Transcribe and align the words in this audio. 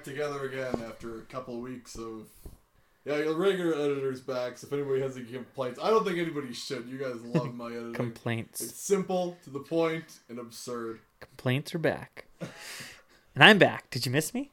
back 0.00 0.04
together 0.04 0.44
again 0.46 0.82
after 0.88 1.18
a 1.18 1.22
couple 1.22 1.56
of 1.56 1.60
weeks 1.60 1.96
of. 1.96 2.26
Yeah, 3.06 3.16
your 3.18 3.34
regular 3.34 3.74
editor's 3.74 4.20
back. 4.20 4.58
So 4.58 4.66
if 4.66 4.72
anybody 4.74 5.00
has 5.00 5.16
any 5.16 5.24
complaints, 5.24 5.80
I 5.82 5.88
don't 5.88 6.04
think 6.04 6.18
anybody 6.18 6.52
should. 6.52 6.86
You 6.86 6.98
guys 6.98 7.20
love 7.22 7.54
my 7.54 7.66
editing. 7.70 7.94
Complaints. 7.94 8.60
It's 8.60 8.74
simple, 8.80 9.38
to 9.44 9.50
the 9.50 9.60
point, 9.60 10.04
and 10.28 10.38
absurd. 10.38 11.00
Complaints 11.20 11.74
are 11.74 11.78
back. 11.78 12.26
and 12.40 13.42
I'm 13.42 13.58
back. 13.58 13.88
Did 13.90 14.04
you 14.04 14.12
miss 14.12 14.34
me? 14.34 14.50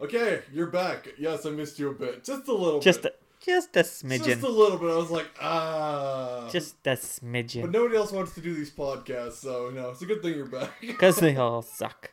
Okay, 0.00 0.40
you're 0.52 0.68
back. 0.70 1.08
Yes, 1.18 1.44
I 1.44 1.50
missed 1.50 1.78
you 1.78 1.90
a 1.90 1.94
bit, 1.94 2.24
just 2.24 2.48
a 2.48 2.54
little 2.54 2.80
Just 2.80 3.02
bit. 3.02 3.20
a, 3.42 3.44
just 3.44 3.76
a 3.76 3.80
smidgen. 3.80 4.24
just 4.24 4.42
a 4.42 4.48
little 4.48 4.78
bit. 4.78 4.90
I 4.90 4.96
was 4.96 5.10
like, 5.10 5.28
ah. 5.40 6.48
Just 6.50 6.76
a 6.86 6.90
smidgen. 6.92 7.60
But 7.62 7.70
nobody 7.70 7.96
else 7.96 8.12
wants 8.12 8.34
to 8.34 8.40
do 8.40 8.54
these 8.54 8.70
podcasts, 8.70 9.34
so 9.34 9.70
no, 9.74 9.90
it's 9.90 10.00
a 10.02 10.06
good 10.06 10.22
thing 10.22 10.34
you're 10.36 10.46
back. 10.46 10.70
Because 10.80 11.16
they 11.18 11.36
all 11.44 11.60
suck. 11.62 12.10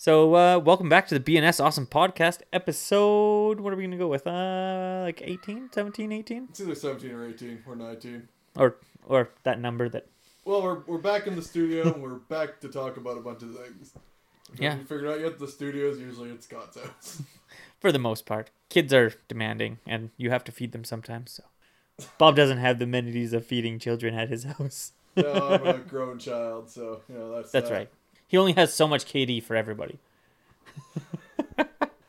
So, 0.00 0.34
uh, 0.34 0.58
welcome 0.58 0.88
back 0.88 1.08
to 1.08 1.18
the 1.18 1.20
BNS 1.20 1.62
Awesome 1.62 1.86
Podcast 1.86 2.40
episode. 2.54 3.60
What 3.60 3.70
are 3.70 3.76
we 3.76 3.82
going 3.82 3.90
to 3.90 3.98
go 3.98 4.08
with? 4.08 4.26
Uh, 4.26 5.02
like 5.02 5.20
18, 5.20 5.68
17, 5.70 6.10
18? 6.10 6.46
It's 6.48 6.58
either 6.62 6.74
17 6.74 7.10
or 7.10 7.28
18 7.28 7.64
or 7.66 7.76
19. 7.76 8.26
Or, 8.56 8.76
or 9.04 9.28
that 9.42 9.60
number 9.60 9.90
that, 9.90 10.06
Well, 10.46 10.62
we're, 10.62 10.78
we're 10.86 11.02
back 11.02 11.26
in 11.26 11.36
the 11.36 11.42
studio 11.42 11.92
and 11.92 12.02
we're 12.02 12.14
back 12.14 12.60
to 12.60 12.68
talk 12.68 12.96
about 12.96 13.18
a 13.18 13.20
bunch 13.20 13.42
of 13.42 13.54
things. 13.54 13.92
If 14.54 14.58
Yeah. 14.58 14.78
You 14.78 14.84
figured 14.84 15.06
out 15.10 15.20
yet 15.20 15.38
the 15.38 15.46
studios 15.46 15.98
usually 15.98 16.30
it's 16.30 16.46
Scott's 16.46 16.78
house. 16.80 17.22
for 17.78 17.92
the 17.92 17.98
most 17.98 18.24
part, 18.24 18.50
kids 18.70 18.94
are 18.94 19.12
demanding 19.28 19.80
and 19.86 20.08
you 20.16 20.30
have 20.30 20.44
to 20.44 20.52
feed 20.52 20.72
them 20.72 20.84
sometimes. 20.84 21.30
So, 21.32 22.06
Bob 22.16 22.36
doesn't 22.36 22.56
have 22.56 22.78
the 22.78 22.84
amenities 22.84 23.34
of 23.34 23.44
feeding 23.44 23.78
children 23.78 24.14
at 24.14 24.30
his 24.30 24.44
house. 24.56 24.92
no, 25.14 25.30
I'm 25.30 25.66
a 25.66 25.78
grown 25.80 26.18
child, 26.18 26.70
so 26.70 27.02
you 27.06 27.16
know 27.16 27.36
that's 27.36 27.52
That's 27.52 27.68
that. 27.68 27.74
right. 27.74 27.90
He 28.30 28.36
only 28.38 28.52
has 28.52 28.72
so 28.72 28.86
much 28.86 29.06
KD 29.06 29.42
for 29.42 29.56
everybody. 29.56 29.98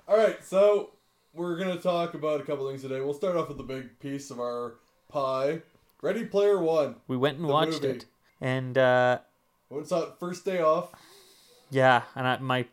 All 0.07 0.15
right, 0.17 0.37
so 0.45 0.91
we're 1.33 1.57
gonna 1.57 1.81
talk 1.81 2.13
about 2.13 2.39
a 2.41 2.43
couple 2.43 2.67
things 2.69 2.83
today. 2.83 3.01
We'll 3.01 3.15
start 3.15 3.35
off 3.35 3.47
with 3.47 3.57
the 3.57 3.63
big 3.63 3.97
piece 3.99 4.29
of 4.29 4.39
our 4.39 4.75
pie. 5.09 5.63
Ready 5.99 6.25
Player 6.25 6.59
One. 6.61 6.97
We 7.07 7.17
went 7.17 7.39
and 7.39 7.47
watched 7.47 7.81
movie. 7.81 7.87
it. 7.97 8.05
And, 8.39 8.77
uh, 8.77 9.17
When 9.69 9.81
it's 9.81 9.91
out 9.91 10.19
first 10.19 10.45
day 10.45 10.61
off. 10.61 10.91
yeah, 11.71 12.03
and 12.13 12.27
I, 12.27 12.37
my 12.37 12.65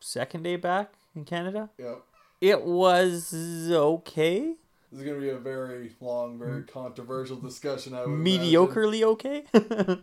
second 0.00 0.42
day 0.44 0.56
back 0.56 0.94
in 1.14 1.26
Canada, 1.26 1.68
Yeah. 1.76 1.96
it 2.40 2.62
was 2.64 3.34
okay. 3.70 4.54
This 4.90 5.00
is 5.00 5.06
gonna 5.06 5.20
be 5.20 5.28
a 5.28 5.36
very 5.38 5.94
long, 6.00 6.38
very 6.38 6.62
controversial 6.62 7.36
discussion. 7.36 7.92
I 7.92 8.06
would 8.06 8.14
imagine. 8.14 8.40
Mediocrely 8.44 9.02
okay. 9.02 9.44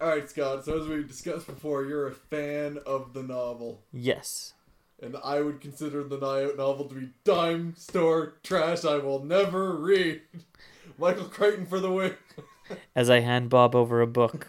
All 0.00 0.08
right, 0.08 0.28
Scott. 0.30 0.64
So 0.64 0.80
as 0.80 0.86
we 0.86 1.02
discussed 1.02 1.46
before, 1.46 1.84
you're 1.84 2.06
a 2.06 2.14
fan 2.14 2.78
of 2.86 3.14
the 3.14 3.22
novel, 3.22 3.82
yes. 3.92 4.54
and 5.02 5.16
I 5.24 5.40
would 5.40 5.60
consider 5.60 6.04
the 6.04 6.18
no- 6.18 6.52
novel 6.56 6.84
to 6.86 6.94
be 6.94 7.08
dime 7.24 7.74
store 7.76 8.34
trash. 8.44 8.84
I 8.84 8.98
will 8.98 9.24
never 9.24 9.76
read. 9.76 10.22
Michael 10.98 11.24
Crichton 11.26 11.66
for 11.66 11.80
the 11.80 11.90
win. 11.90 12.16
As 12.94 13.08
I 13.10 13.20
hand 13.20 13.50
Bob 13.50 13.74
over 13.74 14.00
a 14.00 14.06
book, 14.06 14.46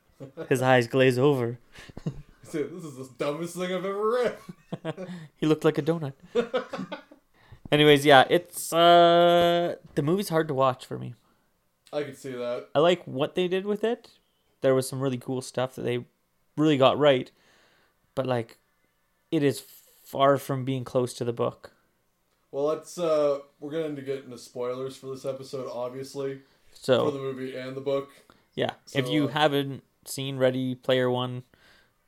his 0.48 0.62
eyes 0.62 0.86
glaze 0.86 1.18
over. 1.18 1.58
He 2.04 2.10
said, 2.42 2.70
This 2.72 2.84
is 2.84 2.96
the 2.96 3.10
dumbest 3.18 3.56
thing 3.56 3.72
I've 3.74 3.84
ever 3.84 4.10
read. 4.10 4.36
He 5.36 5.46
looked 5.46 5.64
like 5.64 5.78
a 5.78 5.82
donut. 5.82 6.14
Anyways, 7.70 8.04
yeah, 8.06 8.24
it's 8.30 8.72
uh 8.72 9.76
the 9.94 10.02
movie's 10.02 10.30
hard 10.30 10.48
to 10.48 10.54
watch 10.54 10.86
for 10.86 10.98
me. 10.98 11.14
I 11.92 12.02
can 12.02 12.14
see 12.16 12.32
that. 12.32 12.68
I 12.74 12.78
like 12.78 13.04
what 13.04 13.34
they 13.34 13.48
did 13.48 13.66
with 13.66 13.84
it. 13.84 14.08
There 14.60 14.74
was 14.74 14.88
some 14.88 15.00
really 15.00 15.18
cool 15.18 15.40
stuff 15.42 15.74
that 15.76 15.82
they 15.82 16.04
really 16.56 16.76
got 16.76 16.98
right, 16.98 17.30
but 18.14 18.26
like 18.26 18.58
it 19.30 19.42
is 19.42 19.60
far 20.04 20.38
from 20.38 20.64
being 20.64 20.84
close 20.84 21.12
to 21.14 21.24
the 21.24 21.32
book. 21.32 21.72
Well, 22.50 22.64
let's. 22.64 22.98
uh 22.98 23.40
We're 23.60 23.70
going 23.70 23.96
to 23.96 24.02
get 24.02 24.24
into 24.24 24.38
spoilers 24.38 24.96
for 24.96 25.06
this 25.08 25.24
episode, 25.24 25.68
obviously, 25.70 26.36
for 26.70 26.76
So, 26.76 27.10
the 27.10 27.18
movie 27.18 27.54
and 27.56 27.76
the 27.76 27.80
book. 27.82 28.08
yeah, 28.54 28.72
if 28.94 29.08
you 29.08 29.24
uh, 29.26 29.28
haven't 29.28 29.82
seen 30.06 30.38
Ready 30.38 30.74
Player 30.74 31.10
1, 31.10 31.42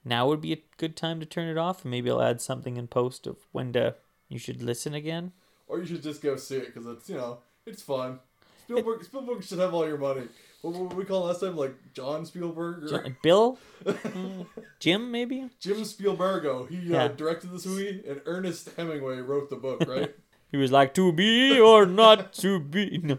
now 0.05 0.27
would 0.29 0.41
be 0.41 0.55
a 0.55 0.63
good 0.79 0.97
time 0.97 1.21
to 1.21 1.27
turn 1.27 1.49
it 1.49 1.59
off. 1.59 1.85
and 1.85 1.91
Maybe 1.91 2.11
I'll 2.11 2.23
add 2.23 2.41
something 2.41 2.77
in 2.79 2.87
post 2.89 3.27
of 3.27 3.37
when 3.53 3.73
to 3.75 3.97
you 4.29 4.39
should 4.39 4.63
listen 4.63 4.95
again. 4.95 5.33
Or 5.69 5.79
you 5.79 5.87
should 5.87 6.03
just 6.03 6.23
go 6.23 6.37
see 6.37 6.57
it 6.57 6.75
because 6.75 6.87
it's 6.87 7.09
you 7.11 7.17
know 7.17 7.39
it's 7.67 7.83
fun. 7.83 8.19
Spielberg, 8.65 9.05
Spielberg 9.05 9.45
should 9.45 9.59
have 9.59 9.75
all 9.75 9.87
your 9.87 9.99
money. 9.99 10.23
What 10.63 10.75
what 10.75 10.95
we 10.95 11.05
call 11.05 11.25
last 11.25 11.41
time? 11.41 11.57
Like 11.57 11.75
John 11.95 12.27
Spielberg 12.27 12.85
or 12.85 12.89
Jo- 12.89 13.15
Bill? 13.23 13.59
Mm, 13.85 14.47
Jim, 14.81 15.11
maybe? 15.11 15.49
Jim 15.59 15.79
Spielbergo. 15.79 16.69
He 16.69 16.77
Yeah. 16.77 17.05
uh, 17.05 17.09
directed 17.09 17.51
this 17.53 17.65
movie, 17.67 18.03
and 18.07 18.21
Ernest 18.27 18.69
Hemingway 18.77 19.19
wrote 19.21 19.49
the 19.51 19.57
book, 19.57 19.83
right? 19.89 20.15
He 20.53 20.57
was 20.57 20.73
like, 20.73 20.95
to 20.95 21.13
be 21.13 21.61
or 21.61 21.87
not 21.87 22.33
to 22.43 22.59
be. 22.59 22.99
No. 23.05 23.19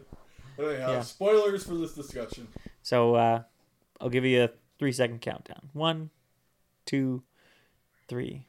anyhow, 0.59 0.91
Yeah. 0.91 1.02
spoilers 1.02 1.63
for 1.63 1.75
this 1.75 1.94
discussion. 1.94 2.50
So 2.84 3.16
uh, 3.16 3.44
I'll 4.02 4.09
give 4.09 4.25
you 4.25 4.44
a 4.44 4.50
three 4.78 4.91
second 4.91 5.22
countdown. 5.22 5.69
One, 5.72 6.09
two, 6.85 7.23
three. 8.09 8.47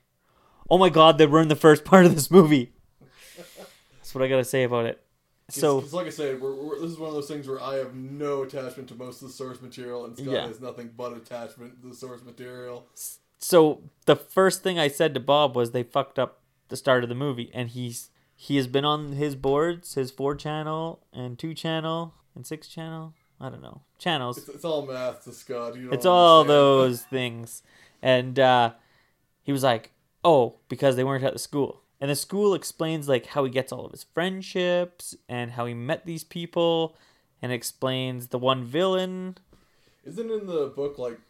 Oh 0.68 0.78
my 0.78 0.88
god, 0.90 1.16
they 1.18 1.26
ruined 1.26 1.48
the 1.50 1.54
first 1.56 1.84
part 1.84 2.06
of 2.06 2.14
this 2.16 2.28
movie. 2.30 2.72
That's 4.00 4.14
what 4.16 4.24
I 4.24 4.28
gotta 4.28 4.44
say 4.44 4.64
about 4.64 4.86
it. 4.86 5.00
So 5.48 5.76
Because 5.76 5.92
like 5.92 6.06
I 6.06 6.10
said, 6.10 6.40
we're, 6.40 6.54
we're, 6.54 6.80
this 6.80 6.90
is 6.92 6.98
one 6.98 7.08
of 7.08 7.14
those 7.14 7.28
things 7.28 7.46
where 7.46 7.60
I 7.62 7.76
have 7.76 7.94
no 7.94 8.42
attachment 8.42 8.88
to 8.88 8.94
most 8.94 9.22
of 9.22 9.28
the 9.28 9.34
source 9.34 9.60
material, 9.60 10.04
and 10.04 10.16
Scott 10.16 10.28
Yeah. 10.32 10.46
has 10.46 10.60
nothing 10.60 10.90
but 10.96 11.12
attachment 11.16 11.82
to 11.82 11.88
the 11.88 11.94
source 11.94 12.22
material. 12.22 12.86
so 13.38 13.82
the 14.06 14.16
first 14.16 14.62
thing 14.62 14.78
I 14.78 14.88
said 14.88 15.14
to 15.14 15.20
Bob 15.20 15.56
was 15.56 15.72
they 15.72 15.82
fucked 15.82 16.18
up 16.18 16.40
the 16.68 16.76
start 16.76 17.02
of 17.02 17.08
the 17.08 17.14
movie, 17.14 17.50
and 17.52 17.70
he's 17.70 18.10
he 18.34 18.56
has 18.56 18.66
been 18.66 18.84
on 18.84 19.12
his 19.12 19.36
boards, 19.36 19.94
his 19.94 20.10
four 20.10 20.34
channel 20.34 21.04
and 21.12 21.38
two 21.38 21.54
channel 21.54 22.14
and 22.34 22.46
six 22.46 22.66
channel. 22.66 23.14
I 23.40 23.50
don't 23.50 23.62
know 23.62 23.82
channels. 23.98 24.38
It's, 24.38 24.48
it's 24.48 24.64
all 24.64 24.86
math 24.86 25.24
to 25.24 25.32
Scott. 25.32 25.76
You 25.76 25.90
It's 25.92 26.06
all 26.06 26.44
those 26.44 27.02
things. 27.02 27.62
And 28.00 28.38
uh, 28.38 28.72
he 29.42 29.52
was 29.52 29.62
like, 29.62 29.92
oh, 30.24 30.56
because 30.68 30.96
they 30.96 31.04
weren't 31.04 31.24
at 31.24 31.32
the 31.32 31.38
school. 31.38 31.81
And 32.02 32.10
the 32.10 32.16
school 32.16 32.52
explains 32.52 33.08
like 33.08 33.26
how 33.26 33.44
he 33.44 33.50
gets 33.50 33.70
all 33.70 33.86
of 33.86 33.92
his 33.92 34.02
friendships 34.12 35.14
and 35.28 35.52
how 35.52 35.66
he 35.66 35.72
met 35.72 36.04
these 36.04 36.24
people 36.24 36.96
and 37.40 37.52
explains 37.52 38.26
the 38.26 38.38
one 38.38 38.64
villain. 38.64 39.38
Isn't 40.04 40.28
in 40.28 40.46
the 40.48 40.66
book 40.74 40.98
like 40.98 41.20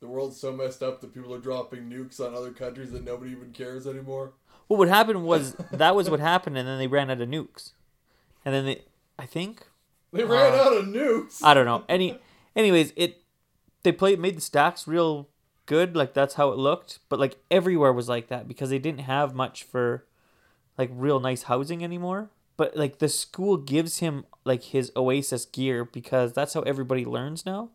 the 0.00 0.08
world's 0.08 0.40
so 0.40 0.50
messed 0.50 0.82
up 0.82 1.02
that 1.02 1.12
people 1.12 1.34
are 1.34 1.38
dropping 1.38 1.90
nukes 1.90 2.20
on 2.20 2.34
other 2.34 2.52
countries 2.52 2.90
that 2.92 3.04
nobody 3.04 3.32
even 3.32 3.52
cares 3.52 3.86
anymore? 3.86 4.32
What 4.66 4.78
would 4.78 4.88
happen 4.88 5.24
was 5.24 5.56
that 5.72 5.94
was 5.94 6.08
what 6.08 6.20
happened 6.20 6.56
and 6.56 6.66
then 6.66 6.78
they 6.78 6.86
ran 6.86 7.10
out 7.10 7.20
of 7.20 7.28
nukes. 7.28 7.72
And 8.46 8.54
then 8.54 8.64
they 8.64 8.82
I 9.18 9.26
think 9.26 9.66
They 10.10 10.24
ran 10.24 10.54
Uh, 10.54 10.56
out 10.56 10.72
of 10.78 10.84
nukes. 10.86 11.40
I 11.44 11.52
don't 11.52 11.66
know. 11.66 11.84
Any 11.86 12.18
anyways, 12.56 12.94
it 12.96 13.20
they 13.82 13.92
played 13.92 14.18
made 14.18 14.38
the 14.38 14.40
stacks 14.40 14.88
real 14.88 15.28
good, 15.66 15.94
like 15.94 16.14
that's 16.14 16.34
how 16.36 16.50
it 16.50 16.56
looked. 16.56 17.00
But 17.10 17.20
like 17.20 17.36
everywhere 17.50 17.92
was 17.92 18.08
like 18.08 18.28
that 18.28 18.48
because 18.48 18.70
they 18.70 18.78
didn't 18.78 19.00
have 19.02 19.34
much 19.34 19.62
for 19.64 20.06
like 20.76 20.90
real 20.92 21.20
nice 21.20 21.44
housing 21.44 21.82
anymore. 21.84 22.30
But 22.56 22.76
like 22.76 22.98
the 22.98 23.08
school 23.08 23.56
gives 23.56 23.98
him 23.98 24.26
like 24.44 24.62
his 24.64 24.92
Oasis 24.96 25.44
gear 25.44 25.84
because 25.84 26.32
that's 26.32 26.54
how 26.54 26.60
everybody 26.62 27.04
learns 27.04 27.44
now, 27.44 27.70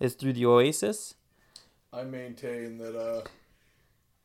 is 0.00 0.14
through 0.14 0.32
the 0.32 0.46
Oasis. 0.46 1.14
I 1.92 2.02
maintain 2.02 2.78
that 2.78 2.98
uh, 2.98 3.22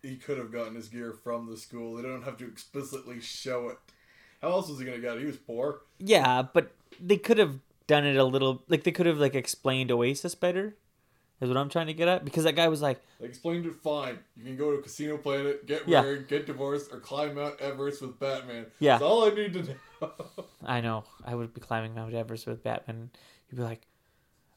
he 0.02 0.16
could 0.16 0.38
have 0.40 0.52
gotten 0.52 0.76
his 0.76 0.88
gear 0.88 1.14
from 1.14 1.50
the 1.50 1.58
school. 1.58 1.96
They 1.96 2.02
don't 2.02 2.24
have 2.24 2.38
to 2.38 2.48
explicitly 2.48 3.22
show 3.22 3.70
it. 3.70 3.78
How 4.42 4.50
else 4.50 4.70
was 4.70 4.80
he 4.80 4.86
gonna 4.86 5.00
get 5.00 5.18
it? 5.18 5.20
He 5.20 5.26
was 5.26 5.38
poor. 5.38 5.82
Yeah, 6.00 6.42
but 6.42 6.72
they 7.00 7.18
could 7.18 7.38
have 7.38 7.60
done 7.88 8.06
it 8.06 8.16
a 8.16 8.24
little 8.24 8.64
like 8.68 8.84
they 8.84 8.92
could 8.92 9.06
have 9.06 9.18
like 9.18 9.36
explained 9.36 9.92
Oasis 9.92 10.34
better. 10.36 10.76
Is 11.42 11.48
what 11.48 11.58
I'm 11.58 11.70
trying 11.70 11.88
to 11.88 11.94
get 11.94 12.08
at 12.10 12.26
because 12.26 12.44
that 12.44 12.56
guy 12.58 12.68
was 12.68 12.82
like, 12.82 13.00
They 13.20 13.26
explained 13.28 13.66
it 13.66 13.76
fine. 13.76 14.20
You 14.36 14.44
can 14.44 14.58
go 14.58 14.76
to 14.76 14.82
Casino 14.82 15.18
Planet, 15.18 15.66
get 15.66 15.88
Yeah. 15.88 16.02
married, 16.02 16.28
get 16.28 16.46
divorced, 16.46 16.92
or 16.92 17.00
climb 17.00 17.36
Mount 17.36 17.60
Everest 17.62 18.02
with 18.02 18.20
Batman. 18.20 18.66
Yeah. 18.80 18.94
That's 18.98 19.04
all 19.04 19.24
I 19.26 19.30
need 19.30 19.54
to 19.54 19.64
know. 20.02 20.12
I 20.66 20.82
know. 20.82 21.06
I 21.26 21.36
would 21.36 21.54
be 21.54 21.62
climbing 21.62 21.96
Mount 21.96 22.14
Everest 22.14 22.46
with 22.46 22.62
Batman. 22.62 23.10
You'd 23.50 23.58
be 23.58 23.64
like, 23.64 23.82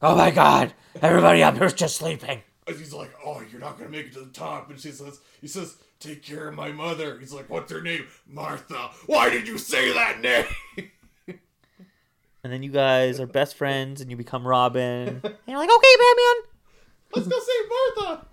"Oh 0.01 0.15
my 0.15 0.29
God! 0.31 0.73
Everybody 1.01 1.41
up 1.41 1.55
here's 1.57 1.73
just 1.73 1.95
sleeping." 1.95 2.41
And 2.67 2.77
he's 2.77 2.93
like, 2.93 3.11
"Oh, 3.25 3.41
you're 3.49 3.61
not 3.61 3.77
gonna 3.77 3.89
make 3.89 4.07
it 4.07 4.13
to 4.13 4.19
the 4.21 4.31
top." 4.31 4.69
And 4.69 4.77
she 4.79 4.91
says, 4.91 5.19
"He 5.39 5.47
says, 5.47 5.77
take 5.99 6.21
care 6.23 6.49
of 6.49 6.55
my 6.55 6.71
mother." 6.73 7.17
He's 7.19 7.33
like, 7.33 7.49
"What's 7.49 7.71
her 7.71 7.81
name? 7.81 8.07
Martha." 8.27 8.89
Why 9.05 9.29
did 9.29 9.47
you 9.47 9.57
say 9.57 9.93
that 9.93 10.19
name? 10.19 10.89
And 12.45 12.51
then 12.51 12.61
you 12.61 12.71
guys 12.71 13.21
are 13.21 13.25
best 13.25 13.55
friends, 13.55 14.01
and 14.01 14.11
you 14.11 14.17
become 14.17 14.45
Robin. 14.45 15.07
and 15.23 15.33
you're 15.47 15.57
like, 15.57 15.69
"Okay, 15.69 15.95
Batman, 15.97 16.51
Let's 17.15 17.27
go 17.27 17.39
save 17.39 17.69
Martha. 17.97 18.25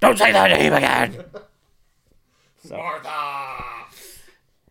don't 0.00 0.18
say 0.18 0.32
that 0.32 0.50
name 0.50 0.72
again." 0.72 1.24
So- 2.64 2.76
Martha. 2.78 3.64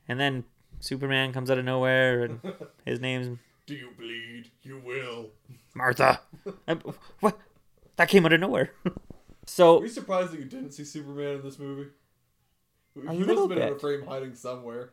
And 0.07 0.19
then 0.19 0.43
Superman 0.79 1.31
comes 1.31 1.49
out 1.49 1.57
of 1.57 1.65
nowhere, 1.65 2.23
and 2.23 2.39
his 2.85 2.99
name's 2.99 3.37
Do 3.65 3.73
you 3.75 3.89
bleed? 3.97 4.51
You 4.63 4.79
will. 4.79 5.29
Martha. 5.73 6.19
Uh, 6.67 6.75
what? 7.21 7.37
That 7.95 8.09
came 8.09 8.25
out 8.25 8.33
of 8.33 8.39
nowhere. 8.41 8.71
so 9.45 9.79
Are 9.79 9.83
you 9.83 9.89
surprised 9.89 10.31
that 10.31 10.39
you 10.39 10.45
didn't 10.45 10.71
see 10.71 10.83
Superman 10.83 11.35
in 11.35 11.41
this 11.41 11.57
movie? 11.59 11.89
He 12.95 13.01
must 13.01 13.29
have 13.39 13.49
been 13.49 13.57
in 13.59 13.73
a 13.73 13.79
frame 13.79 14.05
hiding 14.05 14.35
somewhere. 14.35 14.91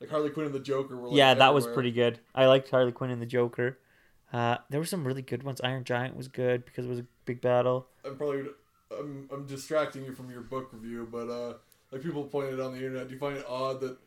Like 0.00 0.10
Harley 0.10 0.30
Quinn 0.30 0.46
and 0.46 0.54
the 0.54 0.60
Joker 0.60 0.96
were. 0.96 1.08
Like, 1.08 1.16
yeah, 1.16 1.34
that 1.34 1.54
was 1.54 1.66
pretty 1.66 1.90
good. 1.92 2.18
I 2.34 2.46
liked 2.46 2.68
Harley 2.70 2.92
Quinn 2.92 3.10
and 3.10 3.22
the 3.22 3.26
Joker. 3.26 3.78
Uh, 4.32 4.58
there 4.70 4.80
were 4.80 4.86
some 4.86 5.06
really 5.06 5.22
good 5.22 5.42
ones. 5.44 5.60
Iron 5.62 5.84
Giant 5.84 6.16
was 6.16 6.28
good 6.28 6.64
because 6.64 6.84
it 6.84 6.88
was 6.88 6.98
a 6.98 7.06
big 7.26 7.40
battle. 7.40 7.86
I'm 8.04 8.16
probably 8.16 8.44
I'm 8.96 9.28
I'm 9.32 9.46
distracting 9.46 10.04
you 10.04 10.12
from 10.12 10.30
your 10.30 10.40
book 10.40 10.70
review, 10.72 11.06
but 11.10 11.28
uh, 11.28 11.54
like 11.92 12.02
people 12.02 12.24
pointed 12.24 12.60
on 12.60 12.72
the 12.72 12.78
internet, 12.78 13.08
do 13.08 13.14
you 13.14 13.20
find 13.20 13.36
it 13.36 13.44
odd 13.48 13.80
that 13.80 13.98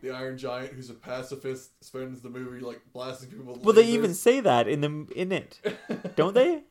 the 0.00 0.10
Iron 0.10 0.36
Giant, 0.36 0.72
who's 0.72 0.90
a 0.90 0.94
pacifist, 0.94 1.70
spends 1.84 2.20
the 2.20 2.30
movie 2.30 2.60
like 2.60 2.80
blasting 2.92 3.30
people? 3.30 3.54
With 3.54 3.64
Well, 3.64 3.74
they 3.74 3.86
even 3.86 4.14
say 4.14 4.40
that 4.40 4.66
in 4.66 4.80
the 4.80 5.06
in 5.14 5.30
it, 5.30 5.60
don't 6.16 6.34
they? 6.34 6.62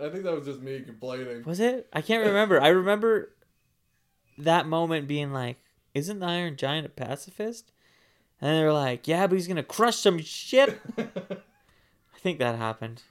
I 0.00 0.10
think 0.10 0.24
that 0.24 0.34
was 0.34 0.44
just 0.44 0.60
me 0.60 0.80
complaining. 0.80 1.42
Was 1.44 1.60
it? 1.60 1.88
I 1.92 2.02
can't 2.02 2.24
remember. 2.26 2.60
I 2.60 2.68
remember 2.68 3.32
that 4.38 4.66
moment 4.66 5.08
being 5.08 5.32
like, 5.32 5.56
"Isn't 5.94 6.20
the 6.20 6.26
Iron 6.26 6.56
Giant 6.56 6.86
a 6.86 6.90
pacifist?" 6.90 7.72
And 8.40 8.56
they're 8.56 8.72
like, 8.72 9.08
"Yeah, 9.08 9.26
but 9.26 9.34
he's 9.34 9.48
gonna 9.48 9.62
crush 9.62 9.96
some 9.96 10.20
shit." 10.20 10.80
I 10.98 12.18
think 12.20 12.38
that 12.38 12.56
happened. 12.56 13.02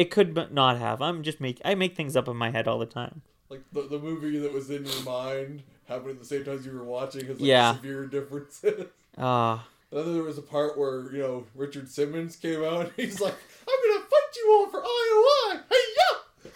It 0.00 0.10
could 0.10 0.32
but 0.34 0.52
not 0.52 0.78
have. 0.78 1.02
I'm 1.02 1.22
just 1.22 1.40
make 1.40 1.60
I 1.64 1.74
make 1.74 1.94
things 1.96 2.16
up 2.16 2.26
in 2.28 2.36
my 2.36 2.50
head 2.50 2.66
all 2.66 2.78
the 2.78 2.86
time. 2.86 3.22
like 3.50 3.62
the, 3.72 3.82
the 3.82 3.98
movie 3.98 4.38
that 4.38 4.52
was 4.52 4.70
in 4.70 4.84
your 4.86 5.02
mind 5.02 5.62
happened 5.88 6.10
at 6.12 6.18
the 6.20 6.24
same 6.24 6.44
time 6.44 6.54
as 6.58 6.64
you 6.66 6.72
were 6.72 6.84
watching 6.84 7.26
has 7.26 7.38
like 7.40 7.46
Yeah. 7.46 7.74
severe 7.76 8.06
differences. 8.06 8.86
Ah, 9.18 9.66
And 9.90 10.00
then 10.06 10.14
there 10.14 10.22
was 10.22 10.38
a 10.38 10.42
part 10.56 10.78
where, 10.78 11.12
you 11.12 11.18
know, 11.20 11.44
Richard 11.54 11.88
Simmons 11.90 12.36
came 12.36 12.62
out 12.64 12.82
and 12.86 12.92
he's 12.96 13.20
like, 13.20 13.34
I'm 13.68 13.78
gonna 13.88 14.06
fight 14.06 14.36
you 14.36 14.46
all 14.52 14.66
for 14.70 14.80
IOI! 14.80 15.60
Hey 15.68 15.84
ya! 15.98 16.08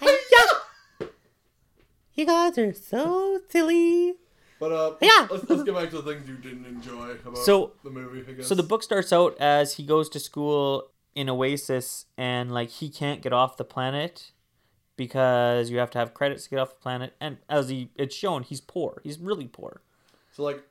Hey 0.08 0.18
ya! 0.32 1.06
you 2.14 2.24
guys 2.26 2.56
are 2.58 2.72
so 2.72 3.40
silly. 3.48 4.14
But 4.60 4.72
uh 4.72 4.94
Yeah. 5.00 5.26
let's, 5.30 5.48
let's 5.50 5.64
get 5.64 5.74
back 5.74 5.90
to 5.90 6.00
the 6.00 6.12
things 6.14 6.28
you 6.28 6.36
didn't 6.36 6.64
enjoy 6.66 7.10
about 7.26 7.38
So- 7.38 7.72
the 7.82 7.90
movie, 7.90 8.24
I 8.26 8.32
guess. 8.34 8.46
So 8.46 8.54
the 8.54 8.62
book 8.62 8.82
starts 8.82 9.12
out 9.12 9.36
as 9.38 9.74
he 9.74 9.82
goes 9.84 10.08
to 10.10 10.20
school 10.20 10.88
in 11.14 11.28
Oasis 11.28 12.06
and 12.16 12.52
like 12.52 12.70
he 12.70 12.88
can't 12.88 13.22
get 13.22 13.32
off 13.32 13.56
the 13.56 13.64
planet 13.64 14.32
because 14.96 15.70
you 15.70 15.78
have 15.78 15.90
to 15.90 15.98
have 15.98 16.14
credits 16.14 16.44
to 16.44 16.50
get 16.50 16.58
off 16.58 16.70
the 16.70 16.80
planet 16.80 17.14
and 17.20 17.38
as 17.48 17.68
he 17.68 17.90
it's 17.96 18.14
shown 18.14 18.42
he's 18.42 18.60
poor. 18.60 19.00
He's 19.04 19.18
really 19.18 19.46
poor. 19.46 19.82
So 20.32 20.42
like 20.42 20.62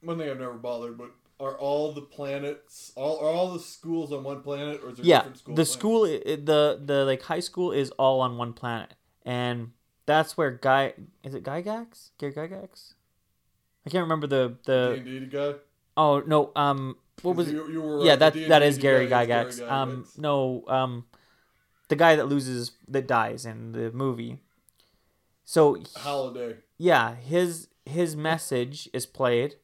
one 0.00 0.18
thing 0.18 0.28
I've 0.28 0.38
never 0.38 0.54
bothered, 0.54 0.98
but 0.98 1.10
are 1.38 1.56
all 1.58 1.92
the 1.92 2.00
planets 2.00 2.92
all 2.96 3.18
are 3.18 3.28
all 3.28 3.52
the 3.52 3.58
schools 3.60 4.12
on 4.12 4.24
one 4.24 4.42
planet 4.42 4.80
or 4.82 4.90
is 4.90 4.96
there 4.96 5.06
yeah, 5.06 5.18
different 5.18 5.38
school 5.38 5.54
the 5.54 5.64
planets? 5.64 5.72
school 5.72 6.02
the 6.02 6.80
the 6.84 7.04
like 7.04 7.22
high 7.22 7.40
school 7.40 7.72
is 7.72 7.90
all 7.92 8.20
on 8.20 8.36
one 8.36 8.52
planet. 8.52 8.94
And 9.24 9.72
that's 10.06 10.36
where 10.36 10.52
Guy 10.52 10.94
is 11.24 11.34
it 11.34 11.42
Gygax? 11.44 12.10
Gary 12.18 12.32
Gygax? 12.32 12.94
I 13.86 13.90
can't 13.90 14.02
remember 14.02 14.26
the 14.26 14.56
the 14.64 15.00
D&D 15.04 15.26
guy? 15.26 15.54
Oh 15.96 16.22
no, 16.26 16.52
um 16.56 16.96
what 17.22 17.36
was 17.36 17.48
it? 17.48 17.52
You, 17.54 17.70
you 17.70 17.82
were 17.82 18.04
yeah, 18.04 18.14
the 18.16 18.30
that 18.30 18.48
that 18.48 18.58
D&D 18.60 18.80
Gary 18.80 19.06
Gygax. 19.08 19.48
is 19.48 19.60
Um, 19.62 20.06
no, 20.16 20.64
um, 20.68 21.06
the 21.88 21.96
guy 21.96 22.16
that 22.16 22.26
loses 22.28 22.72
that 22.88 23.06
dies 23.06 23.46
in 23.46 23.72
the 23.72 23.90
movie. 23.92 24.38
So 25.44 25.82
Halliday. 25.96 26.56
yeah, 26.76 27.14
his 27.14 27.68
his 27.84 28.16
message 28.16 28.88
is 28.92 29.06
played, 29.06 29.54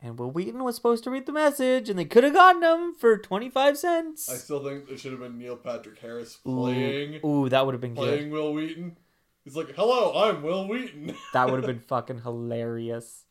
and 0.00 0.18
Wil 0.18 0.30
Wheaton 0.30 0.64
was 0.64 0.76
supposed 0.76 1.04
to 1.04 1.10
read 1.10 1.26
the 1.26 1.32
message, 1.32 1.88
and 1.90 1.98
they 1.98 2.06
could 2.06 2.24
have 2.24 2.32
gotten 2.32 2.62
him 2.62 2.94
for 2.94 3.18
twenty 3.18 3.50
five 3.50 3.76
cents. 3.76 4.30
I 4.30 4.36
still 4.36 4.64
think 4.64 4.90
it 4.90 4.98
should 4.98 5.12
have 5.12 5.20
been 5.20 5.38
Neil 5.38 5.56
Patrick 5.56 5.98
Harris 5.98 6.36
playing 6.36 7.20
ooh, 7.24 7.48
that 7.50 7.64
would 7.66 7.74
have 7.74 7.80
been 7.82 7.94
good. 7.94 8.08
playing 8.08 8.30
Wil 8.30 8.54
Wheaton. 8.54 8.96
He's 9.44 9.56
like, 9.56 9.74
"Hello, 9.74 10.12
I'm 10.24 10.42
Wil 10.42 10.66
Wheaton." 10.68 11.14
That 11.34 11.50
would 11.50 11.58
have 11.62 11.66
been 11.74 11.80
fucking 11.80 12.22
hilarious. 12.22 13.24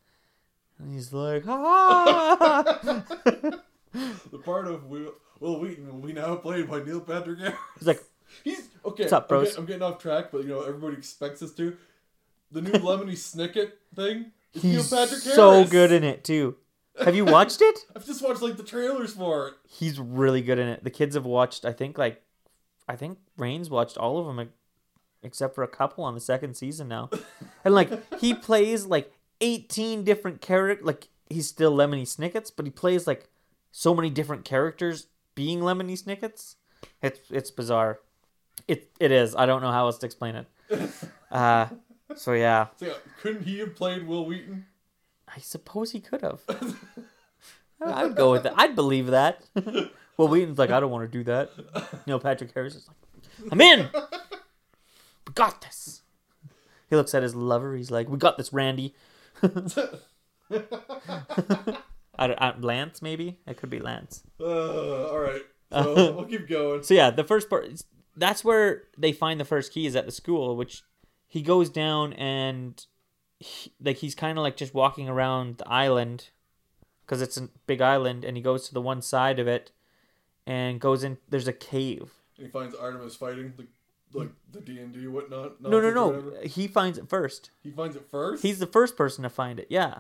And 0.80 0.94
he's 0.94 1.12
like, 1.14 1.44
ah. 1.48 3.04
the 3.94 4.40
part 4.44 4.68
of 4.68 4.86
Will, 4.86 5.14
Wil 5.40 5.60
Wheaton 5.60 5.88
will 5.92 6.08
be 6.08 6.14
now 6.14 6.36
played 6.36 6.70
by 6.70 6.82
Neil 6.82 7.02
Patrick 7.02 7.40
Harris. 7.40 7.56
He's 7.78 7.88
like, 7.88 8.04
He's 8.44 8.70
okay. 8.86 9.04
What's 9.04 9.14
up, 9.14 9.24
I'm 9.24 9.28
bros? 9.28 9.50
get- 9.50 9.58
I'm, 9.58 9.66
getting 9.66 9.82
off 9.82 10.00
track, 10.00 10.26
but 10.32 10.44
you 10.44 10.50
know 10.50 10.62
everybody 10.62 10.96
expects 10.98 11.42
us 11.42 11.52
to. 11.54 11.76
The 12.52 12.62
new 12.62 12.72
Lemony 12.72 13.12
Snicket 13.14 13.72
thing. 13.96 14.32
Is 14.54 14.64
Neil 14.64 14.82
he's 14.82 14.90
Patrick 14.90 15.20
so 15.20 15.66
good 15.66 15.92
in 15.92 16.04
it 16.04 16.24
too. 16.24 16.56
Have 17.04 17.16
you 17.16 17.26
watched 17.26 17.62
it? 17.62 17.80
I've 17.96 18.06
just 18.06 18.24
watched 18.24 18.42
like 18.42 18.58
the 18.58 18.64
trailers 18.64 19.14
for 19.14 19.50
it. 19.50 19.54
he's 19.68 20.00
really 20.00 20.42
good 20.42 20.60
in 20.60 20.68
it. 20.68 20.84
The 20.84 20.90
kids 20.90 21.16
have 21.16 21.26
watched, 21.26 21.64
I 21.66 21.72
think, 21.72 21.98
like, 21.98 22.22
I 22.88 22.96
think 22.96 23.20
Rain's 23.38 23.70
watched 23.70 23.98
all 23.98 24.18
of 24.20 24.26
them, 24.36 24.50
except 25.24 25.56
for 25.56 25.64
a 25.64 25.68
couple 25.68 26.04
on 26.04 26.14
the 26.14 26.20
second 26.20 26.56
season 26.56 26.88
now. 26.88 27.10
and 27.64 27.74
like, 27.74 27.92
he 28.20 28.34
plays 28.34 28.86
like 28.86 29.14
eighteen 29.42 30.04
different 30.04 30.42
characters. 30.42 30.86
Like, 30.86 31.08
he's 31.30 31.48
still 31.48 31.76
Lemony 31.76 32.08
Snickets, 32.08 32.52
but 32.52 32.66
he 32.66 32.72
plays 32.72 33.08
like 33.08 33.28
so 33.72 33.94
many 33.96 34.10
different 34.10 34.46
characters 34.46 35.08
being 35.36 35.60
Lemony 35.60 35.98
Snickets. 35.98 36.56
It's 37.02 37.20
it's 37.30 37.52
bizarre. 37.52 38.00
It 38.68 38.90
it 39.00 39.12
is. 39.12 39.36
I 39.36 39.46
don't 39.46 39.62
know 39.62 39.72
how 39.72 39.86
else 39.86 39.98
to 40.00 40.06
explain 40.06 40.36
it. 40.36 40.48
Uh, 41.32 41.68
so 42.16 42.34
yeah, 42.34 42.70
So 42.78 42.96
couldn't 43.22 43.44
he 43.44 43.60
have 43.60 43.76
played 43.76 44.08
Wil 44.08 44.26
Wheaton? 44.26 44.66
I 45.28 45.40
suppose 45.40 45.92
he 45.92 46.00
could 46.00 46.22
have. 46.24 46.42
I 47.86 48.04
would 48.06 48.16
go 48.16 48.32
with 48.32 48.42
that. 48.44 48.54
I'd 48.58 48.76
believe 48.76 49.08
that. 49.08 49.44
well, 50.18 50.28
Wheaton's 50.28 50.58
like, 50.58 50.72
I 50.72 50.80
don't 50.80 50.90
want 50.90 51.04
to 51.10 51.18
do 51.20 51.24
that. 51.26 51.52
Neil 52.08 52.20
Patrick 52.20 52.52
Harris 52.56 52.74
is 52.74 52.88
like, 52.88 53.52
I'm 53.52 53.62
in. 53.62 53.90
We 55.28 55.34
got 55.36 55.62
this. 55.62 56.02
He 56.90 56.96
looks 56.96 57.14
at 57.14 57.22
his 57.22 57.36
lover. 57.36 57.76
He's 57.76 57.92
like, 57.92 58.10
We 58.10 58.18
got 58.18 58.38
this, 58.38 58.52
Randy. 58.52 58.96
I 62.18 62.28
don't, 62.28 62.42
I, 62.42 62.54
Lance, 62.60 63.02
maybe 63.02 63.40
it 63.48 63.58
could 63.58 63.70
be 63.70 63.80
Lance. 63.80 64.24
Uh, 64.40 65.08
all 65.08 65.20
right, 65.20 65.42
so 65.72 66.14
we'll 66.16 66.26
keep 66.26 66.48
going. 66.50 66.84
So 66.84 66.94
yeah, 66.94 67.10
the 67.12 67.24
first 67.24 67.50
part. 67.50 67.66
is- 67.66 67.86
That's 68.16 68.44
where 68.44 68.84
they 68.98 69.12
find 69.14 69.40
the 69.40 69.46
first 69.46 69.72
key 69.74 69.86
is 69.86 69.96
at 69.96 70.06
the 70.06 70.12
school, 70.12 70.56
which 70.58 70.84
he 71.28 71.42
goes 71.42 71.70
down 71.70 72.14
and 72.14 72.86
he, 73.40 73.72
like 73.82 73.98
he's 73.98 74.16
kind 74.16 74.38
of 74.38 74.44
like 74.44 74.58
just 74.58 74.74
walking 74.74 75.08
around 75.08 75.60
the 75.60 75.68
island 75.70 76.30
because 77.06 77.22
it's 77.22 77.38
a 77.38 77.50
big 77.68 77.82
island, 77.82 78.26
and 78.26 78.36
he 78.36 78.44
goes 78.44 78.68
to 78.68 78.74
the 78.74 78.82
one 78.82 79.02
side 79.02 79.40
of 79.40 79.48
it 79.48 79.72
and 80.46 80.80
goes 80.82 81.04
in. 81.04 81.18
There's 81.30 81.48
a 81.48 81.54
cave. 81.54 82.12
And 82.38 82.46
he 82.48 82.52
finds 82.52 82.76
Artemis 82.76 83.16
fighting 83.16 83.54
the 83.58 83.68
like 84.14 84.30
the 84.52 84.62
D 84.62 84.80
and 84.80 84.94
D 84.94 85.08
whatnot. 85.08 85.62
No, 85.62 85.80
no, 85.80 85.92
no. 85.92 86.34
He 86.44 86.68
finds 86.68 86.98
it 86.98 87.10
first. 87.10 87.52
He 87.62 87.72
finds 87.72 87.96
it 87.96 88.06
first. 88.10 88.44
He's 88.44 88.60
the 88.60 88.68
first 88.68 88.98
person 88.98 89.24
to 89.24 89.30
find 89.30 89.60
it. 89.60 89.68
Yeah, 89.70 90.00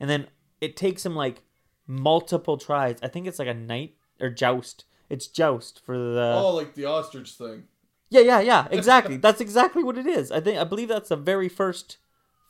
and 0.00 0.08
then 0.08 0.28
it 0.60 0.76
takes 0.76 1.04
him 1.04 1.14
like 1.14 1.42
multiple 1.86 2.56
tries. 2.56 2.96
I 3.02 3.08
think 3.08 3.26
it's 3.26 3.38
like 3.38 3.48
a 3.48 3.54
knight 3.54 3.94
or 4.20 4.30
joust. 4.30 4.84
It's 5.08 5.26
joust 5.26 5.84
for 5.84 5.96
the. 5.96 6.34
oh, 6.36 6.54
like 6.54 6.74
the 6.74 6.86
ostrich 6.86 7.32
thing. 7.32 7.64
Yeah, 8.08 8.20
yeah, 8.20 8.40
yeah. 8.40 8.68
Exactly. 8.70 9.16
that's 9.16 9.40
exactly 9.40 9.82
what 9.82 9.98
it 9.98 10.06
is. 10.06 10.30
I 10.30 10.40
think 10.40 10.58
I 10.58 10.64
believe 10.64 10.88
that's 10.88 11.08
the 11.08 11.16
very 11.16 11.48
first 11.48 11.98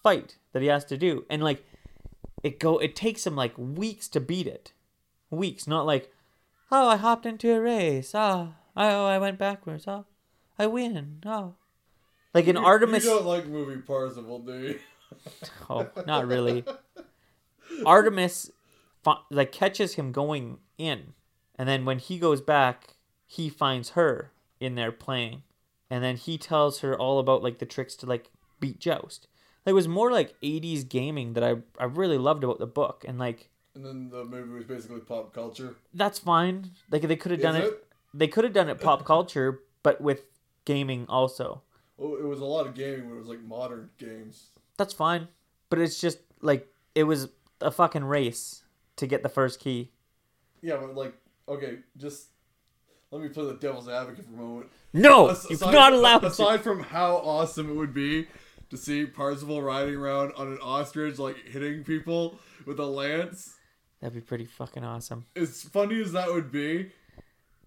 fight 0.03 0.37
that 0.53 0.63
he 0.63 0.69
has 0.69 0.85
to 0.87 0.97
do, 0.97 1.25
and 1.29 1.43
like 1.43 1.65
it 2.43 2.61
go. 2.61 2.79
It 2.79 2.95
takes 2.95 3.27
him 3.27 3.37
like 3.37 3.57
weeks 3.57 4.09
to 4.09 4.21
beat 4.21 4.47
it. 4.47 4.73
Weeks, 5.31 5.67
not 5.67 5.87
like, 5.87 6.13
oh, 6.71 6.89
I 6.89 6.97
hopped 6.97 7.27
into 7.27 7.53
a 7.53 7.61
race. 7.61 8.15
Oh, 8.15 8.55
oh, 8.77 9.07
I 9.07 9.19
went 9.19 9.39
backwards. 9.39 9.89
Oh, 9.89 10.05
I 10.59 10.67
win. 10.67 11.19
Oh, 11.27 11.55
like 12.35 12.47
in 12.47 12.57
You- 12.57 12.63
Artemis. 12.65 13.05
You 13.05 13.11
don't 13.11 13.27
like 13.27 13.47
movie 13.47 13.81
Parzival, 13.81 14.41
do 14.41 14.53
you? 14.59 14.79
Oh, 15.71 15.89
not 16.07 16.27
really. 16.27 16.65
Artemis, 17.85 18.51
like 19.31 19.53
catches 19.53 19.95
him 19.95 20.13
going 20.13 20.59
in, 20.79 21.15
and 21.57 21.69
then 21.69 21.85
when 21.85 21.99
he 21.99 22.19
goes 22.19 22.41
back, 22.41 22.95
he 23.27 23.49
finds 23.49 23.91
her 23.91 24.33
in 24.61 24.75
there 24.75 24.93
playing, 24.93 25.43
and 25.91 26.03
then 26.03 26.17
he 26.17 26.39
tells 26.39 26.81
her 26.81 26.99
all 26.99 27.19
about 27.19 27.43
like 27.43 27.59
the 27.59 27.67
tricks 27.67 27.95
to 27.97 28.07
like 28.07 28.31
beat 28.61 28.79
Joust. 28.81 29.29
Like, 29.65 29.73
it 29.73 29.75
was 29.75 29.89
more 29.89 30.11
like 30.11 30.35
'80s 30.43 30.89
gaming 30.89 31.35
that 31.35 31.45
I 31.45 31.57
I 31.79 31.85
really 31.85 32.19
loved 32.19 32.45
about 32.45 32.59
the 32.59 32.67
book, 32.67 33.05
and 33.07 33.19
like 33.19 33.49
And 33.75 33.85
then 33.85 34.09
the 34.11 34.25
movie 34.25 34.53
was 34.53 34.65
basically 34.65 35.01
pop 35.01 35.33
culture. 35.35 35.75
that's 35.95 36.19
fine. 36.19 36.71
Like 36.91 37.03
they 37.03 37.17
could 37.17 37.33
have 37.33 37.41
done 37.43 37.57
it. 37.57 37.65
it? 37.65 37.85
They 38.15 38.29
could 38.29 38.45
have 38.45 38.53
done 38.53 38.69
it 38.69 38.81
pop 38.81 39.05
culture, 39.05 39.61
but 39.83 40.01
with 40.01 40.23
gaming 40.67 41.07
also. 41.09 41.63
Well, 41.97 42.17
it 42.17 42.25
was 42.27 42.41
a 42.41 42.45
lot 42.45 42.67
of 42.67 42.75
gaming, 42.75 43.09
but 43.09 43.15
it 43.15 43.19
was 43.19 43.29
like 43.29 43.41
modern 43.43 43.89
games. 43.97 44.51
That's 44.77 44.93
fine. 44.93 45.29
But 45.71 45.79
it's 45.79 45.99
just 45.99 46.19
like 46.43 46.69
it 46.95 47.05
was 47.05 47.29
a 47.63 47.71
fucking 47.71 48.05
race 48.05 48.63
to 48.97 49.07
get 49.07 49.23
the 49.23 49.31
first 49.31 49.59
key. 49.61 49.91
Yeah, 50.61 50.77
but 50.77 50.95
like, 50.95 51.15
okay, 51.49 51.79
just 51.97 52.27
let 53.11 53.23
me 53.23 53.29
play 53.29 53.47
the 53.47 53.55
devil's 53.55 53.89
advocate 53.89 54.27
for 54.27 54.35
a 54.35 54.37
moment. 54.37 54.67
No, 54.93 55.29
As- 55.29 55.45
you're 55.49 55.57
aside- 55.57 55.73
not 55.73 55.93
allowed 55.95 56.19
to. 56.21 56.27
Aside 56.27 56.61
from 56.63 56.81
how 56.83 57.17
awesome 57.17 57.71
it 57.71 57.75
would 57.75 57.95
be 57.95 58.27
to 58.69 58.77
see 58.77 59.07
Parzival 59.07 59.63
riding 59.63 59.95
around 59.95 60.33
on 60.37 60.49
an 60.49 60.59
ostrich, 60.61 61.19
like 61.19 61.37
hitting 61.47 61.85
people 61.85 62.39
with 62.67 62.79
a 62.81 62.85
lance, 62.87 63.55
That'd 64.01 64.15
be 64.15 64.21
pretty 64.21 64.45
fucking 64.45 64.85
awesome. 64.85 65.25
as 65.37 65.63
funny 65.63 66.01
as 66.03 66.13
that 66.13 66.29
would 66.29 66.51
be, 66.53 66.91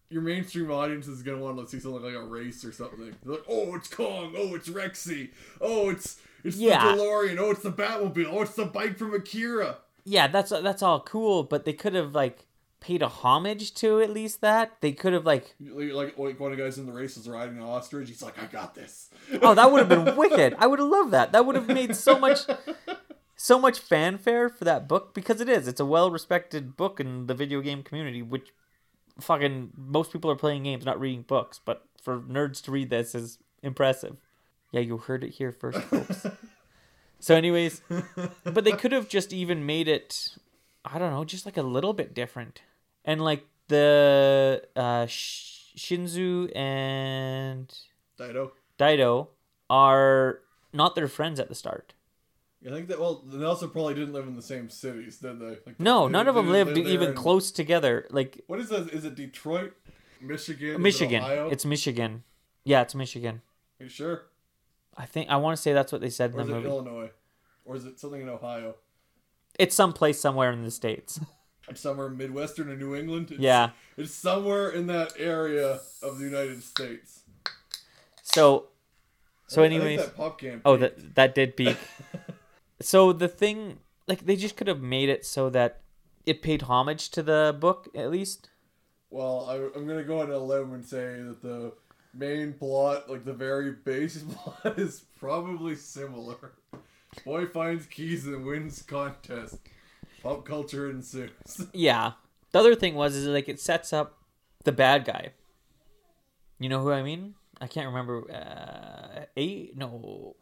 your 0.09 0.21
mainstream 0.21 0.71
audience 0.71 1.07
is 1.07 1.21
gonna 1.23 1.37
want 1.39 1.57
to 1.57 1.67
see 1.67 1.79
something 1.79 2.01
like 2.01 2.13
a 2.15 2.23
race 2.23 2.63
or 2.65 2.71
something. 2.71 2.99
They're 3.23 3.33
like, 3.33 3.45
oh, 3.47 3.75
it's 3.75 3.87
Kong. 3.87 4.33
Oh, 4.37 4.55
it's 4.55 4.69
Rexy. 4.69 5.29
Oh, 5.61 5.89
it's 5.89 6.17
It's 6.43 6.57
Yeah. 6.57 6.95
the 6.95 7.01
DeLorean. 7.01 7.37
Oh, 7.37 7.51
it's 7.51 7.63
the 7.63 7.71
Batmobile. 7.71 8.27
Oh, 8.31 8.41
it's 8.41 8.55
the 8.55 8.65
bike 8.65 8.97
from 8.97 9.13
Akira. 9.13 9.77
yeah, 10.05 10.27
that's 10.27 10.49
that's 10.49 10.81
all 10.81 11.01
cool, 11.01 11.43
but 11.43 11.65
they 11.65 11.73
could 11.73 11.93
have 11.93 12.15
like 12.15 12.45
paid 12.79 13.01
a 13.01 13.09
homage 13.09 13.73
to 13.73 13.99
at 13.99 14.09
least 14.09 14.39
that. 14.41 14.77
They 14.79 14.93
could 14.93 15.11
have 15.13 15.25
like 15.25 15.53
Like, 15.59 16.17
like 16.17 16.39
one 16.39 16.51
of 16.53 16.57
the 16.57 16.63
guys 16.63 16.77
in 16.77 16.85
the 16.85 16.93
race 16.93 17.17
is 17.17 17.27
riding 17.27 17.57
an 17.57 17.63
ostrich. 17.63 18.07
He's 18.07 18.21
like, 18.21 18.41
I 18.41 18.45
got 18.45 18.73
this. 18.73 19.09
Oh, 19.41 19.53
that 19.53 19.69
would 19.71 19.79
have 19.85 19.89
been 19.89 20.15
wicked. 20.23 20.55
I 20.57 20.65
would 20.65 20.79
have 20.79 20.87
loved 20.87 21.11
that. 21.11 21.33
That 21.33 21.45
would 21.45 21.55
have 21.55 21.67
made 21.67 21.95
so 21.95 22.17
much 22.17 22.39
so 23.35 23.59
much 23.59 23.79
fanfare 23.79 24.49
for 24.49 24.63
that 24.65 24.87
book 24.87 25.13
because 25.13 25.39
it 25.41 25.49
is. 25.49 25.67
It's 25.67 25.79
a 25.79 25.85
well-respected 25.85 26.75
book 26.77 26.99
in 26.99 27.27
the 27.27 27.33
video 27.33 27.61
game 27.61 27.83
community, 27.83 28.21
which 28.21 28.49
fucking 29.19 29.71
most 29.75 30.11
people 30.11 30.29
are 30.31 30.35
playing 30.35 30.63
games, 30.63 30.85
not 30.85 30.99
reading 30.99 31.23
books, 31.23 31.59
but 31.63 31.85
for 32.01 32.19
nerds 32.19 32.61
to 32.63 32.71
read 32.71 32.89
this 32.89 33.13
is 33.13 33.39
impressive. 33.61 34.17
Yeah, 34.71 34.81
you 34.81 34.97
heard 34.97 35.23
it 35.23 35.31
here 35.31 35.51
first, 35.51 35.79
folks. 35.81 36.25
so 37.19 37.35
anyways, 37.35 37.81
but 38.43 38.63
they 38.63 38.71
could 38.71 38.91
have 38.91 39.09
just 39.09 39.33
even 39.33 39.65
made 39.65 39.87
it 39.87 40.37
I 40.85 40.97
don't 40.97 41.11
know, 41.11 41.23
just 41.25 41.45
like 41.45 41.57
a 41.57 41.63
little 41.63 41.93
bit 41.93 42.13
different. 42.13 42.61
And 43.05 43.21
like 43.21 43.45
the 43.67 44.63
uh 44.75 45.05
Shinzu 45.05 46.55
and 46.55 47.73
Daito. 48.17 48.51
Daito 48.77 49.27
are 49.69 50.39
not 50.73 50.95
their 50.95 51.07
friends 51.07 51.39
at 51.39 51.49
the 51.49 51.55
start. 51.55 51.93
I 52.65 52.71
think 52.71 52.89
that 52.89 52.99
well, 52.99 53.23
they 53.25 53.45
also 53.45 53.67
probably 53.67 53.93
didn't 53.93 54.13
live 54.13 54.27
in 54.27 54.35
the 54.35 54.41
same 54.41 54.69
cities, 54.69 55.17
did 55.17 55.39
they? 55.39 55.57
Like, 55.65 55.79
No, 55.79 56.07
they- 56.07 56.11
none 56.11 56.27
of 56.27 56.35
them 56.35 56.49
lived 56.51 56.75
live 56.77 56.87
even 56.87 57.09
in- 57.09 57.15
close 57.15 57.51
together. 57.51 58.05
Like 58.09 58.43
What 58.47 58.59
is 58.59 58.69
that? 58.69 58.89
Is 58.89 59.05
it 59.05 59.15
Detroit, 59.15 59.73
Michigan, 60.21 60.75
it 60.75 60.79
Michigan. 60.79 61.23
Ohio? 61.23 61.49
It's 61.49 61.65
Michigan. 61.65 62.23
Yeah, 62.65 62.81
it's 62.81 62.93
Michigan. 62.95 63.41
Are 63.79 63.83
you 63.83 63.89
sure? 63.89 64.25
I 64.97 65.05
think 65.05 65.29
I 65.29 65.37
want 65.37 65.55
to 65.55 65.61
say 65.61 65.71
that's 65.71 65.91
what 65.93 66.01
they 66.01 66.09
said 66.09 66.33
in 66.33 66.39
Or 66.39 66.43
the 66.43 66.49
is 66.49 66.49
it 66.49 66.55
movie. 66.55 66.67
Illinois? 66.67 67.11
Or 67.63 67.75
is 67.77 67.85
it 67.85 67.99
something 67.99 68.21
in 68.21 68.27
Ohio? 68.29 68.75
It's 69.57 69.73
someplace 69.75 70.19
somewhere 70.19 70.51
in 70.51 70.63
the 70.63 70.71
states. 70.71 71.19
It's 71.69 71.81
somewhere 71.81 72.09
midwestern 72.09 72.67
or 72.71 72.75
New 72.75 72.95
England. 72.95 73.29
It's, 73.29 73.39
Yeah. 73.39 73.69
It's 73.95 74.11
somewhere 74.11 74.71
in 74.71 74.87
that 74.87 75.13
area 75.19 75.79
of 76.01 76.17
the 76.17 76.25
United 76.25 76.63
States. 76.63 77.19
So, 78.23 78.69
so 79.45 79.61
anyways, 79.61 79.99
that 79.99 80.15
pop 80.17 80.39
can. 80.39 80.61
oh, 80.65 80.77
peaked. 80.79 80.97
that 80.97 81.15
that 81.15 81.35
did 81.35 81.55
peak. 81.55 81.77
so 82.81 83.13
the 83.13 83.27
thing, 83.27 83.79
like, 84.07 84.25
they 84.25 84.35
just 84.35 84.55
could 84.55 84.67
have 84.67 84.81
made 84.81 85.09
it 85.09 85.25
so 85.25 85.49
that 85.49 85.81
it 86.25 86.41
paid 86.41 86.63
homage 86.63 87.09
to 87.09 87.23
the 87.23 87.55
book 87.59 87.89
at 87.95 88.11
least. 88.11 88.49
Well, 89.09 89.47
I, 89.49 89.77
I'm 89.77 89.87
gonna 89.87 90.03
go 90.03 90.21
on 90.21 90.31
a 90.31 90.37
limb 90.37 90.73
and 90.73 90.85
say 90.85 91.21
that 91.21 91.41
the 91.41 91.73
main 92.13 92.53
plot, 92.53 93.09
like 93.09 93.25
the 93.25 93.33
very 93.33 93.71
base 93.71 94.23
plot, 94.29 94.77
is 94.77 95.03
probably 95.19 95.75
similar. 95.75 96.53
Boy 97.25 97.47
finds 97.47 97.85
keys 97.87 98.27
and 98.27 98.45
wins 98.45 98.81
contest. 98.83 99.57
Pop 100.21 100.45
culture 100.45 100.89
ensues. 100.89 101.31
Yeah. 101.73 102.13
The 102.51 102.59
other 102.59 102.75
thing 102.75 102.95
was 102.95 103.15
is 103.15 103.27
like 103.27 103.47
it 103.47 103.59
sets 103.59 103.93
up 103.93 104.17
the 104.63 104.71
bad 104.71 105.05
guy. 105.05 105.29
You 106.59 106.67
know 106.67 106.81
who 106.81 106.91
I 106.91 107.03
mean? 107.03 107.35
I 107.61 107.67
can't 107.67 107.87
remember. 107.87 108.29
Uh, 108.31 109.25
eight? 109.37 109.77
No. 109.77 110.35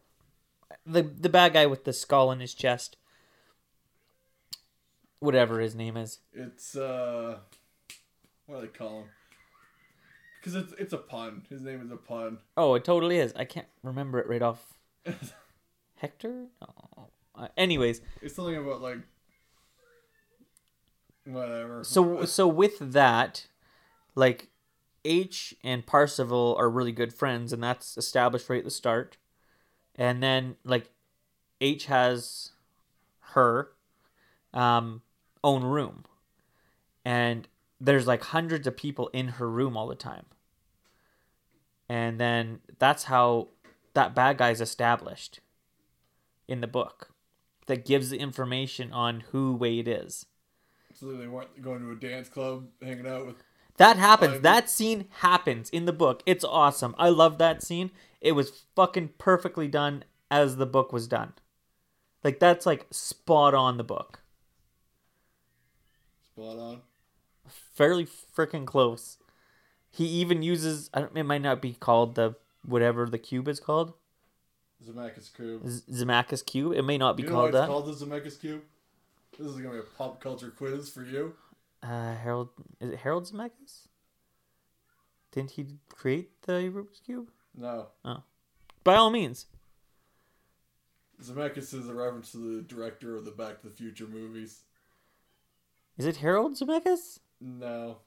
The 0.89 1.03
the 1.03 1.29
bad 1.29 1.53
guy 1.53 1.65
with 1.65 1.84
the 1.84 1.91
skull 1.94 2.32
in 2.32 2.39
his 2.39 2.53
chest. 2.53 2.96
Whatever 5.20 5.60
his 5.60 5.75
name 5.75 5.98
is. 5.98 6.20
It's 6.32 6.75
uh, 6.75 7.39
what 8.46 8.62
do 8.62 8.62
they 8.62 8.72
call 8.72 9.00
him? 9.01 9.06
Because 10.39 10.56
it's 10.56 10.74
it's 10.79 10.94
a 10.94 10.98
pun. 10.98 11.44
His 11.50 11.62
name 11.62 11.82
is 11.82 11.91
a 11.91 11.98
pun. 11.98 12.38
Oh, 12.56 12.75
it 12.75 12.86
totally 12.86 13.17
is. 13.17 13.34
I 13.36 13.44
can't 13.46 13.67
remember 13.84 14.20
it 14.20 14.29
right 14.29 14.41
off. 14.41 14.77
Hector? 15.96 16.46
No. 16.62 17.10
Uh, 17.36 17.48
anyways, 17.58 18.01
It's 18.22 18.36
something 18.36 18.56
about 18.56 18.82
like 18.82 19.00
whatever. 21.25 21.84
so 21.84 22.25
so 22.25 22.48
with 22.48 22.79
that, 22.94 23.48
like 24.15 24.50
H 25.03 25.56
and 25.63 25.86
Parzival 25.86 26.56
are 26.58 26.70
really 26.70 26.91
good 26.91 27.13
friends, 27.13 27.51
and 27.51 27.62
that's 27.62 27.98
established 27.98 28.50
right 28.50 28.60
at 28.60 28.63
the 28.65 28.72
start. 28.72 29.17
And 29.98 30.22
then 30.22 30.56
like 30.63 30.89
H 31.60 31.86
has 31.86 32.51
her 33.32 33.70
um, 34.54 35.01
own 35.44 35.63
room, 35.63 36.06
and 37.04 37.48
there's 37.80 38.08
like 38.08 38.24
hundreds 38.24 38.68
of 38.68 38.77
people 38.77 39.10
in 39.13 39.27
her 39.30 39.50
room 39.50 39.75
all 39.75 39.88
the 39.88 39.96
time. 39.96 40.25
And 41.89 42.20
then 42.20 42.60
that's 42.80 43.06
how 43.06 43.50
that 43.94 44.13
bad 44.13 44.38
guy's 44.38 44.62
established 44.62 45.39
in 46.48 46.62
the 46.62 46.68
book. 46.68 47.12
That 47.68 47.86
gives 47.86 48.10
the 48.10 48.18
information 48.18 48.94
on 48.94 49.25
who 49.32 49.54
Wade 49.54 49.88
is. 49.88 50.25
So 50.94 51.12
they 51.13 51.27
weren't 51.27 51.62
going 51.62 51.82
to 51.82 51.92
a 51.92 51.96
dance 51.96 52.30
club, 52.30 52.68
hanging 52.82 53.08
out 53.08 53.25
with. 53.25 53.36
That 53.77 53.98
happens. 53.98 54.42
That 54.42 54.70
scene 54.70 55.06
happens 55.20 55.70
in 55.70 55.86
the 55.86 55.94
book. 55.94 56.24
It's 56.25 56.44
awesome. 56.44 56.96
I 56.98 57.10
love 57.10 57.38
that 57.38 57.62
scene. 57.62 57.92
It 58.21 58.31
was 58.33 58.63
fucking 58.75 59.09
perfectly 59.17 59.67
done 59.67 60.03
as 60.31 60.57
the 60.57 60.65
book 60.65 60.91
was 60.91 61.07
done. 61.07 61.33
Like 62.24 62.39
that's 62.39 62.65
like 62.65 62.88
spot 62.91 63.53
on 63.53 63.77
the 63.77 63.83
book. 63.83 64.21
Spot 66.33 66.57
on. 66.57 66.81
Fairly 67.47 68.05
freaking 68.05 68.65
close. 68.65 69.17
He 69.89 70.05
even 70.05 70.41
uses 70.43 70.89
I 70.93 71.01
don't, 71.01 71.15
it 71.17 71.24
might 71.24 71.41
not 71.41 71.62
be 71.62 71.74
called 71.74 72.15
the 72.15 72.36
whatever 72.65 73.05
the 73.05 73.17
cube 73.19 73.47
is 73.47 73.59
called. 73.59 73.93
Zemeckis 74.86 75.33
Cube. 75.36 75.67
Z- 75.67 75.83
Zemeckis 75.91 76.45
cube. 76.45 76.74
It 76.74 76.83
may 76.83 76.97
not 76.97 77.17
be 77.17 77.24
You 77.24 77.29
know 77.29 77.36
called 77.36 77.53
that. 77.53 77.67
called 77.67 77.88
the 77.88 78.05
Zemeckis 78.05 78.39
Cube? 78.39 78.62
This 79.38 79.47
is 79.47 79.55
gonna 79.57 79.71
be 79.71 79.79
a 79.79 79.83
pop 79.97 80.19
culture 80.21 80.50
quiz 80.51 80.89
for 80.89 81.03
you. 81.03 81.33
uh 81.83 82.15
Harold 82.15 82.50
is 82.79 82.89
it 82.91 83.00
Harold 83.00 83.25
Zemeckis? 83.25 83.88
Didn't 85.31 85.51
he 85.51 85.65
create 85.89 86.41
the 86.43 86.53
Rubik's 86.53 87.00
cube? 87.00 87.29
No, 87.58 87.88
Oh. 88.06 88.24
By 88.84 88.96
all 88.96 89.10
means. 89.10 89.48
Zemeckis 91.22 91.74
is 91.74 91.90
a 91.90 91.94
reference 91.94 92.32
to 92.34 92.38
the 92.58 92.62
director 92.62 93.16
of 93.16 93.26
the 93.26 93.32
Back 93.32 93.62
to 93.62 93.68
the 93.70 93.74
Future 93.76 94.06
movies. 94.06 94.62
Is 95.98 96.06
it 96.06 96.18
Harold 96.18 96.54
Zemeckis? 96.56 97.20
No, 97.42 97.98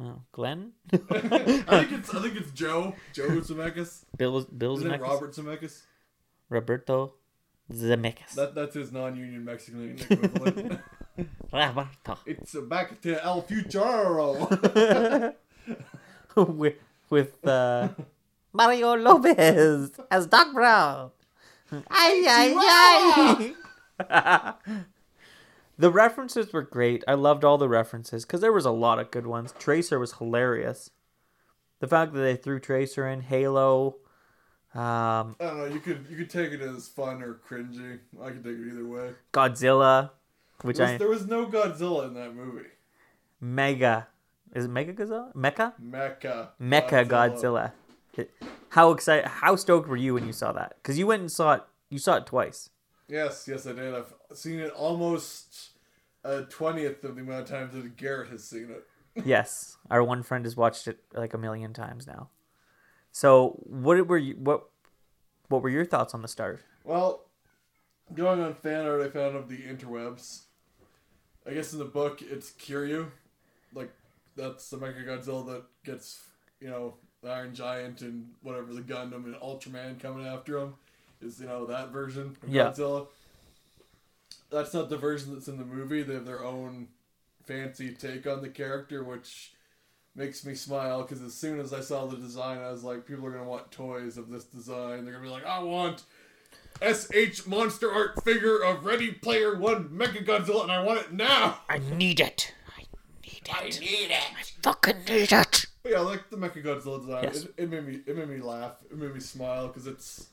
Oh, 0.00 0.22
Glenn? 0.32 0.72
I 0.92 0.96
think 0.98 1.92
it's 1.92 2.14
I 2.14 2.22
think 2.22 2.36
it's 2.36 2.50
Joe 2.52 2.94
Joe 3.12 3.28
Zemeckis. 3.40 4.04
Bill 4.16 4.42
Bill 4.44 4.76
Isn't 4.78 4.88
Zemeckis? 4.90 4.94
it 4.94 5.00
Robert 5.02 5.32
Zemeckis? 5.34 5.82
Roberto 6.48 7.12
Zemeckis. 7.72 8.34
That 8.34 8.54
that's 8.54 8.74
his 8.74 8.92
non-union 8.92 9.44
Mexican 9.44 9.96
equivalent. 9.98 10.80
Roberto. 11.52 12.18
it's 12.26 12.54
back 12.54 13.00
to 13.02 13.22
El 13.24 13.40
Futuro. 13.42 14.48
with 16.36 16.74
with 17.10 17.46
uh, 17.46 17.88
Mario 18.56 18.96
Lopez 18.96 19.92
as 20.10 20.26
Doc 20.26 20.54
Brown. 20.54 21.10
Ay, 21.90 22.24
ay, 22.26 23.54
ay. 24.00 24.54
the 25.78 25.90
references 25.90 26.52
were 26.52 26.62
great. 26.62 27.04
I 27.06 27.14
loved 27.14 27.44
all 27.44 27.58
the 27.58 27.68
references 27.68 28.24
because 28.24 28.40
there 28.40 28.52
was 28.52 28.64
a 28.64 28.70
lot 28.70 28.98
of 28.98 29.10
good 29.10 29.26
ones. 29.26 29.52
Tracer 29.58 29.98
was 29.98 30.14
hilarious. 30.14 30.90
The 31.80 31.86
fact 31.86 32.14
that 32.14 32.20
they 32.20 32.36
threw 32.36 32.58
Tracer 32.58 33.06
in 33.06 33.20
Halo. 33.20 33.96
Um, 34.74 35.36
I 35.38 35.44
don't 35.44 35.58
know. 35.58 35.64
You 35.66 35.80
could 35.80 36.06
you 36.08 36.16
could 36.16 36.30
take 36.30 36.52
it 36.52 36.60
as 36.62 36.88
fun 36.88 37.22
or 37.22 37.40
cringy. 37.48 37.98
I 38.22 38.30
could 38.30 38.44
take 38.44 38.56
it 38.56 38.72
either 38.72 38.86
way. 38.86 39.10
Godzilla, 39.32 40.10
which 40.62 40.78
There 40.78 40.86
was, 40.86 40.94
I 40.94 40.98
there 40.98 41.08
was 41.08 41.26
no 41.26 41.46
Godzilla 41.46 42.06
in 42.06 42.14
that 42.14 42.34
movie. 42.34 42.68
Mega 43.40 44.08
is 44.56 44.64
it 44.64 44.68
Mega 44.68 44.94
Godzilla? 44.94 45.34
Mecha? 45.34 45.74
Mecha. 45.82 46.48
Mecha 46.60 47.06
Godzilla. 47.06 47.72
How 48.70 48.90
excited? 48.92 49.26
How 49.26 49.56
stoked 49.56 49.88
were 49.88 49.96
you 49.96 50.14
when 50.14 50.26
you 50.26 50.32
saw 50.32 50.52
that? 50.52 50.76
Because 50.82 50.98
you 50.98 51.06
went 51.06 51.20
and 51.20 51.32
saw 51.32 51.54
it. 51.54 51.62
You 51.90 51.98
saw 51.98 52.16
it 52.16 52.26
twice. 52.26 52.70
Yes, 53.08 53.46
yes, 53.48 53.66
I 53.66 53.72
did. 53.72 53.94
I've 53.94 54.12
seen 54.34 54.58
it 54.58 54.72
almost 54.72 55.70
a 56.24 56.42
twentieth 56.42 57.04
of 57.04 57.14
the 57.16 57.22
amount 57.22 57.42
of 57.42 57.48
times 57.48 57.74
that 57.74 57.96
Garrett 57.96 58.30
has 58.30 58.44
seen 58.44 58.70
it. 58.70 58.84
yes, 59.24 59.76
our 59.90 60.02
one 60.02 60.22
friend 60.22 60.44
has 60.44 60.56
watched 60.56 60.88
it 60.88 60.98
like 61.14 61.32
a 61.32 61.38
million 61.38 61.72
times 61.72 62.06
now. 62.06 62.30
So, 63.12 63.60
what 63.64 64.06
were 64.06 64.18
you? 64.18 64.34
What 64.34 64.68
What 65.48 65.62
were 65.62 65.70
your 65.70 65.86
thoughts 65.86 66.12
on 66.12 66.22
the 66.22 66.28
start? 66.28 66.62
Well, 66.84 67.26
going 68.12 68.40
on 68.40 68.54
fan 68.54 68.86
art 68.86 69.00
I 69.00 69.08
found 69.08 69.36
of 69.36 69.48
the 69.48 69.58
interwebs. 69.58 70.42
I 71.48 71.54
guess 71.54 71.72
in 71.72 71.78
the 71.78 71.84
book 71.84 72.20
it's 72.22 72.50
Kiryu, 72.50 73.10
like 73.72 73.92
that's 74.34 74.68
the 74.68 74.78
Mecha 74.78 75.06
Godzilla 75.06 75.46
that 75.46 75.64
gets 75.84 76.20
you 76.60 76.68
know 76.68 76.94
the 77.26 77.32
Iron 77.32 77.54
Giant 77.54 78.02
and 78.02 78.30
whatever 78.42 78.72
the 78.72 78.80
Gundam 78.82 79.24
and 79.24 79.34
Ultraman 79.36 79.98
coming 80.00 80.26
after 80.26 80.58
him 80.58 80.74
is 81.20 81.40
you 81.40 81.46
know 81.46 81.66
that 81.66 81.90
version 81.90 82.36
of 82.42 82.48
Yeah. 82.48 82.70
Godzilla. 82.70 83.08
That's 84.50 84.72
not 84.72 84.88
the 84.88 84.96
version 84.96 85.34
that's 85.34 85.48
in 85.48 85.58
the 85.58 85.64
movie. 85.64 86.02
They 86.02 86.14
have 86.14 86.24
their 86.26 86.44
own 86.44 86.88
fancy 87.44 87.92
take 87.92 88.26
on 88.26 88.42
the 88.42 88.48
character, 88.48 89.02
which 89.02 89.52
makes 90.14 90.44
me 90.46 90.54
smile 90.54 91.02
because 91.02 91.20
as 91.22 91.34
soon 91.34 91.58
as 91.60 91.72
I 91.72 91.80
saw 91.80 92.06
the 92.06 92.16
design, 92.16 92.58
I 92.58 92.70
was 92.70 92.84
like, 92.84 93.06
people 93.06 93.26
are 93.26 93.30
gonna 93.32 93.44
want 93.44 93.70
toys 93.70 94.16
of 94.16 94.30
this 94.30 94.44
design. 94.44 95.04
They're 95.04 95.14
gonna 95.14 95.24
be 95.24 95.30
like, 95.30 95.44
I 95.46 95.58
want 95.58 96.04
SH 96.80 97.46
monster 97.46 97.90
art 97.92 98.22
figure 98.24 98.62
of 98.62 98.84
Ready 98.84 99.10
Player 99.12 99.56
One 99.58 99.88
Mechagodzilla, 99.88 100.62
and 100.62 100.72
I 100.72 100.82
want 100.82 101.00
it 101.00 101.12
now. 101.12 101.58
I 101.68 101.78
need 101.78 102.20
it. 102.20 102.54
I 102.76 102.82
need 103.22 103.42
it. 103.46 103.54
I 103.54 103.64
need 103.68 104.10
it. 104.10 104.22
I 104.38 104.42
fucking 104.62 105.04
need 105.08 105.32
it. 105.32 105.65
But 105.86 105.92
yeah, 105.92 106.00
I 106.00 106.02
like 106.02 106.30
the 106.30 106.36
Mechagodzilla 106.36 107.00
design. 107.00 107.22
Yes. 107.24 107.44
It, 107.44 107.54
it 107.58 107.70
made 107.70 107.86
me 107.86 108.00
it 108.06 108.16
made 108.16 108.28
me 108.28 108.38
laugh. 108.38 108.72
It 108.90 108.96
made 108.96 109.14
me 109.14 109.20
smile 109.20 109.68
because 109.68 109.86
it's 109.86 110.26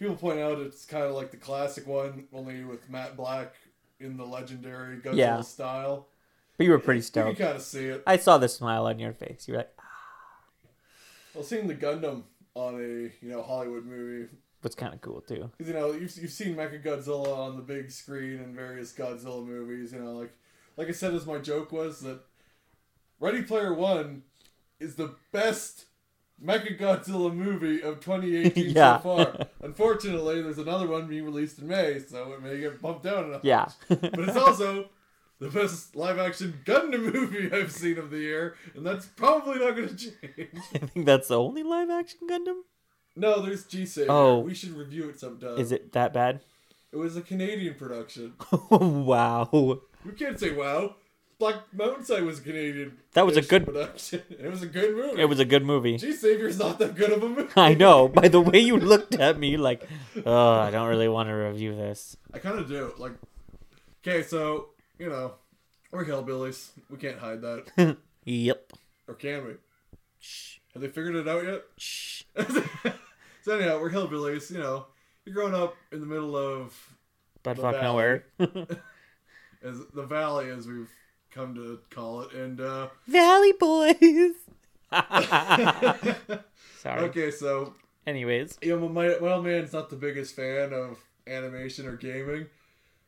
people 0.00 0.16
point 0.16 0.40
out 0.40 0.58
it's 0.58 0.84
kind 0.84 1.04
of 1.04 1.14
like 1.14 1.30
the 1.30 1.36
classic 1.36 1.86
one, 1.86 2.24
only 2.32 2.64
with 2.64 2.90
Matt 2.90 3.16
Black 3.16 3.54
in 4.00 4.16
the 4.16 4.24
legendary 4.24 4.96
Godzilla 4.96 5.16
Yeah. 5.16 5.40
style. 5.42 6.08
But 6.58 6.64
you 6.64 6.72
were 6.72 6.80
pretty 6.80 7.02
stoked. 7.02 7.38
You 7.38 7.44
kind 7.44 7.56
of 7.56 7.62
see 7.62 7.86
it. 7.86 8.02
I 8.04 8.16
saw 8.16 8.36
the 8.38 8.48
smile 8.48 8.86
on 8.86 8.98
your 8.98 9.12
face. 9.12 9.46
You 9.46 9.54
were 9.54 9.58
like, 9.58 9.72
ah. 9.78 9.84
Well, 11.34 11.44
seeing 11.44 11.68
the 11.68 11.76
Gundam 11.76 12.24
on 12.54 12.74
a 12.74 13.24
you 13.24 13.30
know 13.30 13.42
Hollywood 13.42 13.84
movie 13.86 14.28
"What's 14.62 14.74
kind 14.74 14.92
of 14.92 15.00
cool 15.02 15.20
too." 15.20 15.52
Because 15.56 15.72
you 15.72 15.78
know 15.78 15.92
you've, 15.92 16.16
you've 16.18 16.32
seen 16.32 16.56
Mechagodzilla 16.56 17.28
on 17.38 17.54
the 17.54 17.62
big 17.62 17.92
screen 17.92 18.40
in 18.40 18.56
various 18.56 18.92
Godzilla 18.92 19.46
movies. 19.46 19.92
You 19.92 20.00
know, 20.00 20.14
like 20.14 20.32
like 20.76 20.88
I 20.88 20.92
said, 20.92 21.14
as 21.14 21.26
my 21.26 21.38
joke 21.38 21.70
was 21.70 22.00
that 22.00 22.18
Ready 23.20 23.42
Player 23.42 23.72
One 23.72 24.24
is 24.80 24.96
the 24.96 25.14
best 25.32 25.86
Mechagodzilla 26.42 27.34
movie 27.34 27.82
of 27.82 28.00
2018 28.04 28.70
Yeah. 28.74 28.96
so 28.98 29.02
far. 29.02 29.46
Unfortunately, 29.62 30.42
there's 30.42 30.58
another 30.58 30.86
one 30.86 31.06
being 31.06 31.24
released 31.24 31.58
in 31.58 31.68
May, 31.68 31.98
so 32.00 32.32
it 32.32 32.42
may 32.42 32.58
get 32.58 32.80
bumped 32.80 33.02
down 33.04 33.26
enough. 33.26 33.44
Yeah. 33.44 33.68
But 33.88 34.18
it's 34.20 34.36
also 34.36 34.88
the 35.38 35.48
best 35.50 35.94
live 35.96 36.18
action 36.18 36.60
Gundam 36.64 37.12
movie 37.12 37.50
I've 37.56 37.72
seen 37.72 37.98
of 37.98 38.10
the 38.10 38.18
year, 38.18 38.56
and 38.74 38.86
that's 38.86 39.06
probably 39.06 39.58
not 39.58 39.76
going 39.76 39.88
to 39.88 39.96
change. 39.96 40.48
I 40.74 40.78
think 40.86 41.06
that's 41.06 41.28
the 41.28 41.38
only 41.38 41.62
live 41.62 41.90
action 41.90 42.20
Gundam. 42.28 42.60
No, 43.16 43.40
there's 43.42 43.64
G 43.66 43.84
Savior. 43.86 44.10
Oh. 44.12 44.38
We 44.40 44.54
should 44.54 44.70
review 44.72 45.08
it 45.10 45.18
sometime. 45.20 45.58
Is 45.58 45.72
it 45.72 45.92
that 45.92 46.12
bad? 46.14 46.40
It 46.92 46.96
was 46.96 47.16
a 47.16 47.20
Canadian 47.22 47.74
production. 47.74 48.32
wow. 48.70 49.48
You 50.04 50.12
can't 50.18 50.38
say 50.40 50.52
wow. 50.52 50.96
Black 51.40 51.56
Mountainside 51.72 52.22
was 52.22 52.38
a 52.38 52.42
Canadian. 52.42 52.98
That 53.14 53.26
was 53.26 53.36
a 53.36 53.42
good- 53.42 53.64
production. 53.64 54.22
It 54.30 54.48
was 54.50 54.62
a 54.62 54.66
good 54.66 54.94
movie. 54.94 55.20
It 55.22 55.24
was 55.24 55.40
a 55.40 55.44
good 55.44 55.64
movie. 55.64 55.96
G 55.96 56.12
Savior's 56.12 56.58
not 56.58 56.78
that 56.78 56.94
good 56.94 57.10
of 57.10 57.22
a 57.22 57.28
movie. 57.28 57.48
I 57.56 57.74
know. 57.74 58.06
By 58.20 58.28
the 58.28 58.40
way 58.40 58.60
you 58.60 58.76
looked 58.76 59.14
at 59.16 59.38
me, 59.38 59.56
like, 59.56 59.88
oh, 60.24 60.50
I 60.60 60.70
don't 60.70 60.86
really 60.88 61.08
want 61.08 61.28
to 61.30 61.32
review 61.32 61.74
this. 61.74 62.16
I 62.32 62.38
kind 62.38 62.58
of 62.58 62.68
do. 62.68 62.92
Like, 62.98 63.12
okay, 64.06 64.22
so 64.22 64.68
you 64.98 65.08
know, 65.08 65.32
we're 65.90 66.04
hillbillies. 66.04 66.68
We 66.90 66.98
can't 66.98 67.18
hide 67.18 67.40
that, 67.40 67.96
Yep. 68.24 68.72
or 69.08 69.14
can 69.14 69.46
we? 69.46 69.52
Shh. 70.20 70.58
Have 70.74 70.82
they 70.82 70.88
figured 70.88 71.16
it 71.16 71.26
out 71.26 71.42
yet? 71.44 71.62
Shh. 71.78 72.22
so 73.42 73.58
anyhow, 73.58 73.80
we're 73.80 73.90
hillbillies. 73.90 74.50
You 74.52 74.58
know, 74.58 74.86
you're 75.24 75.34
growing 75.34 75.54
up 75.54 75.74
in 75.90 76.00
the 76.00 76.06
middle 76.06 76.36
of 76.36 76.76
But 77.42 77.56
fuck 77.56 77.72
valley. 77.76 77.82
nowhere. 77.82 78.24
as 79.62 79.80
the 79.94 80.04
valley, 80.04 80.50
as 80.50 80.66
we've 80.66 80.90
come 81.30 81.54
to 81.54 81.78
call 81.90 82.22
it, 82.22 82.32
and 82.32 82.60
uh, 82.60 82.88
Valley 83.06 83.52
Boys. 83.52 84.34
Sorry. 86.78 87.00
okay, 87.02 87.30
so 87.30 87.74
Anyways. 88.06 88.58
you 88.62 88.78
know, 88.78 88.88
my 88.88 89.16
my 89.20 89.32
old 89.32 89.44
man's 89.44 89.72
not 89.72 89.90
the 89.90 89.96
biggest 89.96 90.34
fan 90.34 90.72
of 90.72 90.98
animation 91.26 91.86
or 91.86 91.96
gaming, 91.96 92.46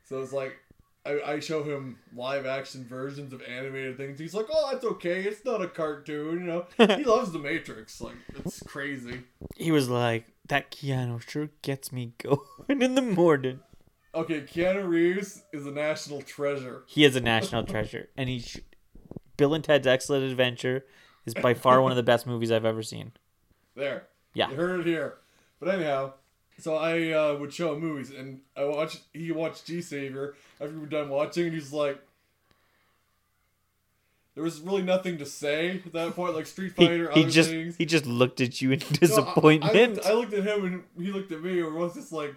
so 0.05 0.21
it's 0.21 0.33
like 0.33 0.57
I, 1.05 1.21
I 1.27 1.41
show 1.41 1.63
him 1.65 1.99
live 2.15 2.47
action 2.47 2.85
versions 2.85 3.33
of 3.33 3.43
animated 3.43 3.97
things. 3.97 4.21
He's 4.21 4.35
like, 4.35 4.47
"Oh, 4.53 4.69
that's 4.71 4.85
okay. 4.85 5.23
It's 5.23 5.45
not 5.45 5.63
a 5.63 5.67
cartoon." 5.69 6.41
You 6.41 6.47
know, 6.47 6.67
he 6.97 7.05
loves 7.05 7.33
The 7.33 7.39
Matrix. 7.41 8.01
Like, 8.01 8.15
it's 8.37 8.63
crazy. 8.63 9.23
He 9.57 9.73
was 9.73 9.89
like, 9.89 10.27
that 10.49 10.71
Keanu 10.71 11.21
sure 11.29 11.49
gets 11.63 11.91
me 11.93 12.13
going 12.23 12.83
in 12.83 12.95
the 12.95 13.03
morning. 13.03 13.61
Okay, 14.15 14.43
Keanu 14.43 14.87
Reeves 14.87 15.43
is 15.53 15.67
a 15.67 15.71
national 15.71 16.21
treasure. 16.23 16.83
He 16.87 17.05
is 17.05 17.17
a 17.17 17.21
national 17.21 17.65
treasure. 17.65 18.09
And 18.17 18.29
he. 18.29 18.41
Sh- 18.41 18.59
Bill 19.39 19.55
and 19.55 19.65
Ted's 19.65 19.87
Excellent 19.87 20.25
Adventure 20.31 20.85
is 21.25 21.33
by 21.35 21.55
far 21.55 21.81
one 21.81 21.91
of 21.91 21.97
the 21.97 22.03
best 22.03 22.27
movies 22.27 22.53
I've 22.53 22.67
ever 22.67 22.83
seen. 22.83 23.13
There, 23.75 24.07
Yeah. 24.35 24.51
you 24.51 24.57
heard 24.57 24.81
it 24.81 24.87
here. 24.87 25.15
But 25.59 25.75
anyhow, 25.75 26.13
so 26.59 26.77
I 26.77 27.11
uh, 27.13 27.37
would 27.39 27.53
show 27.53 27.73
him 27.73 27.81
movies, 27.81 28.11
and 28.11 28.41
I 28.55 28.65
watched. 28.65 29.01
He 29.15 29.33
watched 29.33 29.65
G 29.67 29.81
Savior 29.81 30.35
after 30.61 30.75
we 30.75 30.81
were 30.81 30.87
done 30.87 31.09
watching, 31.09 31.47
and 31.47 31.55
he's 31.55 31.73
like. 31.73 31.99
There 34.35 34.45
was 34.45 34.61
really 34.61 34.83
nothing 34.83 35.19
to 35.19 35.27
say 35.27 35.83
at 35.85 35.93
that 35.93 36.15
point, 36.17 36.35
like 36.35 36.47
Street 36.47 36.75
Fighter, 36.75 37.11
he 37.13 37.21
other 37.23 37.31
just 37.31 37.51
things. 37.51 37.77
he 37.77 37.85
just 37.85 38.07
looked 38.07 38.41
at 38.41 38.63
you 38.63 38.73
in 38.73 38.79
No, 38.79 38.87
I- 38.91 38.97
disappointment. 38.99 39.75
I, 39.77 39.85
looked, 39.87 40.07
I 40.07 40.13
looked 40.15 40.33
at 40.33 40.45
him 40.45 40.65
and 40.97 41.05
he 41.07 41.13
looked 41.13 41.33
at 41.33 41.43
me, 41.43 41.61
and 41.61 41.75
was 41.75 41.95
just 41.95 42.13
like, 42.13 42.35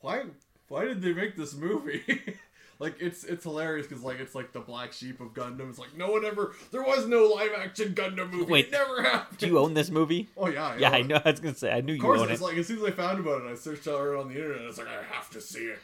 "Why? 0.00 0.24
Why 0.70 0.84
did 0.86 1.02
they 1.02 1.12
make 1.12 1.36
this 1.36 1.54
movie?" 1.54 2.02
like 2.78 2.94
it's 3.00 3.24
it's 3.24 3.44
hilarious 3.44 3.86
because 3.86 4.02
like 4.02 4.20
it's 4.20 4.34
like 4.34 4.52
the 4.52 4.60
black 4.60 4.92
sheep 4.92 5.20
of 5.20 5.34
Gundam. 5.34 5.68
It's 5.68 5.78
like 5.78 5.96
no 5.96 6.10
one 6.12 6.24
ever. 6.24 6.54
There 6.70 6.82
was 6.82 7.06
no 7.06 7.26
live 7.26 7.50
action 7.58 7.92
Gundam 7.94 8.30
movie. 8.32 8.50
Wait, 8.50 8.66
it 8.66 8.72
never 8.72 9.02
happened. 9.02 9.38
Do 9.38 9.46
you 9.48 9.58
own 9.58 9.74
this 9.74 9.90
movie? 9.90 10.28
Oh 10.36 10.46
yeah, 10.48 10.76
Yeah, 10.78 10.90
I 10.90 11.00
own 11.00 11.04
it. 11.04 11.08
know. 11.08 11.20
I 11.24 11.30
was 11.32 11.40
gonna 11.40 11.54
say 11.54 11.70
I 11.72 11.80
knew 11.82 11.92
you 11.92 12.02
were. 12.06 12.14
Of 12.14 12.20
you 12.20 12.26
course, 12.26 12.28
own 12.28 12.32
it's 12.32 12.40
it. 12.40 12.44
like 12.44 12.56
as 12.56 12.66
soon 12.68 12.78
as 12.78 12.84
I 12.84 12.90
found 12.92 13.18
about 13.20 13.42
it, 13.42 13.50
I 13.50 13.54
searched 13.56 13.86
out 13.88 14.14
on 14.16 14.28
the 14.28 14.34
internet. 14.36 14.62
It's 14.62 14.78
like 14.78 14.88
I 14.88 15.02
have 15.14 15.28
to 15.30 15.40
see 15.40 15.64
it. 15.66 15.78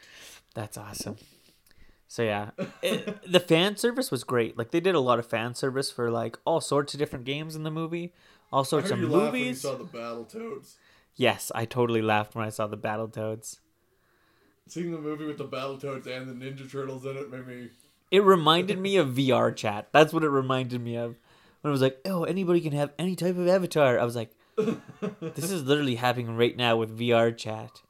That's 0.55 0.79
awesome. 0.79 1.17
So 2.09 2.23
yeah, 2.23 2.51
it, 2.83 3.31
the 3.31 3.41
fan 3.41 3.77
service 3.77 4.11
was 4.13 4.23
great. 4.25 4.57
Like 4.57 4.71
they 4.71 4.81
did 4.81 4.95
a 4.95 5.01
lot 5.01 5.19
of 5.19 5.27
fan 5.27 5.55
service 5.55 5.91
for 5.91 6.11
like 6.11 6.39
all 6.47 6.61
sorts 6.61 6.95
of 6.95 6.99
different 6.99 7.25
games 7.25 7.57
in 7.57 7.65
the 7.65 7.71
movie, 7.71 8.13
all 8.53 8.61
I 8.61 8.65
sorts 8.65 8.91
of 8.93 9.01
you 9.01 9.09
laugh 9.09 9.33
when 9.33 9.41
you 9.41 9.47
movies. 9.49 9.61
saw 9.61 9.75
the 9.75 9.85
Battletoads. 9.85 10.77
Yes, 11.17 11.51
I 11.55 11.65
totally 11.65 12.01
laughed 12.03 12.35
when 12.37 12.47
I 12.47 12.51
saw 12.51 12.69
the 12.69 12.77
Battletoads. 12.79 13.59
Seeing 14.69 14.91
the 14.91 14.99
movie 14.99 15.25
with 15.25 15.39
the 15.39 15.45
Battletoads 15.45 16.07
and 16.07 16.29
the 16.29 16.45
Ninja 16.45 16.71
Turtles 16.71 17.05
in 17.05 17.17
it 17.17 17.31
made 17.31 17.47
me. 17.47 17.69
It 18.11 18.23
reminded 18.23 18.79
me 18.79 18.97
of 18.97 19.09
VR 19.09 19.55
chat. 19.55 19.89
That's 19.93 20.13
what 20.13 20.25
it 20.25 20.29
reminded 20.29 20.81
me 20.81 20.97
of. 20.97 21.17
When 21.61 21.71
it 21.71 21.73
was 21.73 21.83
like, 21.83 22.01
oh, 22.05 22.25
anybody 22.25 22.61
can 22.61 22.73
have 22.73 22.93
any 22.99 23.17
type 23.17 23.37
of 23.37 23.49
avatar. 23.49 23.99
I 23.99 24.05
was 24.05 24.17
like, 24.17 24.31
this 24.57 25.51
is 25.51 25.65
literally 25.65 25.97
happening 25.97 26.37
right 26.37 26.57
now 26.57 26.77
with 26.77 26.99
VR 26.99 27.37
chat. 27.37 27.83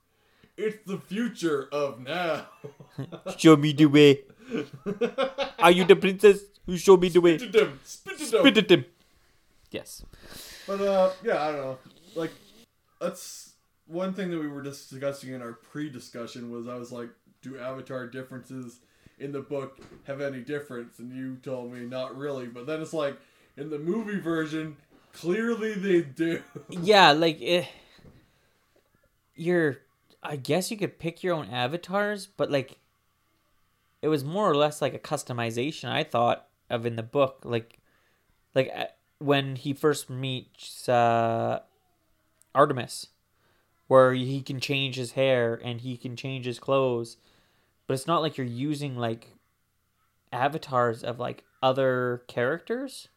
It's 0.57 0.79
the 0.87 0.99
future 0.99 1.69
of 1.71 2.01
now. 2.01 2.47
Show 3.37 3.57
me 3.57 3.73
the 3.73 3.87
way. 3.87 4.21
Are 5.59 5.71
you 5.71 5.85
the 5.85 5.97
princess? 5.97 6.41
Who 6.67 6.77
show 6.77 6.97
me 6.97 7.09
the 7.09 7.21
way. 7.21 7.39
Spit 7.39 7.55
it 7.55 7.59
them. 7.59 7.81
Spit 7.85 8.21
it 8.21 8.31
them. 8.31 8.41
Spit 8.41 8.59
at 8.59 8.71
him. 8.71 8.85
Yes. 9.71 10.03
But 10.67 10.81
uh, 10.81 11.13
yeah, 11.23 11.43
I 11.43 11.53
don't 11.53 11.61
know. 11.61 11.79
Like, 12.15 12.33
that's 13.01 13.53
one 13.87 14.13
thing 14.13 14.31
that 14.31 14.41
we 14.41 14.49
were 14.49 14.63
discussing 14.63 15.33
in 15.33 15.43
our 15.43 15.53
pre-discussion 15.53 16.51
was 16.51 16.69
I 16.69 16.75
was 16.75 16.93
like, 16.93 17.09
do 17.43 17.59
Avatar 17.59 18.07
differences 18.07 18.81
in 19.19 19.33
the 19.33 19.41
book 19.41 19.79
have 20.05 20.21
any 20.21 20.41
difference? 20.41 20.99
And 20.99 21.13
you 21.15 21.37
told 21.43 21.73
me 21.73 21.81
not 21.81 22.17
really. 22.17 22.47
But 22.47 22.67
then 22.67 22.83
it's 22.83 22.93
like 22.93 23.17
in 23.57 23.71
the 23.71 23.79
movie 23.79 24.19
version, 24.19 24.77
clearly 25.13 25.75
they 25.75 26.03
do. 26.03 26.43
Yeah, 26.69 27.13
like 27.13 27.41
it. 27.41 27.69
You're. 29.35 29.79
I 30.23 30.35
guess 30.37 30.71
you 30.71 30.77
could 30.77 30.99
pick 30.99 31.23
your 31.23 31.35
own 31.35 31.49
avatars, 31.51 32.27
but 32.27 32.51
like. 32.51 32.79
It 34.03 34.09
was 34.09 34.25
more 34.25 34.49
or 34.49 34.55
less 34.55 34.83
like 34.83 34.95
a 34.95 34.99
customization. 34.99 35.89
I 35.89 36.05
thought 36.05 36.47
of 36.71 36.87
in 36.87 36.97
the 36.97 37.03
book, 37.03 37.41
like, 37.45 37.79
like 38.55 38.71
uh, 38.77 38.85
when 39.19 39.57
he 39.57 39.73
first 39.73 40.11
meets 40.11 40.89
uh, 40.89 41.61
Artemis, 42.55 43.09
where 43.89 44.13
he 44.15 44.43
can 44.43 44.61
change 44.61 44.97
his 44.97 45.13
hair 45.13 45.61
and 45.63 45.81
he 45.81 45.97
can 45.97 46.17
change 46.17 46.45
his 46.47 46.59
clothes, 46.59 47.17
but 47.87 47.95
it's 47.95 48.07
not 48.07 48.23
like 48.23 48.37
you're 48.37 48.47
using 48.47 48.97
like 48.97 49.33
avatars 50.33 51.03
of 51.05 51.19
like 51.19 51.45
other 51.63 52.23
characters. 52.27 53.09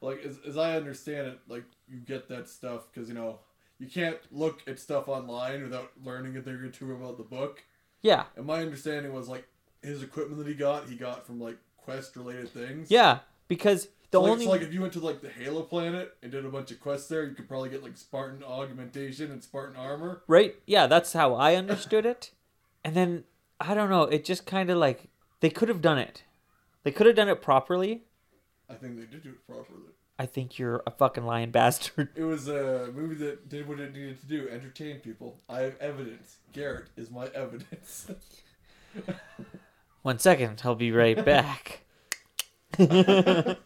like 0.00 0.22
as, 0.24 0.38
as 0.46 0.56
I 0.56 0.76
understand 0.76 1.28
it, 1.28 1.38
like 1.48 1.64
you 1.88 1.98
get 1.98 2.28
that 2.28 2.48
stuff 2.48 2.86
because 2.92 3.08
you 3.08 3.14
know 3.14 3.40
you 3.78 3.86
can't 3.88 4.18
look 4.30 4.62
at 4.66 4.78
stuff 4.78 5.08
online 5.08 5.62
without 5.62 5.90
learning 6.02 6.36
a 6.36 6.42
thing 6.42 6.54
or 6.54 6.68
two 6.70 6.92
about 6.92 7.18
the 7.18 7.24
book. 7.24 7.62
Yeah, 8.02 8.24
And 8.36 8.46
my 8.46 8.60
understanding 8.60 9.12
was 9.12 9.28
like 9.28 9.48
his 9.82 10.02
equipment 10.02 10.38
that 10.38 10.46
he 10.46 10.54
got, 10.54 10.88
he 10.88 10.94
got 10.94 11.26
from 11.26 11.40
like 11.40 11.58
quest 11.76 12.14
related 12.16 12.48
things. 12.50 12.90
yeah, 12.90 13.18
because 13.48 13.88
the 14.10 14.20
like, 14.20 14.30
only 14.30 14.44
so, 14.44 14.50
like 14.50 14.62
if 14.62 14.72
you 14.72 14.80
went 14.80 14.92
to 14.94 15.00
like 15.00 15.20
the 15.20 15.28
Halo 15.28 15.62
planet 15.62 16.16
and 16.22 16.30
did 16.32 16.44
a 16.44 16.48
bunch 16.48 16.70
of 16.70 16.80
quests 16.80 17.08
there, 17.08 17.24
you 17.24 17.34
could 17.34 17.48
probably 17.48 17.68
get 17.68 17.82
like 17.82 17.96
Spartan 17.96 18.42
augmentation 18.44 19.30
and 19.30 19.42
Spartan 19.42 19.76
armor. 19.76 20.22
Right? 20.26 20.56
Yeah, 20.66 20.86
that's 20.86 21.12
how 21.12 21.34
I 21.34 21.56
understood 21.56 22.06
it. 22.06 22.30
And 22.84 22.94
then 22.94 23.24
I 23.60 23.74
don't 23.74 23.90
know, 23.90 24.02
it 24.02 24.24
just 24.24 24.46
kind 24.46 24.70
of 24.70 24.78
like 24.78 25.08
they 25.40 25.50
could 25.50 25.68
have 25.68 25.82
done 25.82 25.98
it. 25.98 26.24
They 26.84 26.92
could 26.92 27.06
have 27.06 27.16
done 27.16 27.28
it 27.28 27.42
properly. 27.42 28.02
I 28.70 28.74
think 28.74 28.96
they 28.96 29.06
did 29.06 29.22
do 29.22 29.30
it 29.30 29.46
properly. 29.46 29.90
I 30.18 30.26
think 30.26 30.58
you're 30.58 30.82
a 30.86 30.90
fucking 30.90 31.26
lying 31.26 31.50
bastard. 31.50 32.08
It 32.14 32.22
was 32.22 32.48
a 32.48 32.90
movie 32.94 33.16
that 33.16 33.48
did 33.48 33.68
what 33.68 33.80
it 33.80 33.92
needed 33.92 34.20
to 34.20 34.26
do: 34.26 34.48
entertain 34.48 35.00
people. 35.00 35.40
I 35.48 35.60
have 35.60 35.76
evidence. 35.78 36.36
Garrett 36.52 36.86
is 36.96 37.10
my 37.10 37.26
evidence. 37.34 38.10
One 40.02 40.18
second, 40.18 40.62
I'll 40.64 40.74
be 40.74 40.92
right 40.92 41.22
back. 41.22 41.80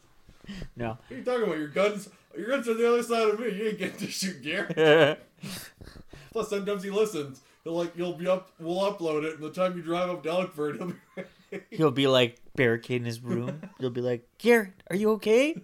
no. 0.76 0.98
what 1.08 1.10
are 1.10 1.16
you 1.16 1.24
talking 1.24 1.42
about? 1.44 1.58
Your 1.58 1.68
guns, 1.68 2.08
your 2.36 2.48
guns 2.48 2.68
are 2.68 2.74
the 2.74 2.88
other 2.88 3.02
side 3.02 3.28
of 3.28 3.40
me. 3.40 3.50
You 3.50 3.68
ain't 3.68 3.78
getting 3.78 3.98
to 3.98 4.06
shoot 4.06 4.42
Garrett. 4.42 5.20
Plus, 6.32 6.48
sometimes 6.48 6.82
he 6.82 6.90
listens. 6.90 7.40
He'll 7.64 7.74
like 7.74 7.96
you'll 7.96 8.14
be 8.14 8.26
up. 8.26 8.50
We'll 8.58 8.80
upload 8.80 9.24
it, 9.24 9.34
and 9.34 9.42
the 9.42 9.50
time 9.50 9.76
you 9.76 9.82
drive 9.82 10.08
up 10.10 10.22
to 10.22 10.28
Elkford, 10.28 10.76
he'll 10.78 10.86
be. 10.86 11.60
He'll 11.70 11.90
be 11.90 12.06
like 12.06 12.38
barricading 12.54 13.04
his 13.06 13.20
room. 13.20 13.62
He'll 13.80 13.90
be 13.90 14.00
like, 14.00 14.28
Garrett, 14.38 14.82
are 14.88 14.94
you 14.96 15.10
okay? 15.12 15.56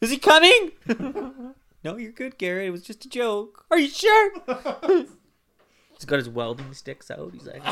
Is 0.00 0.10
he 0.10 0.18
coming? 0.18 0.70
no, 1.84 1.96
you're 1.96 2.12
good, 2.12 2.38
Garrett. 2.38 2.68
It 2.68 2.70
was 2.70 2.82
just 2.84 3.04
a 3.04 3.08
joke. 3.08 3.64
Are 3.72 3.78
you 3.78 3.88
sure? 3.88 4.30
He's 4.88 6.04
got 6.06 6.16
his 6.16 6.28
welding 6.28 6.72
sticks 6.74 7.10
out. 7.10 7.32
He's 7.32 7.46
like, 7.46 7.62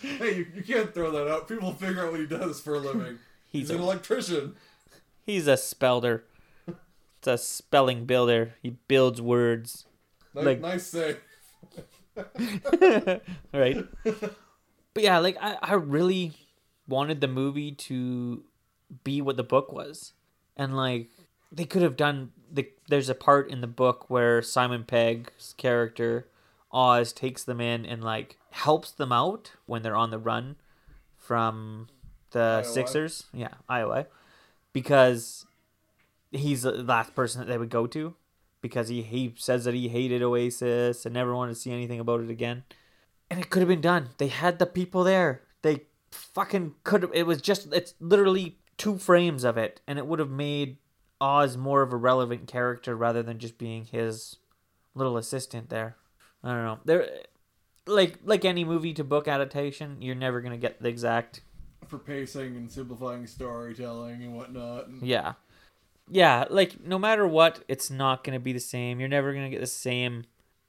hey, 0.00 0.36
you, 0.36 0.46
you 0.54 0.62
can't 0.62 0.94
throw 0.94 1.10
that 1.10 1.28
out. 1.30 1.48
People 1.48 1.72
figure 1.72 2.04
out 2.06 2.12
what 2.12 2.20
he 2.20 2.26
does 2.26 2.60
for 2.60 2.76
a 2.76 2.78
living. 2.78 3.18
he's 3.48 3.68
He's 3.68 3.70
an 3.70 3.78
a, 3.80 3.82
electrician. 3.82 4.56
He's 5.26 5.46
a 5.48 5.56
spelder. 5.56 6.22
It's 7.18 7.26
a 7.26 7.36
spelling 7.36 8.06
builder. 8.06 8.54
He 8.62 8.70
builds 8.88 9.20
words. 9.20 9.84
Nice, 10.34 10.44
Like- 10.44 10.60
nice 10.60 10.86
say. 10.86 11.16
right? 13.52 13.84
But 14.04 15.02
yeah, 15.02 15.18
like 15.18 15.36
I, 15.40 15.58
I 15.60 15.74
really 15.74 16.32
wanted 16.88 17.20
the 17.20 17.28
movie 17.28 17.72
to 17.72 18.44
be 19.04 19.20
what 19.20 19.36
the 19.36 19.42
book 19.42 19.72
was. 19.72 20.12
And 20.56 20.76
like 20.76 21.08
they 21.52 21.64
could 21.64 21.82
have 21.82 21.96
done 21.96 22.32
the 22.50 22.70
there's 22.88 23.08
a 23.08 23.14
part 23.14 23.50
in 23.50 23.60
the 23.60 23.66
book 23.66 24.08
where 24.08 24.40
Simon 24.40 24.84
Pegg's 24.84 25.54
character 25.58 26.28
Oz 26.72 27.12
takes 27.12 27.44
them 27.44 27.60
in 27.60 27.84
and 27.84 28.02
like 28.02 28.38
helps 28.50 28.90
them 28.90 29.12
out 29.12 29.52
when 29.66 29.82
they're 29.82 29.96
on 29.96 30.10
the 30.10 30.18
run 30.18 30.56
from 31.16 31.88
the 32.30 32.62
IOI. 32.64 32.66
Sixers. 32.66 33.24
Yeah, 33.34 33.54
IOI. 33.68 34.06
Because 34.76 35.46
he's 36.30 36.60
the 36.60 36.72
last 36.72 37.14
person 37.14 37.40
that 37.40 37.46
they 37.46 37.56
would 37.56 37.70
go 37.70 37.86
to 37.86 38.14
because 38.60 38.88
he, 38.88 39.00
he 39.00 39.32
says 39.38 39.64
that 39.64 39.72
he 39.72 39.88
hated 39.88 40.22
Oasis 40.22 41.06
and 41.06 41.14
never 41.14 41.34
wanted 41.34 41.54
to 41.54 41.58
see 41.58 41.72
anything 41.72 41.98
about 41.98 42.20
it 42.20 42.28
again. 42.28 42.64
And 43.30 43.40
it 43.40 43.48
could 43.48 43.60
have 43.60 43.68
been 43.68 43.80
done. 43.80 44.10
They 44.18 44.28
had 44.28 44.58
the 44.58 44.66
people 44.66 45.02
there. 45.02 45.40
They 45.62 45.84
fucking 46.10 46.74
could 46.84 47.00
have. 47.00 47.10
It 47.14 47.22
was 47.22 47.40
just, 47.40 47.72
it's 47.72 47.94
literally 48.00 48.58
two 48.76 48.98
frames 48.98 49.44
of 49.44 49.56
it. 49.56 49.80
And 49.86 49.98
it 49.98 50.06
would 50.06 50.18
have 50.18 50.28
made 50.28 50.76
Oz 51.22 51.56
more 51.56 51.80
of 51.80 51.94
a 51.94 51.96
relevant 51.96 52.46
character 52.46 52.94
rather 52.94 53.22
than 53.22 53.38
just 53.38 53.56
being 53.56 53.86
his 53.86 54.36
little 54.94 55.16
assistant 55.16 55.70
there. 55.70 55.96
I 56.44 56.52
don't 56.52 56.64
know. 56.64 56.78
There, 56.84 57.08
like 57.86 58.18
like 58.24 58.44
any 58.44 58.64
movie 58.64 58.92
to 58.92 59.04
book 59.04 59.26
adaptation, 59.26 60.02
you're 60.02 60.14
never 60.14 60.42
gonna 60.42 60.58
get 60.58 60.82
the 60.82 60.88
exact 60.88 61.40
For 61.86 61.98
pacing 61.98 62.56
and 62.56 62.70
simplifying 62.70 63.26
storytelling 63.26 64.22
and 64.22 64.36
whatnot. 64.36 64.88
Yeah. 65.02 65.34
Yeah, 66.10 66.44
like 66.50 66.84
no 66.84 66.98
matter 66.98 67.26
what, 67.26 67.64
it's 67.68 67.90
not 67.90 68.24
to 68.34 68.40
be 68.40 68.52
the 68.52 68.60
same. 68.60 69.00
You're 69.00 69.08
never 69.08 69.32
to 69.44 69.50
get 69.50 69.60
the 69.60 69.66
same 69.66 70.24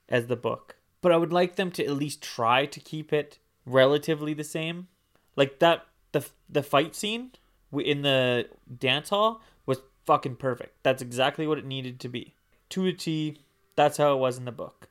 as 0.10 0.28
the 0.28 0.36
book. 0.36 0.76
But 1.02 1.12
I 1.12 1.17
would 1.17 1.34
like 1.34 1.56
them 1.56 1.72
to 1.72 1.86
at 1.86 1.91
least 1.91 2.22
try 2.22 2.65
to 2.65 2.80
keep 2.80 3.13
it 3.13 3.38
relatively 3.65 4.34
the 4.34 4.43
same. 4.43 4.88
Like 5.36 5.60
that 5.60 5.86
the 6.12 6.26
the 6.50 6.63
fight 6.63 6.96
scene 6.96 7.32
in 7.72 8.02
the 8.02 8.48
dance 8.80 9.10
hall 9.10 9.41
was 9.65 9.82
fucking 10.06 10.38
perfect. 10.38 10.82
That's 10.84 11.02
exactly 11.02 11.46
what 11.46 11.60
it 11.60 11.65
needed 11.65 12.00
to 12.02 12.10
be. 12.10 12.34
To 12.70 12.86
a 12.88 12.93
T, 12.93 13.38
that's 13.76 13.98
how 13.98 14.13
it 14.13 14.20
was 14.20 14.38
in 14.38 14.46
the 14.46 14.52
book. 14.52 14.88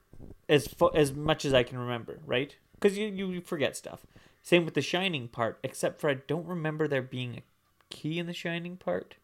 As 0.48 0.68
fu- 0.68 0.94
as 0.94 1.12
much 1.12 1.44
as 1.44 1.52
I 1.52 1.64
can 1.64 1.78
remember, 1.78 2.20
right? 2.24 2.54
Cuz 2.80 2.96
you 2.96 3.08
you 3.08 3.40
forget 3.40 3.76
stuff. 3.76 4.06
Same 4.46 4.64
with 4.64 4.74
the 4.74 4.80
shining 4.80 5.26
part, 5.26 5.58
except 5.64 6.00
for 6.00 6.08
I 6.08 6.14
don't 6.14 6.46
remember 6.46 6.86
there 6.86 7.02
being 7.02 7.34
a 7.34 7.42
key 7.90 8.20
in 8.20 8.26
the 8.26 8.32
shining 8.32 8.76
part. 8.76 9.16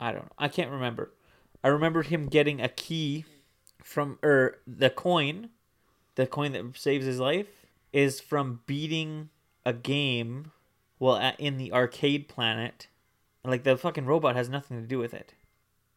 I 0.00 0.10
don't 0.10 0.22
know. 0.22 0.32
I 0.38 0.48
can't 0.48 0.70
remember. 0.70 1.12
I 1.62 1.68
remember 1.68 2.02
him 2.02 2.28
getting 2.28 2.62
a 2.62 2.68
key 2.70 3.26
from 3.84 4.18
or 4.22 4.56
the 4.66 4.88
coin, 4.88 5.50
the 6.14 6.26
coin 6.26 6.52
that 6.52 6.78
saves 6.78 7.04
his 7.04 7.20
life 7.20 7.66
is 7.92 8.20
from 8.20 8.60
beating 8.64 9.28
a 9.66 9.74
game 9.74 10.50
well 10.98 11.34
in 11.38 11.58
the 11.58 11.74
arcade 11.74 12.26
planet. 12.26 12.88
Like 13.44 13.64
the 13.64 13.76
fucking 13.76 14.06
robot 14.06 14.34
has 14.34 14.48
nothing 14.48 14.80
to 14.80 14.86
do 14.86 14.98
with 14.98 15.12
it. 15.12 15.34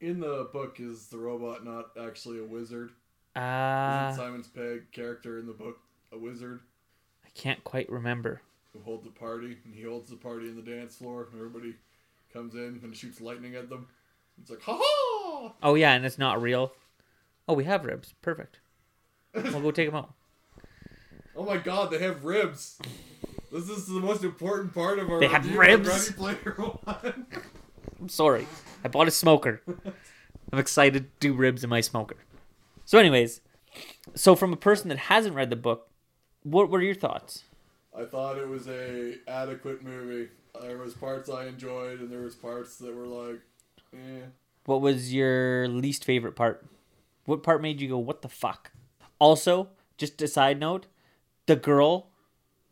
in 0.02 0.20
the 0.20 0.50
book, 0.52 0.82
is 0.82 1.08
the 1.08 1.20
robot 1.20 1.64
not 1.64 1.92
actually 1.98 2.40
a 2.40 2.44
wizard? 2.44 2.92
Uh 3.34 4.10
Isn't 4.10 4.26
Simon 4.26 4.44
Pegg's 4.54 4.90
character 4.92 5.40
in 5.40 5.48
the 5.48 5.54
book 5.54 5.78
a 6.12 6.18
wizard 6.18 6.60
I 7.26 7.30
can't 7.34 7.64
quite 7.64 7.90
remember. 7.90 8.42
Who 8.74 8.82
holds 8.84 9.04
the 9.04 9.12
party? 9.12 9.58
And 9.66 9.74
he 9.74 9.84
holds 9.84 10.10
the 10.10 10.16
party 10.16 10.48
in 10.48 10.56
the 10.56 10.62
dance 10.62 10.96
floor, 10.96 11.28
and 11.32 11.40
everybody 11.40 11.76
comes 12.32 12.56
in 12.56 12.80
and 12.84 12.96
shoots 12.96 13.22
lightning 13.22 13.56
at 13.56 13.70
them. 13.70 13.88
It's 14.42 14.50
like, 14.50 14.62
ha 14.62 14.80
ha! 14.82 15.54
Oh 15.62 15.76
yeah, 15.76 15.94
and 15.94 16.06
it's 16.06 16.18
not 16.18 16.42
real. 16.42 16.74
Oh, 17.48 17.54
we 17.54 17.66
have 17.66 17.86
ribs. 17.86 18.14
Perfect. 18.22 18.60
We'll 19.34 19.62
go 19.62 19.72
take 19.72 19.88
them 19.88 19.96
out. 19.96 20.14
Oh 21.36 21.44
my 21.44 21.58
god, 21.58 21.90
they 21.90 21.98
have 21.98 22.24
ribs! 22.24 22.78
This 23.52 23.68
is 23.68 23.88
the 23.88 24.00
most 24.00 24.24
important 24.24 24.72
part 24.72 25.00
of 25.00 25.10
our 25.10 25.20
They 25.20 25.26
have 25.26 25.56
ribs? 25.58 25.88
Ready 25.90 26.14
Player 26.14 26.56
One. 26.58 27.26
I'm 28.00 28.08
sorry. 28.10 28.46
I 28.84 28.88
bought 28.88 29.08
a 29.08 29.12
smoker. 29.12 29.60
I'm 30.52 30.60
excited 30.60 31.06
to 31.06 31.10
do 31.20 31.34
ribs 31.34 31.64
in 31.64 31.72
my 31.72 31.82
smoker. 31.82 32.18
So, 32.86 33.00
anyways, 33.00 33.42
so 34.14 34.36
from 34.36 34.54
a 34.54 34.58
person 34.58 34.90
that 34.90 35.00
hasn't 35.00 35.36
read 35.36 35.50
the 35.50 35.56
book, 35.56 35.90
what 36.44 36.70
were 36.70 36.84
your 36.84 36.94
thoughts? 36.94 37.44
I 37.98 38.06
thought 38.06 38.38
it 38.38 38.48
was 38.48 38.68
a 38.68 39.16
adequate 39.28 39.84
movie. 39.84 40.30
There 40.60 40.78
was 40.78 40.94
parts 40.94 41.30
I 41.30 41.46
enjoyed, 41.46 42.00
and 42.00 42.10
there 42.12 42.22
was 42.22 42.36
parts 42.36 42.78
that 42.78 42.94
were 42.96 43.06
like, 43.06 43.42
eh. 43.94 44.26
What 44.66 44.82
was 44.82 45.14
your 45.14 45.68
least 45.68 46.06
favorite 46.06 46.36
part? 46.36 46.66
What 47.26 47.44
part 47.44 47.62
made 47.62 47.82
you 47.82 47.90
go, 47.90 47.98
what 47.98 48.22
the 48.22 48.30
fuck? 48.30 48.72
Also, 49.20 49.70
just 49.98 50.22
a 50.22 50.28
side 50.28 50.60
note, 50.60 50.88
the 51.46 51.56
girl, 51.56 52.08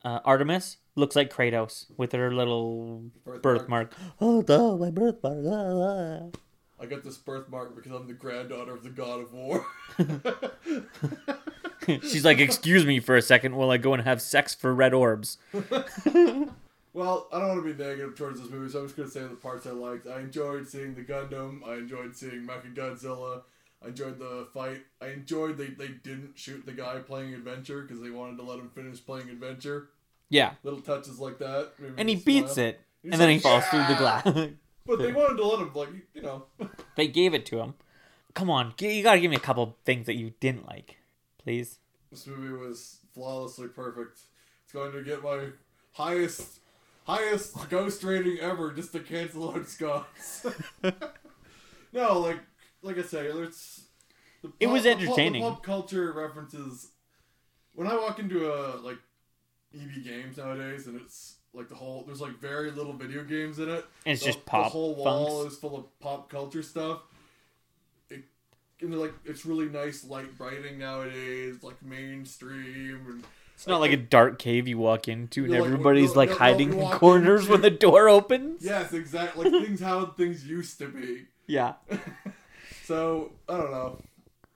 uh, 0.04 0.20
Artemis, 0.26 0.78
looks 0.96 1.16
like 1.16 1.34
Kratos 1.34 1.86
with 1.98 2.12
her 2.14 2.34
little 2.34 3.06
Birthmark. 3.24 3.42
birthmark. 3.42 3.94
Oh, 4.20 4.44
no, 4.48 4.78
my 4.78 4.90
birthmark. 4.90 5.46
ah, 5.48 6.30
ah. 6.32 6.38
I 6.82 6.86
got 6.88 7.04
this 7.04 7.18
birthmark 7.18 7.76
because 7.76 7.92
I'm 7.92 8.08
the 8.08 8.14
granddaughter 8.14 8.74
of 8.74 8.84
the 8.84 8.90
god 8.90 9.22
of 9.22 9.34
war. 9.34 9.66
She's 12.02 12.26
like, 12.26 12.39
excuse 12.39 12.86
me 12.86 13.00
for 13.00 13.15
a 13.17 13.22
second 13.22 13.56
while 13.56 13.72
I 13.72 13.78
go 13.78 13.94
and 13.94 14.04
have 14.04 14.22
sex 14.22 14.54
for 14.54 14.74
red 14.74 14.94
orbs. 14.94 15.38
Well, 16.94 17.28
I 17.32 17.39
don't 17.39 17.48
want 17.48 17.65
to 17.65 17.74
be 17.74 17.84
negative 17.84 18.17
towards 18.17 18.41
this 18.41 18.50
movie, 18.50 18.70
so 18.70 18.80
I'm 18.80 18.86
just 18.86 18.98
going 18.98 19.08
to 19.08 19.13
say 19.13 19.22
the 19.22 19.36
parts 19.36 19.65
I 19.65 19.70
liked. 19.72 20.08
I 20.08 20.20
enjoyed 20.20 20.67
seeing 20.67 20.94
the 20.94 21.04
Gundam. 21.04 21.65
I 21.65 21.76
enjoyed 21.76 22.15
seeing 22.15 22.46
Mechagodzilla. 22.46 23.44
I 23.84 23.88
enjoyed 23.88 24.20
the 24.20 24.48
fight. 24.54 24.82
I 25.02 25.08
enjoyed 25.08 25.58
they, 25.58 25.67
they 25.67 25.88
didn't 25.88 26.34
shoot 26.36 26.65
the 26.65 26.74
guy 26.74 27.00
playing 27.00 27.34
Adventure 27.34 27.84
because 27.84 28.02
they 28.02 28.10
wanted 28.10 28.38
to 28.38 28.44
let 28.44 28.60
him 28.60 28.70
finish 28.70 29.04
playing 29.04 29.30
Adventure. 29.30 29.88
Yeah. 30.30 30.54
Little 30.63 30.82
touches 30.82 31.17
like 31.17 31.39
that. 31.39 31.72
And 31.98 32.10
he 32.10 32.15
beats 32.15 32.54
smile. 32.56 32.67
it. 32.67 32.82
He's 33.04 33.13
and 33.13 33.22
then 33.22 33.30
he 33.30 33.39
falls 33.39 33.65
through 33.65 33.86
the 33.88 33.96
glass. 33.96 34.28
But 34.84 34.98
they 34.98 35.12
wanted 35.12 35.38
to 35.38 35.46
let 35.46 35.60
him, 35.60 35.72
like, 35.76 35.89
you 36.15 36.24
know. 36.24 36.46
they 36.96 37.08
gave 37.08 37.36
it 37.36 37.46
to 37.46 37.60
him. 37.60 37.76
Come 38.34 38.50
on, 38.50 38.74
you 38.80 39.04
gotta 39.04 39.20
give 39.20 39.30
me 39.30 39.38
a 39.38 39.39
couple 39.39 39.78
things 39.86 40.08
that 40.08 40.15
you 40.15 40.34
didn't 40.39 40.65
like, 40.67 40.98
please. 41.43 41.80
This 42.12 42.27
movie 42.27 42.51
was 42.54 42.97
flawlessly 43.13 43.67
perfect. 43.67 44.19
It's 44.63 44.73
going 44.73 44.91
to 44.93 45.01
get 45.04 45.23
my 45.23 45.47
highest 45.93 46.60
highest 47.06 47.69
ghost 47.69 48.04
rating 48.04 48.39
ever 48.39 48.71
just 48.71 48.91
to 48.93 48.99
cancel 48.99 49.51
out 49.51 49.67
Scott's. 49.67 50.45
no, 51.93 52.19
like 52.19 52.39
like 52.82 52.97
I 52.97 53.01
say, 53.04 53.27
it's 53.27 53.84
the 54.41 54.51
It 54.60 54.67
was 54.67 54.84
the 54.84 54.93
pop- 54.93 55.01
entertaining. 55.01 55.43
The 55.43 55.49
pop 55.51 55.63
culture 55.63 56.12
references. 56.13 56.89
When 57.73 57.88
I 57.88 57.95
walk 57.95 58.19
into 58.19 58.51
a 58.54 58.77
like 58.77 58.97
EB 59.73 60.04
Games 60.04 60.38
nowadays, 60.38 60.88
and 60.88 60.99
it's 60.99 61.36
like 61.54 61.69
the 61.69 61.75
whole 61.75 62.04
there's 62.06 62.21
like 62.21 62.39
very 62.39 62.71
little 62.71 62.93
video 62.93 63.23
games 63.23 63.60
in 63.60 63.69
it. 63.69 63.86
And 64.06 64.13
it's 64.13 64.21
The- 64.21 64.27
just 64.34 64.45
pop 64.45 64.65
The 64.65 64.69
whole 64.71 64.95
wall 64.95 65.39
funks. 65.41 65.54
is 65.54 65.60
full 65.60 65.77
of 65.77 65.99
pop 65.99 66.30
culture 66.30 66.63
stuff. 66.63 67.01
And 68.82 69.00
like 69.00 69.13
it's 69.26 69.46
really 69.46 69.70
nice 69.70 70.04
light 70.04 70.38
brighting 70.38 70.80
nowadays, 70.80 71.62
like 71.63 71.82
mainstream 71.84 73.06
and 73.10 73.24
It's 73.56 73.67
not 73.67 73.80
like 73.80 73.91
a 73.91 73.98
dark 73.98 74.39
cave 74.39 74.67
you 74.67 74.78
walk 74.80 75.08
into 75.08 75.44
and 75.44 75.54
like- 75.54 75.62
everybody's 75.63 76.15
like 76.15 76.30
you'll- 76.30 76.38
hiding 76.39 76.74
in 76.80 76.89
corners 76.91 77.41
into- 77.41 77.52
when 77.54 77.62
the 77.62 77.70
door 77.70 78.10
opens. 78.10 78.63
yes, 78.63 78.91
exactly 78.94 79.50
like 79.50 79.63
things 79.63 79.80
how 79.82 80.06
things 80.08 80.46
used 80.46 80.78
to 80.80 80.88
be. 80.88 81.26
Yeah. 81.48 81.74
So 82.86 83.32
I 83.48 83.58
don't 83.58 83.72
know. 83.72 84.02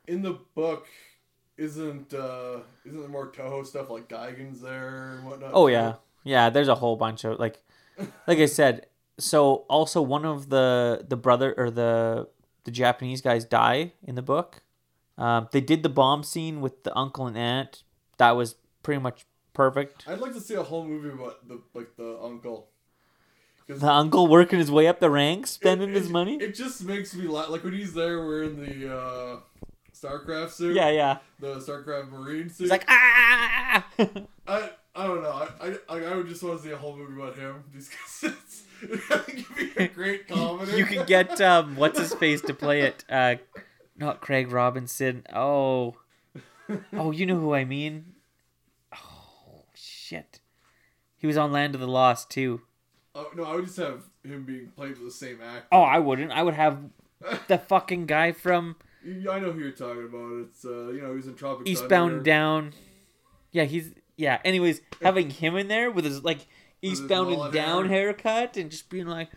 In 0.07 0.21
the 0.21 0.37
book, 0.55 0.87
isn't 1.57 2.13
uh 2.13 2.59
isn't 2.85 2.99
there 2.99 3.09
more 3.09 3.31
Toho 3.31 3.65
stuff 3.65 3.89
like 3.89 4.09
Gigan's 4.09 4.59
there 4.61 5.13
and 5.17 5.25
whatnot? 5.25 5.51
Oh 5.53 5.67
yeah, 5.67 5.95
yeah. 6.23 6.49
There's 6.49 6.67
a 6.67 6.75
whole 6.75 6.95
bunch 6.97 7.23
of 7.23 7.39
like, 7.39 7.61
like 8.27 8.39
I 8.39 8.45
said. 8.45 8.87
So 9.17 9.65
also 9.69 10.01
one 10.01 10.25
of 10.25 10.49
the 10.49 11.05
the 11.07 11.15
brother 11.15 11.53
or 11.57 11.71
the 11.71 12.27
the 12.65 12.71
Japanese 12.71 13.21
guys 13.21 13.45
die 13.45 13.93
in 14.03 14.15
the 14.15 14.21
book. 14.21 14.61
Um, 15.17 15.47
they 15.51 15.61
did 15.61 15.81
the 15.81 15.89
bomb 15.89 16.23
scene 16.23 16.59
with 16.59 16.83
the 16.83 16.95
uncle 16.95 17.25
and 17.25 17.37
aunt. 17.37 17.83
That 18.17 18.31
was 18.31 18.55
pretty 18.83 19.01
much 19.01 19.25
perfect. 19.53 20.03
I'd 20.07 20.19
like 20.19 20.33
to 20.33 20.41
see 20.41 20.55
a 20.55 20.63
whole 20.63 20.83
movie 20.85 21.09
about 21.09 21.47
the 21.47 21.61
like 21.73 21.95
the 21.95 22.19
uncle. 22.21 22.67
The 23.67 23.89
uncle 23.91 24.27
working 24.27 24.59
his 24.59 24.69
way 24.69 24.85
up 24.87 24.99
the 24.99 25.09
ranks, 25.09 25.51
it- 25.51 25.53
spending 25.55 25.89
it- 25.89 25.95
his 25.95 26.09
money. 26.09 26.35
It 26.35 26.53
just 26.53 26.83
makes 26.83 27.15
me 27.15 27.27
laugh. 27.27 27.49
Like 27.49 27.63
when 27.63 27.73
he's 27.73 27.93
there 27.93 28.23
wearing 28.25 28.59
the 28.63 28.93
uh 28.93 29.39
Starcraft 29.93 30.51
suit. 30.51 30.75
Yeah, 30.75 30.89
yeah. 30.89 31.17
The 31.39 31.55
Starcraft 31.59 32.11
Marine 32.11 32.49
suit. 32.49 32.65
He's 32.65 32.69
like 32.71 32.83
ah. 32.89 33.87
I 34.47 34.69
I 34.95 35.07
don't 35.07 35.21
know. 35.21 35.47
I 35.59 35.75
I, 35.89 35.99
I 36.03 36.15
would 36.15 36.27
just 36.27 36.41
want 36.41 36.59
to 36.59 36.63
see 36.65 36.71
a 36.71 36.77
whole 36.77 36.95
movie 36.95 37.21
about 37.21 37.35
him 37.37 37.63
just 37.73 37.91
because 37.91 38.35
it's 38.37 38.63
I 39.11 39.17
think 39.17 39.39
it'd 39.57 39.75
be 39.75 39.83
a 39.83 39.87
great 39.87 40.27
comedy. 40.29 40.77
you 40.77 40.85
can 40.85 41.05
get 41.05 41.39
um, 41.41 41.75
what's 41.75 41.99
his 41.99 42.13
face 42.13 42.41
to 42.41 42.53
play 42.53 42.81
it. 42.81 43.03
Uh, 43.09 43.35
not 43.97 44.21
Craig 44.21 44.51
Robinson. 44.51 45.23
Oh, 45.33 45.95
oh, 46.93 47.11
you 47.11 47.25
know 47.25 47.39
who 47.39 47.53
I 47.53 47.65
mean. 47.65 48.13
Oh 48.93 49.65
shit, 49.73 50.39
he 51.17 51.27
was 51.27 51.37
on 51.37 51.51
Land 51.51 51.75
of 51.75 51.81
the 51.81 51.87
Lost 51.87 52.29
too. 52.29 52.61
Oh 53.13 53.29
no, 53.35 53.43
I 53.43 53.55
would 53.55 53.65
just 53.65 53.77
have 53.77 54.03
him 54.23 54.43
being 54.43 54.67
played 54.75 54.97
with 54.97 55.05
the 55.05 55.11
same 55.11 55.39
actor. 55.41 55.67
Oh, 55.71 55.81
I 55.81 55.99
wouldn't. 55.99 56.31
I 56.31 56.43
would 56.43 56.53
have 56.53 56.79
the 57.47 57.57
fucking 57.57 58.05
guy 58.05 58.31
from 58.31 58.75
I 59.05 59.39
know 59.39 59.51
who 59.51 59.59
you're 59.59 59.71
talking 59.71 60.05
about. 60.05 60.47
It's 60.47 60.65
uh, 60.65 60.89
you 60.89 61.01
know, 61.01 61.15
he's 61.15 61.27
in 61.27 61.35
Tropic 61.35 61.67
Eastbound 61.67 62.11
Thunder. 62.11 62.23
Down. 62.23 62.73
Yeah, 63.51 63.63
he's 63.65 63.91
yeah. 64.17 64.39
Anyways, 64.45 64.81
having 65.01 65.29
him 65.41 65.55
in 65.55 65.67
there 65.67 65.91
with 65.91 66.05
his 66.05 66.23
like 66.23 66.47
Eastbound 66.81 67.31
and 67.33 67.53
Down 67.53 67.87
hair. 67.89 68.07
haircut 68.07 68.57
and 68.57 68.69
just 68.71 68.89
being 68.89 69.07
like, 69.07 69.29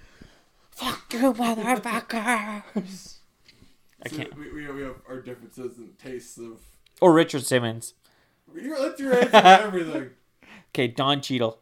"Fuck 0.71 1.13
you, 1.13 1.33
motherfuckers." 1.33 2.63
I 4.05 4.09
So 4.09 4.17
can't. 4.17 4.37
We, 4.39 4.53
we, 4.53 4.71
we 4.71 4.83
have 4.83 4.97
our 5.09 5.21
differences 5.21 5.79
and 5.79 5.99
tastes 5.99 6.39
of. 6.39 6.61
Or 7.01 7.13
Richard 7.13 7.45
Simmons. 7.45 7.95
You're, 8.55 8.95
your 8.97 9.15
answer 9.19 9.37
everything. 9.37 10.11
Okay, 10.71 10.87
Don 10.89 11.21
Cheadle. 11.23 11.59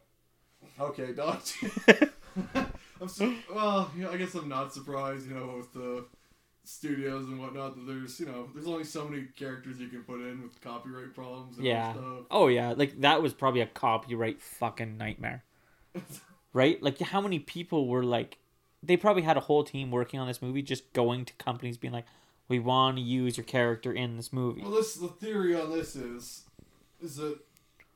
Okay, 0.79 1.13
Dodge. 1.13 1.55
I'm 3.01 3.07
so, 3.07 3.33
well, 3.53 3.89
you 3.95 4.03
know, 4.03 4.11
I 4.11 4.17
guess 4.17 4.35
I'm 4.35 4.49
not 4.49 4.73
surprised, 4.73 5.27
you 5.27 5.33
know, 5.33 5.55
with 5.57 5.71
the 5.73 6.05
studios 6.67 7.25
and 7.25 7.39
whatnot 7.39 7.75
that 7.75 7.87
there's, 7.87 8.19
you 8.19 8.25
know, 8.25 8.49
there's 8.53 8.67
only 8.67 8.83
so 8.83 9.07
many 9.07 9.23
characters 9.37 9.79
you 9.79 9.87
can 9.87 10.03
put 10.03 10.19
in 10.21 10.43
with 10.43 10.59
copyright 10.61 11.13
problems 11.13 11.57
and 11.57 11.65
Yeah. 11.65 11.93
stuff. 11.93 12.25
Oh 12.29 12.47
yeah, 12.47 12.73
like 12.75 13.01
that 13.01 13.21
was 13.21 13.33
probably 13.33 13.61
a 13.61 13.67
copyright 13.67 14.41
fucking 14.41 14.97
nightmare. 14.97 15.43
right? 16.53 16.81
Like 16.81 16.99
how 16.99 17.21
many 17.21 17.39
people 17.39 17.87
were 17.87 18.03
like 18.03 18.37
they 18.83 18.95
probably 18.97 19.23
had 19.23 19.37
a 19.37 19.41
whole 19.41 19.63
team 19.63 19.91
working 19.91 20.19
on 20.19 20.27
this 20.27 20.41
movie 20.41 20.61
just 20.61 20.93
going 20.93 21.25
to 21.25 21.33
companies 21.33 21.77
being 21.77 21.93
like, 21.93 22.05
"We 22.47 22.59
want 22.59 22.97
to 22.97 23.01
use 23.01 23.37
your 23.37 23.43
character 23.43 23.91
in 23.91 24.17
this 24.17 24.31
movie." 24.31 24.61
Well, 24.61 24.71
this 24.71 24.95
the 24.95 25.07
theory 25.07 25.59
on 25.59 25.71
this 25.71 25.95
is, 25.95 26.43
is 27.01 27.15
that, 27.15 27.39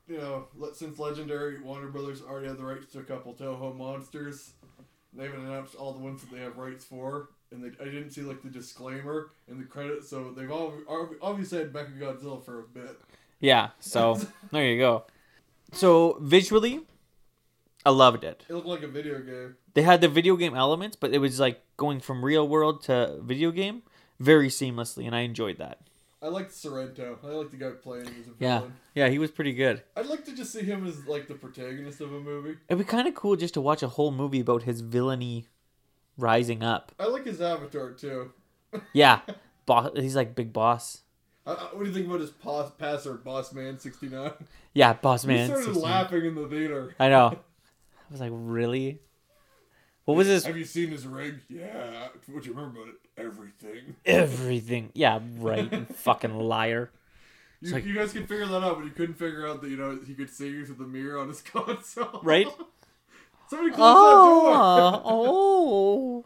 you 0.08 0.18
know, 0.18 0.48
since 0.74 0.98
Legendary 0.98 1.60
Warner 1.60 1.88
Brothers 1.88 2.20
already 2.22 2.48
had 2.48 2.58
the 2.58 2.64
rights 2.64 2.92
to 2.92 2.98
a 2.98 3.04
couple 3.04 3.32
Toho 3.34 3.76
monsters, 3.76 4.52
they 5.12 5.24
haven't 5.24 5.46
announced 5.46 5.76
all 5.76 5.92
the 5.92 6.00
ones 6.00 6.20
that 6.22 6.32
they 6.32 6.40
have 6.42 6.56
rights 6.58 6.84
for, 6.84 7.28
and 7.52 7.62
they, 7.62 7.68
I 7.80 7.84
didn't 7.84 8.10
see 8.10 8.22
like 8.22 8.42
the 8.42 8.50
disclaimer 8.50 9.30
in 9.48 9.58
the 9.58 9.64
credits, 9.64 10.08
so 10.08 10.32
they've 10.36 10.50
all 10.50 10.74
obviously 11.20 11.58
had 11.58 11.72
Mechagodzilla 11.72 12.44
for 12.44 12.60
a 12.60 12.62
bit. 12.62 13.00
Yeah, 13.40 13.70
so 13.80 14.20
there 14.52 14.66
you 14.66 14.78
go. 14.78 15.04
So 15.72 16.18
visually, 16.20 16.80
I 17.84 17.90
loved 17.90 18.24
it. 18.24 18.44
It 18.48 18.54
looked 18.54 18.66
like 18.66 18.82
a 18.82 18.88
video 18.88 19.20
game. 19.20 19.56
They 19.74 19.82
had 19.82 20.00
the 20.00 20.08
video 20.08 20.36
game 20.36 20.54
elements, 20.54 20.96
but 20.96 21.12
it 21.12 21.18
was 21.18 21.40
like 21.40 21.60
going 21.76 22.00
from 22.00 22.24
real 22.24 22.46
world 22.46 22.82
to 22.84 23.18
video 23.22 23.50
game 23.50 23.82
very 24.20 24.48
seamlessly, 24.48 25.06
and 25.06 25.14
I 25.14 25.20
enjoyed 25.20 25.58
that. 25.58 25.80
I 26.22 26.28
liked 26.28 26.52
Sorrento. 26.52 27.18
I 27.24 27.26
liked 27.26 27.50
the 27.50 27.56
guy 27.56 27.70
playing 27.70 28.04
him 28.04 28.14
as 28.20 28.28
a 28.28 28.30
Yeah, 28.38 28.62
yeah, 28.94 29.08
he 29.08 29.18
was 29.18 29.32
pretty 29.32 29.52
good. 29.52 29.82
I'd 29.96 30.06
like 30.06 30.24
to 30.26 30.36
just 30.36 30.52
see 30.52 30.62
him 30.62 30.86
as 30.86 31.04
like 31.06 31.26
the 31.26 31.34
protagonist 31.34 32.00
of 32.00 32.12
a 32.12 32.20
movie. 32.20 32.58
It'd 32.68 32.78
be 32.78 32.84
kind 32.84 33.08
of 33.08 33.14
cool 33.16 33.34
just 33.34 33.54
to 33.54 33.60
watch 33.60 33.82
a 33.82 33.88
whole 33.88 34.12
movie 34.12 34.38
about 34.38 34.62
his 34.62 34.82
villainy 34.82 35.46
rising 36.16 36.62
up. 36.62 36.92
I 36.98 37.06
like 37.06 37.24
his 37.26 37.40
avatar 37.40 37.90
too. 37.92 38.32
Yeah, 38.94 39.20
boss. 39.66 39.90
He's 39.96 40.16
like 40.16 40.34
big 40.34 40.52
boss. 40.52 41.02
I- 41.46 41.52
what 41.72 41.80
do 41.80 41.86
you 41.90 41.94
think 41.94 42.06
about 42.06 42.20
his 42.20 42.30
pos- 42.30 42.70
passer, 42.78 43.14
Boss 43.14 43.52
Man 43.52 43.78
sixty 43.78 44.08
nine? 44.08 44.32
Yeah, 44.72 44.94
boss 44.94 45.22
He 45.22 45.28
man. 45.28 45.46
started 45.48 45.64
69. 45.66 45.90
laughing 45.90 46.24
in 46.24 46.34
the 46.34 46.48
theater. 46.48 46.94
I 46.98 47.08
know. 47.10 47.26
I 47.36 48.10
was 48.10 48.20
like, 48.20 48.30
really? 48.32 49.00
What 50.06 50.16
was 50.16 50.26
his 50.26 50.44
Have 50.46 50.56
you 50.56 50.64
seen 50.64 50.90
his 50.90 51.06
rig? 51.06 51.40
Yeah. 51.48 52.08
What 52.28 52.42
do 52.42 52.48
you 52.48 52.54
remember 52.56 52.80
about 52.80 52.88
it? 52.94 52.94
Everything. 53.18 53.96
everything? 54.06 54.90
Yeah, 54.94 55.20
right. 55.36 55.94
fucking 55.96 56.34
liar. 56.38 56.90
You, 57.60 57.72
like- 57.74 57.84
you 57.84 57.94
guys 57.94 58.12
could 58.14 58.26
figure 58.28 58.46
that 58.46 58.62
out, 58.64 58.76
but 58.78 58.84
you 58.86 58.90
couldn't 58.90 59.14
figure 59.16 59.46
out 59.46 59.60
that 59.60 59.68
you 59.70 59.76
know 59.76 59.98
he 60.06 60.14
could 60.14 60.30
see 60.30 60.48
you 60.48 60.64
through 60.64 60.76
the 60.76 60.84
mirror 60.86 61.18
on 61.18 61.28
his 61.28 61.42
console. 61.42 62.20
Right? 62.22 62.46
Somebody 63.52 63.74
close 63.74 63.94
that 63.94 64.00
Oh, 64.00 64.92
door. 64.94 65.02
oh. 65.04 66.24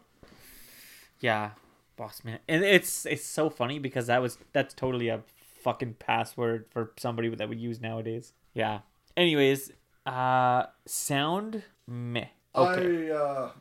Yeah, 1.19 1.51
boss 1.97 2.23
man, 2.23 2.39
and 2.47 2.63
it's 2.63 3.05
it's 3.05 3.25
so 3.25 3.49
funny 3.49 3.79
because 3.79 4.07
that 4.07 4.21
was 4.21 4.37
that's 4.53 4.73
totally 4.73 5.09
a 5.09 5.23
fucking 5.61 5.95
password 5.95 6.67
for 6.69 6.93
somebody 6.95 7.27
that 7.35 7.49
we 7.49 7.57
use 7.57 7.81
nowadays. 7.81 8.31
Yeah. 8.53 8.79
Anyways, 9.17 9.73
uh, 10.05 10.67
sound 10.85 11.63
meh. 11.85 12.27
Okay. 12.55 13.11
I 13.11 13.13
uh, 13.13 13.51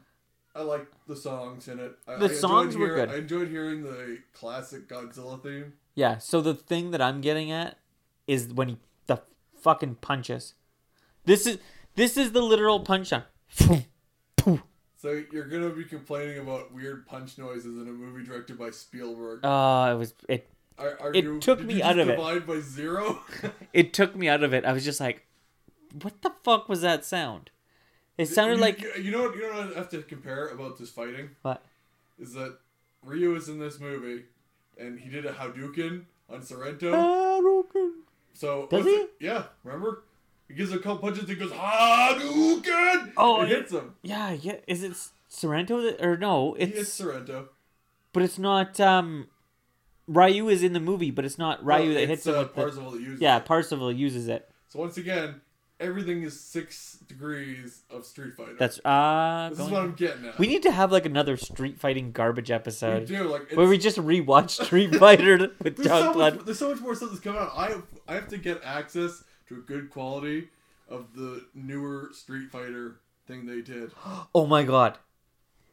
I 0.54 0.62
like 0.62 0.86
the 1.08 1.16
songs 1.16 1.66
in 1.66 1.80
it. 1.80 1.96
I, 2.06 2.18
The 2.18 2.26
I 2.26 2.34
songs 2.34 2.76
were 2.76 2.94
good. 2.94 3.08
I 3.10 3.16
enjoyed 3.16 3.48
hearing 3.48 3.82
the 3.82 4.18
classic 4.32 4.88
Godzilla 4.88 5.42
theme. 5.42 5.72
Yeah. 5.96 6.18
So 6.18 6.40
the 6.40 6.54
thing 6.54 6.92
that 6.92 7.02
I'm 7.02 7.20
getting 7.20 7.50
at 7.50 7.78
is 8.28 8.52
when 8.52 8.68
he 8.68 8.76
the 9.06 9.22
fucking 9.60 9.96
punches. 9.96 10.54
This 11.24 11.48
is 11.48 11.58
this 11.96 12.16
is 12.16 12.30
the 12.30 12.42
literal 12.42 12.78
punch 12.78 13.12
on. 13.12 13.24
So 14.98 15.22
you're 15.30 15.44
gonna 15.46 15.70
be 15.70 15.84
complaining 15.84 16.38
about 16.38 16.72
weird 16.72 17.06
punch 17.06 17.36
noises 17.38 17.76
in 17.76 17.82
a 17.82 17.92
movie 17.92 18.24
directed 18.24 18.58
by 18.58 18.70
Spielberg. 18.70 19.44
Uh, 19.44 19.90
it 19.92 19.98
was 19.98 20.14
it. 20.28 20.48
Are, 20.78 20.98
are 21.00 21.14
it 21.14 21.22
you, 21.24 21.38
took 21.38 21.62
me 21.62 21.82
out 21.82 21.98
of 21.98 22.08
it. 22.08 22.46
by 22.46 22.60
zero. 22.60 23.20
It 23.72 23.92
took 23.92 24.16
me 24.16 24.28
out 24.28 24.42
of 24.42 24.52
it. 24.54 24.64
I 24.64 24.72
was 24.72 24.84
just 24.84 25.00
like, 25.00 25.26
what 26.02 26.22
the 26.22 26.30
fuck 26.42 26.68
was 26.68 26.80
that 26.80 27.04
sound? 27.04 27.50
It 28.18 28.26
sounded 28.26 28.56
You- 28.56 28.60
like 28.62 28.80
you, 28.80 28.92
you 29.00 29.10
know 29.10 29.22
what 29.24 29.36
you 29.36 29.42
know 29.42 29.52
what 29.66 29.74
I 29.76 29.78
have 29.78 29.90
to 29.90 30.02
compare 30.02 30.48
about 30.48 30.78
this 30.78 30.90
fighting 30.90 31.30
what? 31.42 31.62
is 32.18 32.32
that 32.32 32.58
Ryu 33.02 33.36
is 33.36 33.48
in 33.48 33.58
this 33.58 33.78
movie 33.78 34.24
and 34.78 34.98
he 34.98 35.10
did 35.10 35.24
a 35.26 35.32
Hadouken 35.32 36.04
on 36.30 36.42
Sorrento. 36.42 36.90
Hadouken. 36.92 37.90
So 38.32 38.66
Does 38.70 38.86
he? 38.86 38.90
it- 38.92 39.10
Yeah, 39.20 39.44
remember? 39.62 40.02
He 40.48 40.54
gives 40.54 40.72
a 40.72 40.78
couple 40.78 40.98
punches 40.98 41.28
and 41.28 41.38
goes 41.38 41.50
Hadouken. 41.52 43.12
Oh, 43.16 43.42
it 43.42 43.48
hits 43.48 43.72
him. 43.72 43.94
Yeah, 44.02 44.32
yeah. 44.32 44.56
Is 44.66 44.82
it 44.82 44.92
Sorrento 45.28 45.80
that, 45.82 46.04
or 46.04 46.16
no? 46.16 46.54
He 46.54 46.66
hits 46.66 46.78
It's 46.80 46.92
Sorrento. 46.92 47.48
but 48.12 48.22
it's 48.22 48.38
not. 48.38 48.78
Um, 48.80 49.26
Ryu 50.06 50.48
is 50.48 50.62
in 50.62 50.72
the 50.72 50.80
movie, 50.80 51.10
but 51.10 51.24
it's 51.24 51.38
not 51.38 51.64
Ryu 51.64 51.88
No, 51.88 51.94
that 51.94 52.02
it's, 52.02 52.10
hits 52.10 52.26
him. 52.26 52.34
uh, 52.36 52.38
with 52.42 52.54
the- 52.54 52.90
that 52.90 53.00
uses 53.00 53.20
yeah, 53.20 53.38
it. 53.38 53.44
Parzival 53.44 53.92
uses 53.92 54.28
it. 54.28 54.48
So 54.68 54.78
once 54.78 54.96
again, 54.98 55.40
everything 55.80 56.22
is 56.22 56.38
six 56.38 56.98
degrees 57.08 57.80
of 57.90 58.04
Street 58.06 58.34
Fighter. 58.36 58.54
That's 58.56 58.78
uh. 58.84 59.48
this 59.50 59.58
is 59.58 59.68
what 59.70 59.82
I'm 59.82 59.94
getting 59.94 60.26
at. 60.26 60.38
we 60.38 60.46
need 60.46 60.62
to 60.62 60.70
have 60.70 60.92
like 60.92 61.06
another 61.06 61.36
Street 61.36 61.80
Fighting 61.80 62.12
garbage 62.12 62.52
episode. 62.52 63.08
We 63.10 63.16
do 63.16 63.24
like 63.24 63.42
it's, 63.48 63.56
where 63.56 63.66
we 63.66 63.78
just 63.78 63.98
rewatch 63.98 64.50
Street 64.64 64.94
Fighter 64.94 65.38
with 65.62 65.76
there's, 65.76 65.88
John 65.88 66.02
so 66.02 66.12
Blood. 66.12 66.36
much, 66.36 66.44
there's 66.46 66.58
so 66.60 66.70
much 66.70 66.80
more 66.80 66.94
stuff 66.94 67.08
that's 67.10 67.20
coming 67.20 67.40
out. 67.40 67.50
I 67.56 67.70
have, 67.70 67.82
I 68.06 68.14
have 68.14 68.28
to 68.28 68.38
get 68.38 68.62
access 68.64 69.24
to 69.48 69.54
a 69.56 69.60
good 69.60 69.90
quality 69.90 70.48
of 70.88 71.14
the 71.14 71.44
newer 71.54 72.10
Street 72.12 72.50
Fighter 72.50 73.00
thing 73.26 73.46
they 73.46 73.60
did. 73.60 73.92
Oh 74.34 74.46
my 74.46 74.62
god, 74.64 74.98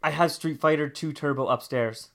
I 0.01 0.11
have 0.11 0.31
Street 0.31 0.59
Fighter 0.59 0.87
Two 0.89 1.13
Turbo 1.13 1.47
upstairs. 1.47 2.09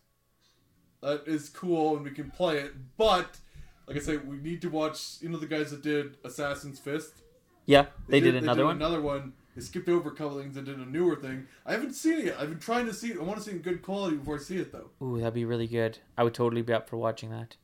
That 1.03 1.25
is 1.27 1.49
cool 1.49 1.97
and 1.97 2.05
we 2.05 2.11
can 2.11 2.31
play 2.31 2.59
it, 2.59 2.73
but 2.97 3.39
like 3.87 3.97
I 3.97 4.01
say, 4.01 4.17
we 4.17 4.37
need 4.37 4.61
to 4.63 4.69
watch. 4.69 5.17
You 5.21 5.29
know 5.29 5.39
the 5.39 5.47
guys 5.47 5.71
that 5.71 5.83
did 5.83 6.17
Assassin's 6.25 6.79
Fist. 6.79 7.23
Yeah, 7.67 7.87
they, 8.09 8.21
did, 8.21 8.35
another 8.35 8.63
they 8.63 8.63
did 8.63 8.67
one. 8.67 8.77
Another 8.77 9.01
one. 9.03 9.33
They 9.55 9.61
skipped 9.63 9.89
over 9.89 10.09
a 10.11 10.15
couple 10.15 10.39
things 10.41 10.57
and 10.57 10.65
did 10.65 10.79
a 10.79 10.87
newer 10.87 11.17
thing. 11.17 11.47
I 11.67 11.73
haven't 11.73 11.93
seen 11.95 12.21
it 12.21 12.25
yet. 12.27 12.37
I've 12.41 12.49
been 12.49 12.59
trying 12.59 12.87
to 12.87 12.95
see 12.95 13.09
it. 13.09 13.19
I 13.19 13.23
want 13.23 13.39
to 13.39 13.45
see 13.45 13.51
it 13.51 13.57
in 13.57 13.63
good 13.63 13.83
quality 13.83 14.17
before 14.17 14.37
I 14.37 14.39
see 14.39 14.57
it 14.57 14.73
though. 14.73 14.91
Ooh, 15.03 15.19
that'd 15.19 15.35
be 15.35 15.45
really 15.45 15.67
good. 15.67 15.99
I 16.17 16.25
would 16.25 16.35
totally 16.35 16.63
be 16.63 16.73
up 16.73 16.89
for 16.89 16.97
watching 16.97 17.31
that. 17.31 17.57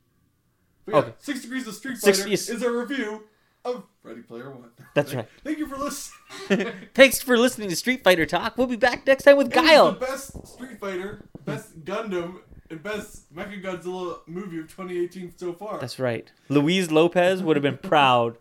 But 0.84 0.92
yeah, 0.92 0.98
Okay. 1.00 1.12
Six 1.18 1.42
Degrees 1.42 1.66
of 1.66 1.74
Street 1.74 1.96
Six- 1.98 2.18
Fighter 2.18 2.30
yes. 2.30 2.48
is 2.48 2.62
a 2.62 2.70
review 2.70 3.24
of 3.64 3.84
Ready 4.02 4.22
Player 4.22 4.50
One. 4.50 4.70
That's 4.94 5.12
Thank- 5.12 5.26
right. 5.26 5.28
Thank 5.44 5.58
you 5.58 5.66
for 5.66 5.76
listening. 5.76 6.72
Thanks 6.94 7.20
for 7.20 7.36
listening 7.38 7.68
to 7.70 7.76
Street 7.76 8.04
Fighter 8.04 8.26
Talk. 8.26 8.56
We'll 8.58 8.66
be 8.66 8.76
back 8.76 9.06
next 9.06 9.24
time 9.24 9.36
with 9.36 9.48
It 9.48 9.54
Guile. 9.54 9.92
the 9.92 10.00
best 10.00 10.46
Street 10.46 10.78
Fighter, 10.80 11.24
best 11.44 11.84
Gundam, 11.84 12.40
and 12.70 12.82
best 12.82 13.34
Mechagodzilla 13.34 14.18
movie 14.26 14.58
of 14.58 14.68
2018 14.68 15.32
so 15.36 15.52
far. 15.52 15.78
That's 15.78 15.98
right. 15.98 16.30
Luis 16.48 16.90
Lopez 16.90 17.42
would 17.42 17.56
have 17.56 17.62
been 17.62 17.78
proud 17.78 18.36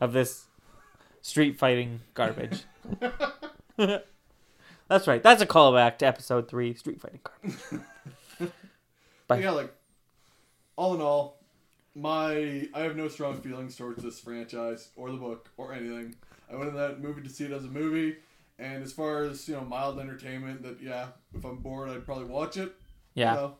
of 0.00 0.12
this 0.12 0.46
street 1.22 1.58
fighting 1.58 2.00
garbage. 2.14 2.64
That's 3.76 5.06
right. 5.06 5.22
That's 5.22 5.40
a 5.42 5.46
callback 5.46 5.98
to 5.98 6.06
episode 6.06 6.48
three, 6.48 6.74
Street 6.74 7.00
Fighting 7.00 7.20
Garbage. 7.22 8.52
But 9.26 9.40
yeah, 9.40 9.52
like 9.52 9.72
all 10.76 10.94
in 10.94 11.00
all, 11.00 11.38
my 11.94 12.68
I 12.74 12.80
have 12.80 12.96
no 12.96 13.08
strong 13.08 13.40
feelings 13.40 13.76
towards 13.76 14.02
this 14.02 14.18
franchise 14.18 14.90
or 14.96 15.10
the 15.10 15.16
book 15.16 15.50
or 15.56 15.72
anything. 15.72 16.16
I 16.50 16.56
went 16.56 16.68
in 16.68 16.76
that 16.76 17.00
movie 17.00 17.22
to 17.22 17.30
see 17.30 17.44
it 17.44 17.52
as 17.52 17.64
a 17.64 17.68
movie, 17.68 18.16
and 18.58 18.82
as 18.82 18.92
far 18.92 19.22
as 19.22 19.48
you 19.48 19.54
know, 19.54 19.62
mild 19.62 19.98
entertainment. 19.98 20.62
That 20.62 20.82
yeah, 20.82 21.08
if 21.34 21.44
I'm 21.44 21.56
bored, 21.56 21.88
I'd 21.90 22.04
probably 22.04 22.26
watch 22.26 22.56
it. 22.56 22.74
Yeah. 23.14 23.34
You 23.34 23.40
know? 23.40 23.54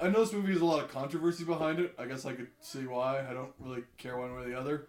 I 0.00 0.08
know 0.08 0.20
this 0.20 0.32
movie 0.32 0.52
has 0.52 0.60
a 0.60 0.64
lot 0.64 0.82
of 0.82 0.90
controversy 0.90 1.44
behind 1.44 1.78
it. 1.78 1.94
I 1.96 2.06
guess 2.06 2.26
I 2.26 2.32
could 2.32 2.48
see 2.60 2.86
why. 2.86 3.24
I 3.28 3.32
don't 3.32 3.52
really 3.60 3.84
care 3.98 4.16
one 4.16 4.34
way 4.34 4.42
or 4.42 4.48
the 4.48 4.58
other. 4.58 4.88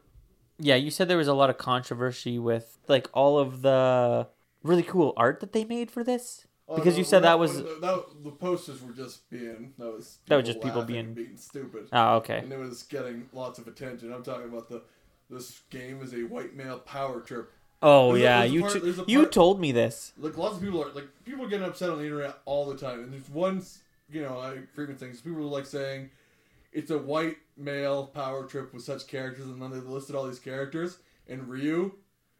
Yeah, 0.57 0.75
you 0.75 0.89
said 0.89 1.07
there 1.07 1.17
was 1.17 1.27
a 1.27 1.33
lot 1.33 1.51
of 1.51 1.57
controversy 1.57 2.39
with 2.39 2.79
like 2.87 3.07
all 3.13 3.37
of 3.37 3.61
the 3.61 4.27
really 4.63 4.83
cool 4.83 5.13
art 5.15 5.39
that 5.41 5.53
they 5.53 5.65
made 5.65 5.91
for 5.91 6.03
this. 6.03 6.47
Oh, 6.73 6.75
Because 6.77 6.95
no, 6.95 6.97
you 6.99 7.03
said 7.03 7.17
we're 7.17 7.21
that 7.29 7.39
was- 7.39 7.57
that, 7.63 7.81
that- 7.81 8.23
the 8.23 8.31
posters 8.31 8.81
were 8.81 8.93
just 8.93 9.29
being 9.29 9.73
that 9.77 9.93
was 9.93 10.17
That 10.27 10.37
was 10.37 10.45
just 10.45 10.61
people 10.61 10.81
being- 10.83 11.13
being 11.13 11.37
stupid, 11.37 11.87
Oh, 11.93 12.15
okay. 12.17 12.39
and 12.39 12.51
it 12.51 12.57
was 12.59 12.83
getting 12.83 13.29
lots 13.31 13.59
of 13.59 13.67
attention. 13.67 14.11
I'm 14.11 14.23
talking 14.23 14.45
about 14.49 14.69
the 14.69 14.81
this 15.29 15.61
game 15.69 16.01
is 16.01 16.13
a 16.13 16.23
white 16.23 16.55
male 16.55 16.79
power 16.79 17.21
trip. 17.21 17.51
Oh 17.81 18.11
There's 18.13 18.23
yeah, 18.23 18.43
a 18.43 18.45
you 18.45 18.61
part- 18.61 18.73
t- 18.73 18.89
a 18.89 19.03
you 19.07 19.25
told 19.25 19.59
me 19.59 19.71
this. 19.71 20.13
Like 20.17 20.37
lots 20.37 20.55
of 20.57 20.61
people 20.63 20.83
are 20.83 20.91
like 20.91 21.07
people 21.25 21.45
are 21.45 21.49
getting 21.49 21.65
upset 21.67 21.89
on 21.89 21.97
the 21.99 22.03
internet 22.05 22.39
all 22.45 22.65
the 22.65 22.77
time, 22.77 22.99
and 23.03 23.13
there's 23.13 23.29
one 23.29 23.61
you 24.09 24.21
know 24.21 24.39
I 24.39 24.59
frequent 24.73 24.99
things. 24.99 25.21
People 25.21 25.39
are 25.41 25.43
like 25.43 25.65
saying 25.65 26.09
it's 26.71 26.91
a 26.91 26.97
white 26.97 27.37
male 27.57 28.07
power 28.07 28.45
trip 28.45 28.73
with 28.73 28.83
such 28.83 29.05
characters, 29.07 29.45
and 29.45 29.61
then 29.61 29.69
they 29.71 29.79
listed 29.79 30.15
all 30.15 30.25
these 30.27 30.39
characters, 30.39 30.97
and 31.27 31.47
Ryu 31.47 31.93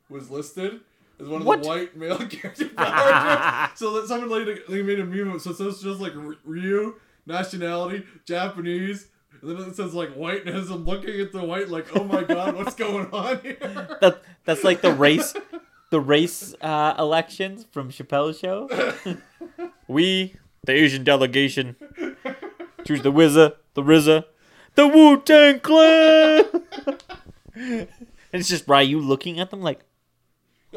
was 0.09 0.29
listed 0.31 0.81
as 1.19 1.27
one 1.27 1.41
of 1.41 1.47
What? 1.47 1.63
the 1.63 1.67
white 1.69 1.95
male 1.97 2.17
characters. 2.29 2.69
So 3.75 3.93
that 3.99 4.05
someone 4.07 4.45
they 4.69 4.81
made 4.83 4.99
a 4.99 5.05
meme. 5.05 5.39
So 5.39 5.51
it 5.51 5.57
says 5.57 5.81
just 5.81 5.99
like 5.99 6.13
Ryu 6.43 6.95
nationality 7.25 8.03
Japanese. 8.25 9.07
And 9.41 9.59
then 9.59 9.67
it 9.69 9.75
says 9.75 9.93
like 9.93 10.13
white, 10.13 10.45
and 10.45 10.55
as 10.55 10.69
I'm 10.69 10.85
looking 10.85 11.19
at 11.19 11.33
the 11.33 11.43
white, 11.43 11.67
like, 11.69 11.95
oh 11.97 12.03
my 12.05 12.23
god, 12.23 12.55
what's 12.57 12.75
going 12.75 13.07
on 13.11 13.39
here? 13.41 13.57
That 13.99 14.21
that's 14.45 14.63
like 14.63 14.79
the 14.81 14.93
race, 14.93 15.33
the 15.89 15.99
race 15.99 16.55
uh, 16.61 16.93
elections 16.97 17.65
from 17.71 17.89
Chappelle's 17.89 18.39
show. 18.39 18.69
we, 19.89 20.35
the 20.65 20.71
Asian 20.71 21.03
delegation, 21.03 21.75
choose 22.85 23.01
the 23.01 23.11
Wizza, 23.11 23.55
the 23.73 23.81
RZA, 23.83 24.23
the 24.75 24.87
Wu 24.87 25.19
Tang 25.21 25.59
Clan. 25.59 26.45
and 27.55 27.87
it's 28.31 28.47
just 28.47 28.67
Ryu 28.67 28.99
looking 28.99 29.39
at 29.41 29.49
them 29.51 29.61
like, 29.61 29.81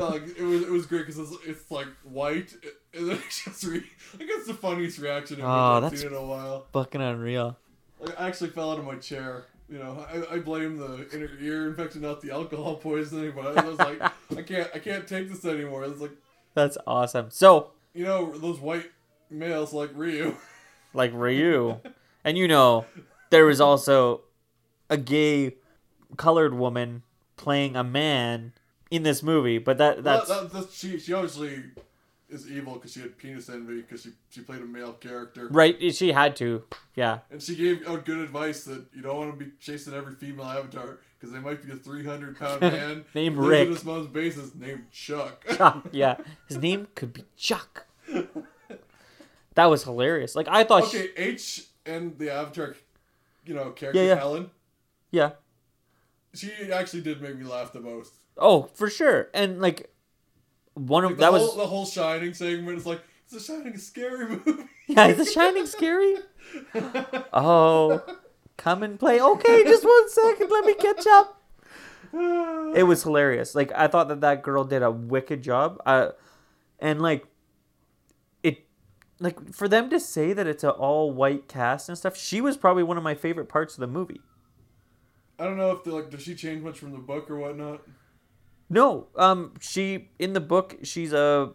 like 0.05 0.23
it 0.39 0.43
was 0.43 0.63
it 0.63 0.71
was 0.71 0.87
great 0.87 1.07
because 1.07 1.19
it's, 1.19 1.47
it's 1.47 1.71
like 1.71 1.87
white, 2.05 2.53
and 2.95 3.09
then 3.11 3.19
it's 3.27 3.45
just 3.45 3.65
re- 3.65 3.83
I 4.21 4.25
guess 4.25 4.47
the 4.47 4.55
funniest 4.55 4.99
reaction 4.99 5.41
Oh, 5.41 5.45
I've 5.45 5.51
ah, 5.51 5.81
that's- 5.81 6.01
seen 6.03 6.11
in 6.11 6.17
a 6.17 6.23
while. 6.25 6.67
fucking 6.73 7.01
unreal. 7.01 7.57
Like, 8.01 8.21
I 8.21 8.29
actually 8.29 8.51
fell 8.51 8.71
out 8.73 8.79
of 8.79 8.85
my 8.85 8.97
chair. 8.97 9.47
You 9.69 9.79
know, 9.79 10.07
I, 10.31 10.35
I 10.37 10.39
blame 10.39 10.77
the 10.77 11.09
inner 11.13 11.31
ear 11.41 11.67
infection, 11.69 12.03
not 12.03 12.21
the 12.21 12.31
alcohol 12.31 12.77
poisoning. 12.77 13.33
But 13.35 13.59
I 13.59 13.67
was 13.67 13.79
like, 13.79 14.01
I 14.37 14.43
can't, 14.43 14.71
I 14.75 14.79
can't 14.79 15.09
take 15.09 15.29
this 15.29 15.45
anymore. 15.45 15.83
It's 15.85 16.01
like, 16.01 16.13
That's 16.55 16.79
awesome. 16.87 17.31
So, 17.31 17.73
you 17.95 18.05
know, 18.05 18.31
those 18.39 18.61
white 18.61 18.91
males 19.31 19.73
like 19.73 19.91
Ryu. 19.95 20.37
like 20.95 21.11
Ryu. 21.15 21.81
And 22.23 22.37
you 22.39 22.47
know, 22.47 22.85
there 23.31 23.45
was 23.47 23.61
also 23.61 24.21
a 24.89 24.97
gay 24.97 25.57
colored 26.17 26.55
woman 26.55 27.03
playing 27.37 27.75
a 27.75 27.83
man 27.83 28.53
in 28.91 29.03
this 29.03 29.23
movie, 29.23 29.59
but 29.59 29.79
that 29.79 30.03
that's 30.05 30.29
that, 30.29 30.43
that, 30.45 30.53
that's, 30.53 30.79
she, 30.79 30.99
she 30.99 31.13
obviously 31.13 31.63
is 32.29 32.51
evil 32.51 32.75
because 32.75 32.93
she 32.93 33.01
had 33.01 33.17
penis 33.17 33.49
envy 33.49 33.81
because 33.83 34.03
she, 34.03 34.11
she 34.31 34.41
played 34.41 34.61
a 34.61 34.65
male 34.65 34.93
character. 34.95 35.47
right. 35.51 35.95
She 35.95 36.11
had 36.13 36.35
to, 36.37 36.65
yeah. 36.97 37.21
And 37.31 37.41
she 37.41 37.55
gave 37.55 37.87
out 37.87 38.05
good 38.05 38.19
advice 38.19 38.65
that 38.65 38.85
you 38.93 39.01
don't 39.03 39.17
want 39.17 39.39
to 39.39 39.45
be 39.45 39.53
chasing 39.61 39.95
every 39.95 40.15
female 40.15 40.47
avatar 40.47 40.99
because 41.19 41.33
they 41.33 41.39
might 41.39 41.65
be 41.65 41.71
a 41.73 41.77
300 41.77 42.37
pound 42.37 42.61
man 42.63 43.05
Named 43.15 43.37
Rick. 43.37 43.69
his 43.69 43.85
mom's 43.85 44.09
basement 44.09 44.59
named 44.61 44.91
Chuck. 44.91 45.45
Chuck, 45.57 45.87
yeah. 45.93 46.17
His 46.49 46.57
name 46.59 46.89
could 46.97 47.13
be 47.13 47.25
Chuck. 47.37 47.87
That 49.55 49.67
was 49.67 49.85
hilarious. 49.85 50.37
Like 50.37 50.49
I 50.49 50.65
thought. 50.65 50.87
she- 50.89 50.99
okay, 50.99 51.09
H 51.17 51.65
and 51.87 52.19
the 52.19 52.31
avatar, 52.31 52.77
you 53.47 53.55
know, 53.55 53.71
character 53.71 53.99
Yeah, 54.03 54.09
yeah. 54.09 54.15
Helen, 54.17 54.51
yeah. 55.11 55.31
she 56.35 56.51
actually 56.71 57.01
did 57.01 57.23
make 57.23 57.39
me 57.39 57.45
laugh 57.47 57.73
the 57.73 57.81
most. 57.81 58.13
Oh, 58.39 58.65
for 58.75 58.91
sure. 58.91 59.29
And 59.35 59.61
like 59.61 59.91
one 60.75 61.05
of 61.05 61.13
Like, 61.13 61.17
the 61.19 61.21
that 61.25 61.31
whole, 61.33 61.47
was 61.47 61.57
the 61.57 61.67
whole 61.67 61.87
Shining 61.87 62.35
segment 62.35 62.79
is 62.79 62.87
like, 62.87 63.01
it's 63.25 63.35
a 63.35 63.41
Shining 63.41 63.77
scary 63.79 64.29
movie. 64.29 64.65
yeah. 64.89 65.07
Is 65.09 65.17
The 65.17 65.25
Shining 65.25 65.67
scary? 65.67 66.17
Oh, 67.33 68.03
come 68.57 68.83
and 68.83 68.99
play. 68.99 69.21
Okay, 69.21 69.65
just 69.65 69.85
one 69.85 70.09
second. 70.09 70.49
Let 70.51 70.65
me 70.65 70.75
catch 70.75 71.07
up. 71.07 71.43
It 72.13 72.87
was 72.87 73.03
hilarious. 73.03 73.55
Like 73.55 73.73
I 73.75 73.89
thought 73.89 74.09
that 74.09 74.21
that 74.21 74.43
girl 74.43 74.65
did 74.65 74.83
a 74.83 74.91
wicked 74.91 75.43
job. 75.43 75.83
Uh, 75.85 76.11
and 76.79 77.03
like 77.03 77.27
it, 78.43 78.65
like 79.19 79.53
for 79.53 79.69
them 79.69 79.91
to 79.91 79.99
say 80.01 80.33
that 80.33 80.47
it's 80.47 80.63
an 80.65 80.71
all 80.71 81.11
white 81.13 81.49
cast 81.49 81.89
and 81.89 81.99
stuff. 81.99 82.17
She 82.17 82.41
was 82.41 82.57
probably 82.57 82.85
one 82.85 82.97
of 82.97 83.03
my 83.03 83.15
favorite 83.15 83.49
parts 83.49 83.75
of 83.75 83.81
the 83.81 83.87
movie. 83.87 84.21
I 85.39 85.45
don't 85.45 85.57
know 85.59 85.73
if 85.73 85.87
like 85.87 86.11
does 86.11 86.23
she 86.23 86.35
change 86.35 86.63
much 86.63 86.79
from 86.79 86.93
the 86.93 86.99
book 86.99 87.31
or 87.31 87.37
whatnot. 87.37 87.83
No, 88.69 89.07
um, 89.17 89.55
she 89.61 90.09
in 90.19 90.33
the 90.33 90.41
book 90.41 90.77
she's 90.83 91.13
a 91.13 91.53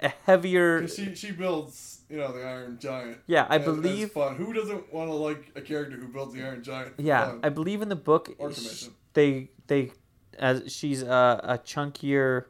a 0.00 0.08
heavier. 0.26 0.80
'Cause 0.82 0.94
she 0.94 1.14
she 1.14 1.32
builds, 1.32 2.02
you 2.08 2.18
know, 2.18 2.32
the 2.32 2.44
Iron 2.44 2.78
Giant. 2.78 3.18
Yeah, 3.26 3.46
I 3.50 3.58
believe. 3.58 4.12
fun. 4.12 4.36
Who 4.36 4.52
doesn't 4.52 4.92
want 4.92 5.10
to 5.10 5.14
like 5.14 5.50
a 5.56 5.60
character 5.60 5.96
who 5.96 6.06
builds 6.08 6.34
the 6.34 6.42
Iron 6.42 6.62
Giant? 6.62 6.94
Yeah, 6.98 7.26
fun? 7.30 7.40
I 7.42 7.48
believe 7.48 7.82
in 7.82 7.88
the 7.88 7.96
book 7.96 8.32
Or 8.38 8.52
sh- 8.52 8.56
commission. 8.56 8.94
they 9.14 9.50
they 9.66 9.92
as 10.38 10.72
she's 10.72 11.02
a, 11.02 11.40
a 11.42 11.58
chunkier 11.58 12.44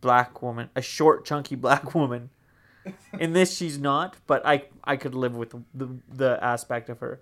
black 0.00 0.40
woman, 0.40 0.70
a 0.76 0.82
short 0.82 1.24
chunky 1.24 1.56
black 1.56 1.94
woman. 1.94 2.30
In 3.20 3.32
this, 3.32 3.56
she's 3.56 3.78
not, 3.78 4.16
but 4.26 4.44
I 4.46 4.64
I 4.84 4.96
could 4.96 5.14
live 5.14 5.36
with 5.36 5.54
the 5.74 5.98
the 6.08 6.38
aspect 6.42 6.88
of 6.88 6.98
her. 7.00 7.20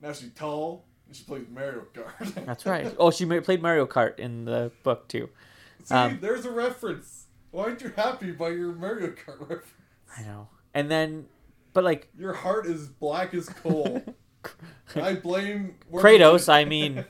Now 0.00 0.12
she's 0.12 0.30
tall. 0.32 0.84
She 1.12 1.24
plays 1.24 1.46
Mario 1.52 1.84
Kart. 1.94 2.34
That's 2.46 2.66
right. 2.66 2.94
Oh, 2.98 3.10
she 3.10 3.24
played 3.40 3.62
Mario 3.62 3.86
Kart 3.86 4.18
in 4.18 4.44
the 4.44 4.70
book 4.82 5.08
too. 5.08 5.28
See, 5.84 5.94
Um, 5.94 6.18
there's 6.20 6.44
a 6.44 6.50
reference. 6.50 7.26
Why 7.52 7.64
aren't 7.64 7.80
you 7.80 7.92
happy 7.96 8.32
by 8.32 8.48
your 8.50 8.72
Mario 8.72 9.08
Kart 9.08 9.40
reference? 9.40 9.66
I 10.18 10.22
know. 10.22 10.48
And 10.74 10.90
then, 10.90 11.26
but 11.72 11.84
like 11.84 12.08
Your 12.18 12.32
heart 12.34 12.66
is 12.66 12.88
black 12.88 13.34
as 13.34 13.48
coal. 13.48 14.02
I 14.94 15.14
blame 15.14 15.76
Kratos, 15.92 16.52
I 16.52 16.64
mean, 16.64 17.04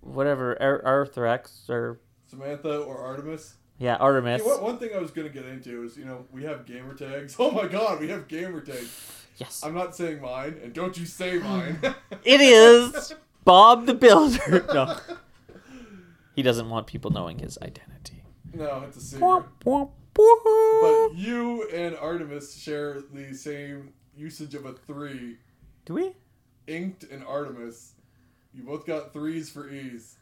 whatever, 0.00 0.60
Ar- 0.60 1.06
Arthrex 1.06 1.68
or 1.70 2.00
Samantha 2.26 2.78
or 2.80 2.98
Artemis. 2.98 3.54
yeah, 3.78 3.96
Artemis. 3.96 4.42
One 4.44 4.78
thing 4.78 4.90
I 4.94 4.98
was 4.98 5.10
gonna 5.10 5.28
get 5.30 5.46
into 5.46 5.84
is 5.84 5.96
you 5.96 6.04
know 6.04 6.26
we 6.32 6.44
have 6.44 6.66
gamer 6.66 6.94
tags. 6.94 7.36
Oh 7.38 7.50
my 7.50 7.66
god, 7.66 8.00
we 8.00 8.08
have 8.08 8.28
gamer 8.28 8.60
tags. 8.60 9.23
Yes, 9.36 9.62
I'm 9.64 9.74
not 9.74 9.96
saying 9.96 10.20
mine, 10.20 10.60
and 10.62 10.72
don't 10.72 10.96
you 10.96 11.06
say 11.06 11.38
mine. 11.38 11.78
it 12.24 12.40
is 12.40 13.14
Bob 13.44 13.86
the 13.86 13.94
Builder. 13.94 14.64
No, 14.74 14.96
he 16.36 16.42
doesn't 16.42 16.68
want 16.68 16.86
people 16.86 17.10
knowing 17.10 17.38
his 17.38 17.56
identity. 17.62 18.24
no, 18.52 18.82
it's 18.86 18.96
a 18.96 19.00
secret. 19.00 19.44
Womp, 19.64 19.90
womp, 20.14 21.10
But 21.14 21.16
you 21.16 21.68
and 21.70 21.96
Artemis 21.96 22.56
share 22.56 23.02
the 23.12 23.32
same 23.34 23.92
usage 24.16 24.54
of 24.54 24.66
a 24.66 24.72
three. 24.72 25.38
Do 25.84 25.94
we? 25.94 26.12
Inked 26.66 27.04
and 27.04 27.24
Artemis. 27.24 27.92
You 28.52 28.62
both 28.62 28.86
got 28.86 29.12
threes 29.12 29.50
for 29.50 29.68
ease. 29.70 30.16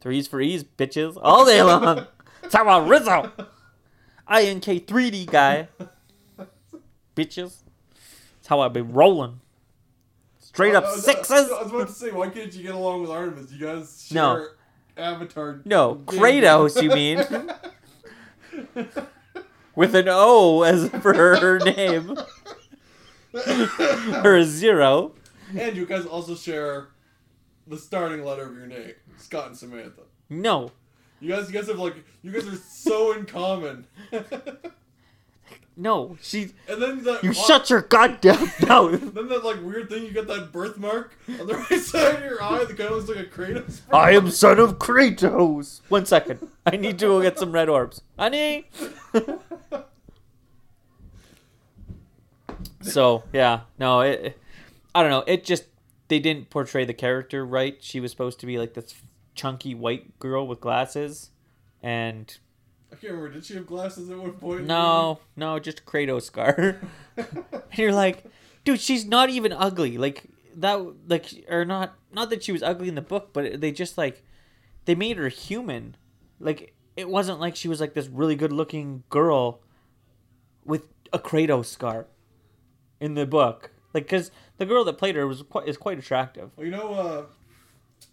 Threes 0.00 0.26
for 0.26 0.40
ease, 0.40 0.64
bitches, 0.64 1.18
all 1.20 1.44
day 1.44 1.62
long. 1.62 2.06
Talk 2.48 2.62
about 2.62 2.88
Rizzo. 2.88 3.30
INK 4.28 4.86
3D 4.86 5.26
guy. 5.26 5.68
bitches. 7.16 7.62
How 8.50 8.58
I 8.58 8.66
be 8.68 8.80
rolling. 8.80 9.38
Straight 10.40 10.74
up 10.74 10.84
sixes. 10.88 11.52
I 11.52 11.62
was 11.62 11.70
about 11.70 11.86
to 11.86 11.92
say, 11.94 12.10
why 12.10 12.30
can't 12.30 12.52
you 12.52 12.64
get 12.64 12.74
along 12.74 13.02
with 13.02 13.10
Artemis? 13.12 13.52
You 13.52 13.64
guys 13.64 14.06
share 14.08 14.16
No. 14.16 14.46
Avatar. 14.96 15.60
No. 15.64 16.02
Kratos, 16.04 16.82
you 16.82 16.88
mean? 16.90 17.18
With 19.76 19.94
an 19.94 20.06
O 20.08 20.62
as 20.64 20.88
for 21.00 21.14
her 21.14 21.60
name. 21.60 22.18
Or 24.24 24.34
a 24.34 24.44
zero. 24.44 25.12
and 25.56 25.76
you 25.76 25.86
guys 25.86 26.04
also 26.04 26.34
share 26.34 26.88
the 27.68 27.78
starting 27.78 28.24
letter 28.24 28.42
of 28.50 28.56
your 28.56 28.66
name, 28.66 28.94
Scott 29.18 29.46
and 29.46 29.56
Samantha. 29.56 30.02
No. 30.28 30.72
You 31.20 31.28
guys, 31.28 31.46
you 31.46 31.54
guys 31.56 31.68
have 31.68 31.78
like, 31.78 31.94
you 32.22 32.32
guys 32.32 32.48
are 32.48 32.56
so 32.56 33.12
in 33.12 33.26
common. 33.26 33.86
No. 35.76 36.18
She 36.20 36.52
and 36.68 36.82
then 36.82 37.04
that 37.04 37.24
You 37.24 37.32
shut 37.32 37.70
your 37.70 37.82
goddamn 37.82 38.40
mouth. 38.66 39.14
Then 39.14 39.28
that 39.28 39.44
like 39.44 39.62
weird 39.62 39.88
thing, 39.88 40.04
you 40.04 40.12
got 40.12 40.26
that 40.26 40.52
birthmark 40.52 41.16
on 41.28 41.46
the 41.46 41.54
right 41.70 41.80
side 41.80 42.16
of 42.16 42.22
your 42.22 42.42
eye 42.42 42.64
The 42.64 42.86
of 42.86 42.92
looks 42.92 43.08
like 43.08 43.18
a 43.18 43.24
Kratos. 43.24 43.80
I 43.92 44.12
am 44.12 44.30
son 44.30 44.58
of 44.58 44.78
Kratos. 44.78 45.80
One 45.88 46.04
second. 46.04 46.46
I 46.66 46.76
need 46.76 46.98
to 46.98 47.06
go 47.06 47.22
get 47.22 47.38
some 47.38 47.52
red 47.52 47.68
orbs. 47.68 48.02
Honey. 48.18 48.68
so 52.82 53.22
yeah, 53.32 53.60
no, 53.78 54.00
it. 54.00 54.38
I 54.94 55.02
don't 55.02 55.10
know. 55.10 55.24
It 55.26 55.44
just 55.44 55.64
they 56.08 56.18
didn't 56.18 56.50
portray 56.50 56.84
the 56.84 56.94
character 56.94 57.46
right. 57.46 57.76
She 57.80 58.00
was 58.00 58.10
supposed 58.10 58.40
to 58.40 58.46
be 58.46 58.58
like 58.58 58.74
this 58.74 58.94
chunky 59.34 59.74
white 59.74 60.18
girl 60.18 60.46
with 60.46 60.60
glasses, 60.60 61.30
and 61.82 62.36
I 62.92 62.96
can't 62.96 63.12
remember. 63.12 63.30
Did 63.30 63.44
she 63.44 63.54
have 63.54 63.66
glasses 63.66 64.10
at 64.10 64.18
one 64.18 64.32
point? 64.32 64.66
no, 64.66 65.20
no, 65.36 65.58
just 65.58 65.84
Kratos 65.84 66.22
scar. 66.22 66.80
and 67.16 67.28
you're 67.74 67.92
like, 67.92 68.24
dude, 68.64 68.80
she's 68.80 69.04
not 69.04 69.30
even 69.30 69.52
ugly. 69.52 69.98
Like 69.98 70.24
that, 70.56 70.94
like 71.06 71.26
or 71.48 71.64
not, 71.64 71.94
not 72.12 72.30
that 72.30 72.42
she 72.42 72.52
was 72.52 72.62
ugly 72.62 72.88
in 72.88 72.94
the 72.94 73.02
book, 73.02 73.30
but 73.32 73.60
they 73.60 73.72
just 73.72 73.96
like 73.96 74.22
they 74.84 74.94
made 74.94 75.16
her 75.16 75.28
human. 75.28 75.96
Like 76.38 76.74
it 76.96 77.08
wasn't 77.08 77.40
like 77.40 77.56
she 77.56 77.68
was 77.68 77.80
like 77.80 77.94
this 77.94 78.08
really 78.08 78.36
good 78.36 78.52
looking 78.52 79.04
girl 79.08 79.60
with 80.64 80.88
a 81.12 81.18
Kratos 81.18 81.66
scar 81.66 82.06
in 83.00 83.14
the 83.14 83.26
book. 83.26 83.70
Like, 83.92 84.08
cause 84.08 84.30
the 84.58 84.66
girl 84.66 84.84
that 84.84 84.98
played 84.98 85.16
her 85.16 85.26
was 85.26 85.42
quite 85.42 85.68
is 85.68 85.76
quite 85.76 85.98
attractive. 85.98 86.50
Well, 86.56 86.66
you 86.66 86.72
know, 86.72 86.94
uh, 86.94 87.24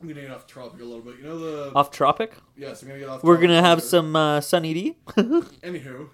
I'm 0.02 0.08
gonna 0.08 0.22
get 0.22 0.32
off 0.32 0.46
topic 0.48 0.80
a 0.82 0.84
little 0.84 1.02
bit. 1.02 1.18
You 1.18 1.24
know 1.24 1.40
the 1.40 1.74
Off 1.74 1.90
Tropic, 1.92 2.34
yes, 2.56 2.82
I'm 2.82 2.88
gonna 2.90 3.00
get 3.00 3.10
off. 3.10 3.24
we're 3.24 3.38
gonna 3.38 3.62
have 3.62 3.82
some 3.82 4.16
uh, 4.16 4.42
Sunny 4.42 4.74
D. 4.74 4.96
Anywho, 5.08 6.10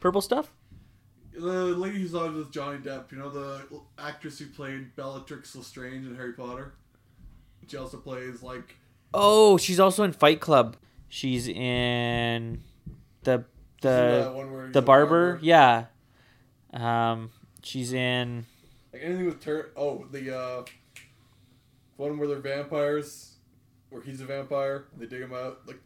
purple 0.00 0.20
stuff. 0.20 0.52
the 1.32 1.40
lady 1.40 1.98
who's 1.98 2.14
on 2.14 2.36
with 2.36 2.52
Johnny 2.52 2.78
Depp. 2.78 3.10
You 3.12 3.18
know 3.18 3.30
the 3.30 3.62
actress 3.98 4.38
who 4.38 4.46
played 4.46 4.94
Bellatrix 4.96 5.54
Lestrange 5.56 6.06
in 6.06 6.14
Harry 6.16 6.32
Potter. 6.34 6.74
She 7.66 7.76
also 7.76 7.96
plays 7.98 8.42
like 8.44 8.76
Oh, 9.12 9.56
she's 9.56 9.80
also 9.80 10.04
in 10.04 10.12
Fight 10.12 10.40
Club. 10.40 10.76
She's 11.08 11.48
in 11.48 12.62
the 13.24 13.44
the 13.82 14.32
one 14.34 14.52
where 14.52 14.68
the 14.70 14.78
a 14.78 14.82
barber. 14.82 15.38
Yeah. 15.42 15.86
Um, 16.72 17.30
she's 17.62 17.92
in. 17.92 18.46
Like 18.92 19.02
anything 19.02 19.26
with 19.26 19.40
tur- 19.40 19.72
oh 19.76 20.06
the 20.12 20.36
uh, 20.36 20.64
one 21.96 22.18
where 22.18 22.28
they're 22.28 22.38
vampires, 22.38 23.36
where 23.90 24.02
he's 24.02 24.20
a 24.20 24.24
vampire. 24.26 24.84
They 24.96 25.06
dig 25.06 25.22
him 25.22 25.32
out 25.34 25.60
like 25.66 25.80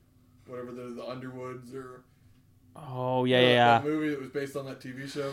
whatever 0.46 0.72
the 0.72 0.82
the 0.94 1.04
Underwoods 1.06 1.74
or 1.74 2.02
Oh 2.76 3.24
yeah, 3.24 3.38
that- 3.40 3.46
yeah, 3.46 3.50
yeah. 3.52 3.78
that 3.78 3.84
movie 3.84 4.10
that 4.10 4.20
was 4.20 4.30
based 4.30 4.56
on 4.56 4.66
that 4.66 4.80
TV 4.80 5.10
show. 5.10 5.32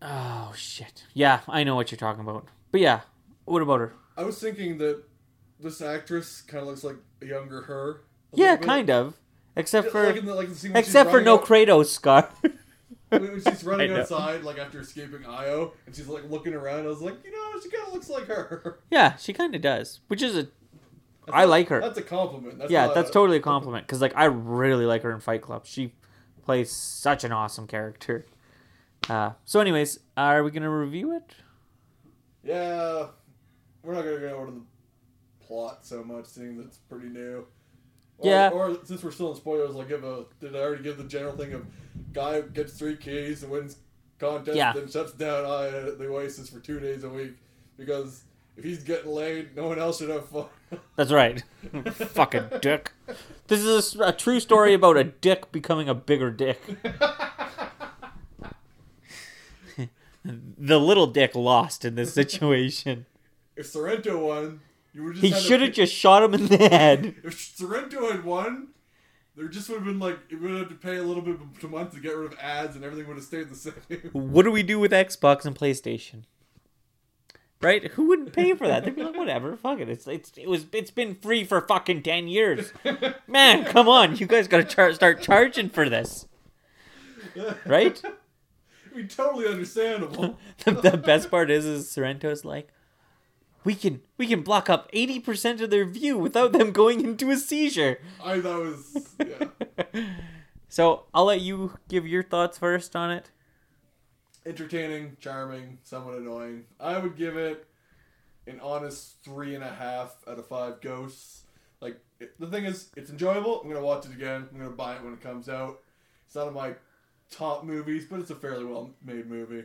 Oh 0.00 0.52
shit. 0.56 1.04
Yeah, 1.14 1.40
I 1.48 1.64
know 1.64 1.74
what 1.76 1.90
you're 1.90 1.98
talking 1.98 2.22
about. 2.22 2.46
But 2.70 2.80
yeah, 2.80 3.00
what 3.44 3.62
about 3.62 3.80
her? 3.80 3.92
I 4.16 4.24
was 4.24 4.38
thinking 4.38 4.78
that 4.78 5.02
this 5.60 5.80
actress 5.80 6.42
kind 6.42 6.62
of 6.62 6.68
looks 6.68 6.82
like 6.84 6.96
a 7.22 7.26
younger 7.26 7.62
her. 7.62 8.02
a 8.32 8.36
Yeah, 8.36 8.56
kind 8.56 8.90
of. 8.90 9.14
Except 9.54 9.90
for 9.90 10.06
like 10.12 10.24
the, 10.24 10.34
like 10.34 10.48
except 10.74 11.10
for 11.10 11.20
no 11.20 11.36
running 11.38 11.66
Kratos 11.66 11.86
scar. 11.86 12.30
when 13.20 13.42
she's 13.42 13.64
running 13.64 13.92
outside, 13.92 14.42
like 14.42 14.58
after 14.58 14.80
escaping 14.80 15.20
IOI, 15.20 15.72
and 15.86 15.94
she's 15.94 16.08
like 16.08 16.28
looking 16.30 16.54
around. 16.54 16.84
I 16.84 16.88
was 16.88 17.02
like, 17.02 17.22
you 17.24 17.30
know, 17.30 17.60
she 17.60 17.68
kind 17.68 17.86
of 17.86 17.92
looks 17.92 18.08
like 18.08 18.26
her. 18.26 18.78
yeah, 18.90 19.16
she 19.16 19.32
kind 19.32 19.54
of 19.54 19.60
does. 19.60 20.00
Which 20.08 20.22
is 20.22 20.34
a 20.36 20.42
That's 20.42 21.32
I 21.32 21.44
like 21.44 21.68
her. 21.68 21.80
That's 21.80 21.98
a 21.98 22.02
compliment. 22.02 22.58
That's 22.58 22.70
yeah, 22.70 22.88
that's 22.88 23.10
a- 23.10 23.12
totally 23.12 23.38
a 23.38 23.40
compliment 23.52 23.86
because 23.86 24.00
like 24.00 24.16
I 24.16 24.24
really 24.24 24.86
like 24.86 25.02
her 25.02 25.12
in 25.12 25.20
Fight 25.20 25.42
Club. 25.42 25.66
She 25.66 25.92
plays 26.44 26.72
such 26.72 27.24
an 27.24 27.32
awesome 27.32 27.66
character. 27.66 28.24
Uh, 29.08 29.32
so, 29.44 29.60
anyways, 29.60 29.98
are 30.16 30.42
we 30.42 30.50
gonna 30.50 30.70
review 30.70 31.14
it? 31.16 31.34
Yeah, 32.44 33.08
we're 33.82 33.94
not 33.94 34.04
gonna 34.04 34.18
go 34.20 34.36
over 34.38 34.50
the 34.52 34.62
plot 35.44 35.84
so 35.84 36.02
much, 36.04 36.26
seeing 36.26 36.56
that 36.56 36.66
it's 36.66 36.78
pretty 36.78 37.08
new. 37.08 37.46
Or, 38.22 38.30
Yeah. 38.30 38.48
Or 38.50 38.76
since 38.84 39.02
we're 39.02 39.10
still 39.10 39.30
in 39.30 39.36
spoilers, 39.36 39.76
I'll 39.76 39.84
give 39.84 40.04
a. 40.04 40.24
Did 40.40 40.56
I 40.56 40.60
already 40.60 40.82
give 40.82 40.98
the 40.98 41.04
general 41.04 41.36
thing 41.36 41.52
of 41.52 41.66
guy 42.12 42.40
gets 42.40 42.74
three 42.74 42.96
keys 42.96 43.42
and 43.42 43.52
wins 43.52 43.76
contest, 44.18 44.56
Yeah. 44.56 44.72
then 44.72 44.88
shuts 44.88 45.12
down 45.12 45.44
uh, 45.44 45.90
the 45.98 46.06
Oasis 46.08 46.48
for 46.48 46.60
two 46.60 46.80
days 46.80 47.04
a 47.04 47.08
week 47.08 47.32
because 47.76 48.22
if 48.56 48.64
he's 48.64 48.82
getting 48.82 49.10
laid, 49.10 49.56
no 49.56 49.68
one 49.68 49.78
else 49.78 49.98
should 49.98 50.10
have 50.10 50.28
fun. 50.28 50.46
That's 50.96 51.10
right. 51.10 51.42
Fucking 51.92 52.44
dick. 52.60 52.92
This 53.48 53.60
is 53.60 53.96
a 53.96 54.12
true 54.12 54.40
story 54.40 54.74
about 54.74 54.96
a 54.96 55.04
dick 55.04 55.50
becoming 55.52 55.88
a 55.88 55.94
bigger 55.94 56.30
dick. 56.30 56.60
the 60.24 60.78
little 60.78 61.08
dick 61.08 61.34
lost 61.34 61.84
in 61.84 61.96
this 61.96 62.14
situation. 62.14 63.06
if 63.56 63.66
Sorrento 63.66 64.24
won, 64.26 64.40
you 64.40 64.42
would 64.42 64.50
just. 64.50 64.62
He 64.94 65.30
to 65.30 65.36
should 65.36 65.62
have 65.62 65.72
just 65.72 65.94
shot 65.94 66.22
him 66.22 66.34
in 66.34 66.46
the 66.48 66.56
head. 66.56 67.14
If 67.24 67.40
Sorrento 67.56 68.10
had 68.10 68.24
won, 68.24 68.68
there 69.36 69.48
just 69.48 69.68
would 69.70 69.76
have 69.76 69.84
been 69.86 69.98
like 69.98 70.18
it 70.30 70.40
would 70.40 70.50
have 70.50 70.68
to 70.68 70.74
pay 70.74 70.96
a 70.96 71.02
little 71.02 71.22
bit 71.22 71.36
a 71.62 71.66
month 71.68 71.94
to 71.94 72.00
get 72.00 72.14
rid 72.14 72.32
of 72.32 72.38
ads, 72.38 72.76
and 72.76 72.84
everything 72.84 73.08
would 73.08 73.16
have 73.16 73.24
stayed 73.24 73.48
the 73.48 73.56
same. 73.56 73.74
What 74.12 74.42
do 74.44 74.50
we 74.50 74.62
do 74.62 74.78
with 74.78 74.92
Xbox 74.92 75.46
and 75.46 75.56
PlayStation? 75.58 76.24
Right? 77.62 77.92
Who 77.92 78.08
wouldn't 78.08 78.32
pay 78.32 78.54
for 78.54 78.66
that? 78.66 78.84
They'd 78.84 78.96
be 78.96 79.04
like, 79.04 79.16
whatever, 79.16 79.56
fuck 79.56 79.78
it. 79.78 79.88
It's 79.88 80.06
it's 80.06 80.32
it 80.36 80.48
was 80.48 80.66
it's 80.72 80.90
been 80.90 81.14
free 81.14 81.44
for 81.44 81.60
fucking 81.60 82.02
ten 82.02 82.28
years. 82.28 82.72
Man, 83.26 83.64
come 83.64 83.88
on, 83.88 84.16
you 84.16 84.26
guys 84.26 84.48
gotta 84.48 84.64
char- 84.64 84.92
start 84.92 85.22
charging 85.22 85.70
for 85.70 85.88
this, 85.88 86.26
right? 87.64 88.02
I 88.04 88.96
mean, 88.96 89.08
totally 89.08 89.46
understandable. 89.46 90.38
the, 90.64 90.72
the 90.72 90.96
best 90.98 91.30
part 91.30 91.50
is 91.50 91.64
is 91.64 91.88
Sorrento's 91.88 92.44
like 92.44 92.68
we 93.64 93.74
can 93.74 94.00
we 94.18 94.26
can 94.26 94.42
block 94.42 94.68
up 94.70 94.90
80% 94.92 95.60
of 95.60 95.70
their 95.70 95.84
view 95.84 96.18
without 96.18 96.52
them 96.52 96.72
going 96.72 97.00
into 97.04 97.30
a 97.30 97.36
seizure. 97.36 97.98
I 98.22 98.38
that 98.38 98.58
was 98.58 99.14
yeah. 99.18 100.04
So, 100.68 101.04
I'll 101.12 101.26
let 101.26 101.42
you 101.42 101.78
give 101.88 102.06
your 102.06 102.22
thoughts 102.22 102.56
first 102.56 102.96
on 102.96 103.10
it. 103.10 103.30
entertaining, 104.46 105.16
charming, 105.20 105.78
somewhat 105.82 106.16
annoying. 106.16 106.64
I 106.80 106.98
would 106.98 107.16
give 107.16 107.36
it 107.36 107.66
an 108.46 108.58
honest 108.60 109.22
three 109.22 109.54
and 109.54 109.62
a 109.62 109.68
half 109.70 110.16
out 110.26 110.38
of 110.38 110.46
five 110.48 110.80
ghosts. 110.80 111.44
Like 111.80 112.00
it, 112.20 112.38
the 112.40 112.46
thing 112.46 112.64
is, 112.64 112.90
it's 112.96 113.10
enjoyable. 113.10 113.60
I'm 113.60 113.68
gonna 113.68 113.84
watch 113.84 114.06
it 114.06 114.12
again. 114.12 114.48
I'm 114.50 114.58
gonna 114.58 114.70
buy 114.70 114.96
it 114.96 115.04
when 115.04 115.12
it 115.12 115.20
comes 115.20 115.48
out. 115.48 115.80
It's 116.26 116.34
not 116.34 116.48
of 116.48 116.54
my 116.54 116.74
top 117.30 117.64
movies, 117.64 118.06
but 118.10 118.20
it's 118.20 118.30
a 118.30 118.34
fairly 118.34 118.64
well 118.64 118.90
made 119.04 119.28
movie. 119.28 119.64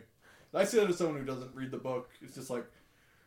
I 0.54 0.64
say 0.64 0.80
that 0.80 0.90
as 0.90 0.98
someone 0.98 1.18
who 1.20 1.26
doesn't 1.26 1.54
read 1.54 1.72
the 1.72 1.78
book. 1.78 2.10
It's 2.22 2.36
just 2.36 2.50
like 2.50 2.66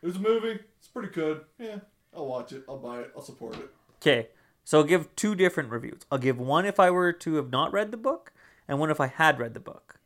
there's 0.03 0.17
a 0.17 0.21
movie. 0.21 0.61
It's 0.79 0.89
pretty 0.89 1.09
good. 1.09 1.43
Yeah, 1.59 1.79
I'll 2.15 2.27
watch 2.27 2.53
it. 2.53 2.65
I'll 2.69 2.79
buy 2.79 3.01
it. 3.01 3.13
I'll 3.17 3.23
support 3.23 3.57
it. 3.57 3.71
Okay. 3.97 4.29
So, 4.65 4.79
I'll 4.79 4.85
give 4.85 5.15
two 5.17 5.35
different 5.35 5.71
reviews. 5.71 6.03
I'll 6.11 6.19
give 6.19 6.39
one 6.39 6.65
if 6.65 6.79
I 6.79 6.91
were 6.91 7.13
to 7.13 7.35
have 7.37 7.51
not 7.51 7.73
read 7.73 7.91
the 7.91 7.97
book 7.97 8.33
and 8.69 8.79
one 8.79 8.91
if 8.91 9.01
I 9.01 9.09
had 9.09 9.39
read 9.39 9.55
the 9.55 9.61
book. 9.61 9.99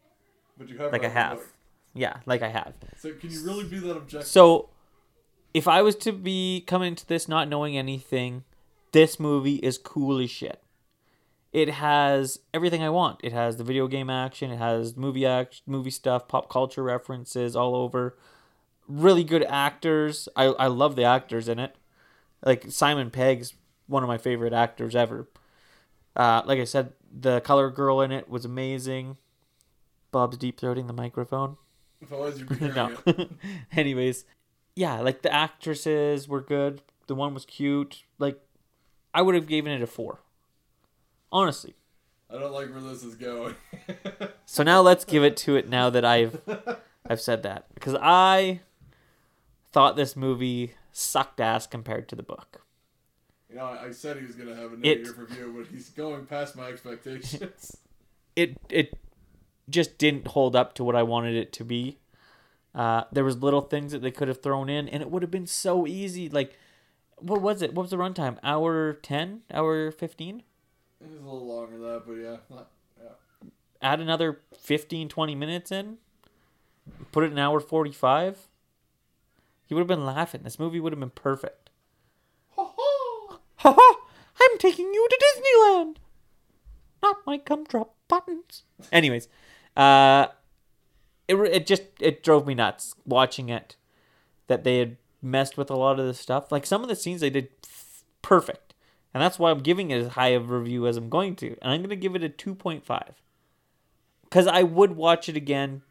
But 0.56 0.68
you 0.68 0.78
have 0.78 0.92
Like 0.92 1.04
I 1.04 1.08
have. 1.08 1.40
Yeah, 1.92 2.18
like 2.26 2.42
I 2.42 2.48
have. 2.48 2.74
So 2.96 3.12
can 3.12 3.30
you 3.30 3.44
really 3.44 3.64
be 3.64 3.78
that 3.80 3.96
objective? 3.96 4.28
So, 4.28 4.70
if 5.52 5.68
I 5.68 5.82
was 5.82 5.94
to 5.96 6.12
be 6.12 6.64
coming 6.66 6.88
into 6.88 7.06
this 7.06 7.28
not 7.28 7.48
knowing 7.48 7.76
anything, 7.76 8.44
this 8.92 9.20
movie 9.20 9.56
is 9.56 9.78
cool 9.78 10.18
as 10.20 10.30
shit. 10.30 10.60
It 11.52 11.68
has 11.68 12.40
everything 12.52 12.82
I 12.82 12.90
want. 12.90 13.20
It 13.22 13.32
has 13.32 13.56
the 13.56 13.64
video 13.64 13.86
game 13.86 14.10
action. 14.10 14.50
It 14.50 14.56
has 14.56 14.96
movie 14.96 15.24
act, 15.24 15.62
movie 15.66 15.90
stuff, 15.90 16.26
pop 16.26 16.50
culture 16.50 16.82
references 16.82 17.54
all 17.54 17.76
over. 17.76 18.16
Really 18.88 19.24
good 19.24 19.44
actors. 19.44 20.28
I 20.36 20.44
I 20.46 20.66
love 20.66 20.96
the 20.96 21.04
actors 21.04 21.48
in 21.48 21.58
it. 21.58 21.74
Like 22.44 22.70
Simon 22.70 23.10
Pegg's 23.10 23.54
one 23.86 24.02
of 24.02 24.08
my 24.08 24.18
favorite 24.18 24.52
actors 24.52 24.94
ever. 24.94 25.28
Uh, 26.16 26.42
like 26.44 26.58
I 26.58 26.64
said, 26.64 26.92
the 27.10 27.40
color 27.40 27.70
girl 27.70 28.00
in 28.00 28.12
it 28.12 28.28
was 28.28 28.44
amazing. 28.44 29.16
Bob's 30.12 30.36
deep 30.36 30.60
throating 30.60 30.86
the 30.86 30.92
microphone. 30.92 31.56
if 32.00 32.12
I 32.12 32.16
was, 32.16 32.38
you'd 32.38 32.48
be 32.48 32.54
hearing 32.58 32.74
no. 32.74 33.28
Anyways, 33.72 34.24
yeah, 34.76 35.00
like 35.00 35.22
the 35.22 35.32
actresses 35.32 36.28
were 36.28 36.40
good. 36.40 36.82
The 37.06 37.14
one 37.14 37.34
was 37.34 37.44
cute. 37.44 38.04
Like, 38.18 38.40
I 39.12 39.22
would 39.22 39.34
have 39.34 39.46
given 39.46 39.72
it 39.72 39.82
a 39.82 39.86
four. 39.86 40.20
Honestly. 41.32 41.74
I 42.30 42.38
don't 42.38 42.52
like 42.52 42.70
where 42.70 42.80
this 42.80 43.02
is 43.02 43.14
going. 43.16 43.54
So 44.46 44.62
now 44.62 44.80
let's 44.80 45.04
give 45.04 45.22
it 45.24 45.36
to 45.38 45.56
it. 45.56 45.68
Now 45.68 45.90
that 45.90 46.04
I've 46.04 46.40
I've 47.08 47.20
said 47.20 47.42
that 47.42 47.66
because 47.74 47.94
I 48.00 48.60
thought 49.74 49.96
this 49.96 50.14
movie 50.14 50.72
sucked 50.92 51.40
ass 51.40 51.66
compared 51.66 52.08
to 52.08 52.16
the 52.16 52.22
book. 52.22 52.62
You 53.50 53.56
know, 53.56 53.64
I 53.64 53.90
said 53.90 54.16
he 54.16 54.24
was 54.24 54.36
going 54.36 54.48
to 54.48 54.54
have 54.54 54.72
a 54.72 54.76
negative 54.76 55.18
review, 55.18 55.52
but 55.56 55.66
he's 55.66 55.90
going 55.90 56.24
past 56.26 56.56
my 56.56 56.68
expectations. 56.68 57.76
It 58.36 58.56
it 58.68 58.98
just 59.70 59.96
didn't 59.96 60.26
hold 60.26 60.56
up 60.56 60.74
to 60.74 60.82
what 60.82 60.96
I 60.96 61.04
wanted 61.04 61.36
it 61.36 61.52
to 61.52 61.64
be. 61.64 62.00
Uh, 62.74 63.04
there 63.12 63.22
was 63.22 63.40
little 63.40 63.60
things 63.60 63.92
that 63.92 64.02
they 64.02 64.10
could 64.10 64.26
have 64.26 64.42
thrown 64.42 64.68
in, 64.68 64.88
and 64.88 65.00
it 65.00 65.08
would 65.08 65.22
have 65.22 65.30
been 65.30 65.46
so 65.46 65.86
easy. 65.86 66.28
Like, 66.28 66.58
what 67.18 67.40
was 67.40 67.62
it? 67.62 67.74
What 67.74 67.82
was 67.82 67.92
the 67.92 67.96
runtime? 67.96 68.38
Hour 68.42 68.94
ten? 68.94 69.42
Hour 69.52 69.92
fifteen? 69.92 70.42
it 71.00 71.10
was 71.12 71.20
a 71.20 71.22
little 71.22 71.46
longer 71.46 71.78
than 71.78 71.82
that, 71.82 72.02
but 72.04 72.14
yeah. 72.14 72.36
Not, 72.50 72.70
yeah. 73.00 73.48
add 73.80 74.00
another 74.00 74.40
15 74.58 75.08
20 75.08 75.34
minutes 75.36 75.70
in 75.70 75.98
put 77.12 77.24
it 77.24 77.32
an 77.32 77.38
hour 77.38 77.60
45 77.60 78.48
he 79.66 79.74
would 79.74 79.80
have 79.80 79.88
been 79.88 80.04
laughing. 80.04 80.42
This 80.44 80.58
movie 80.58 80.80
would 80.80 80.92
have 80.92 81.00
been 81.00 81.10
perfect. 81.10 81.70
Ha 82.56 82.72
ha 83.56 83.72
ha. 83.72 83.96
i'm 84.42 84.58
taking 84.58 84.92
you 84.92 85.08
to 85.08 85.24
disneyland! 85.24 85.96
Not 87.02 87.26
my 87.26 87.38
gumdrop 87.38 87.94
buttons. 88.08 88.62
Anyways 88.92 89.28
uh 89.76 90.26
it, 91.26 91.34
it 91.36 91.66
just 91.66 91.82
it 92.00 92.22
drove 92.22 92.46
me 92.46 92.54
nuts 92.54 92.94
watching 93.06 93.48
it 93.48 93.76
that 94.46 94.64
they 94.64 94.78
had 94.78 94.96
messed 95.22 95.56
with 95.56 95.70
a 95.70 95.76
lot 95.76 95.98
of 95.98 96.06
the 96.06 96.14
stuff. 96.14 96.52
Like 96.52 96.66
some 96.66 96.82
of 96.82 96.88
the 96.88 96.96
scenes 96.96 97.20
they 97.20 97.30
did 97.30 97.48
f- 97.64 98.04
perfect 98.22 98.74
and 99.12 99.22
that's 99.22 99.38
why 99.38 99.50
i'm 99.50 99.60
giving 99.60 99.90
it 99.90 100.00
as 100.00 100.08
high 100.12 100.28
of 100.28 100.50
a 100.50 100.58
review 100.58 100.86
as 100.86 100.96
i'm 100.96 101.08
going 101.10 101.36
to 101.36 101.56
and 101.60 101.72
i'm 101.72 101.80
going 101.80 101.90
to 101.90 101.96
give 101.96 102.16
it 102.16 102.24
a 102.24 102.28
2.5 102.28 103.14
because 104.34 104.48
I 104.48 104.64
would 104.64 104.96
watch 104.96 105.28
it 105.28 105.36
again, 105.36 105.82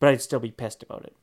but 0.00 0.08
I'd 0.08 0.20
still 0.20 0.40
be 0.40 0.50
pissed 0.50 0.82
about 0.82 1.04
it. 1.04 1.14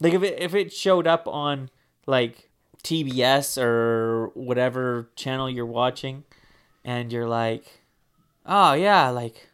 Like 0.00 0.14
if 0.14 0.22
it 0.22 0.40
if 0.40 0.54
it 0.54 0.72
showed 0.72 1.06
up 1.06 1.28
on 1.28 1.68
like 2.06 2.48
TBS 2.82 3.62
or 3.62 4.30
whatever 4.34 5.10
channel 5.14 5.50
you're 5.50 5.66
watching, 5.66 6.24
and 6.84 7.12
you're 7.12 7.28
like, 7.28 7.82
oh 8.46 8.72
yeah, 8.72 9.10
like 9.10 9.48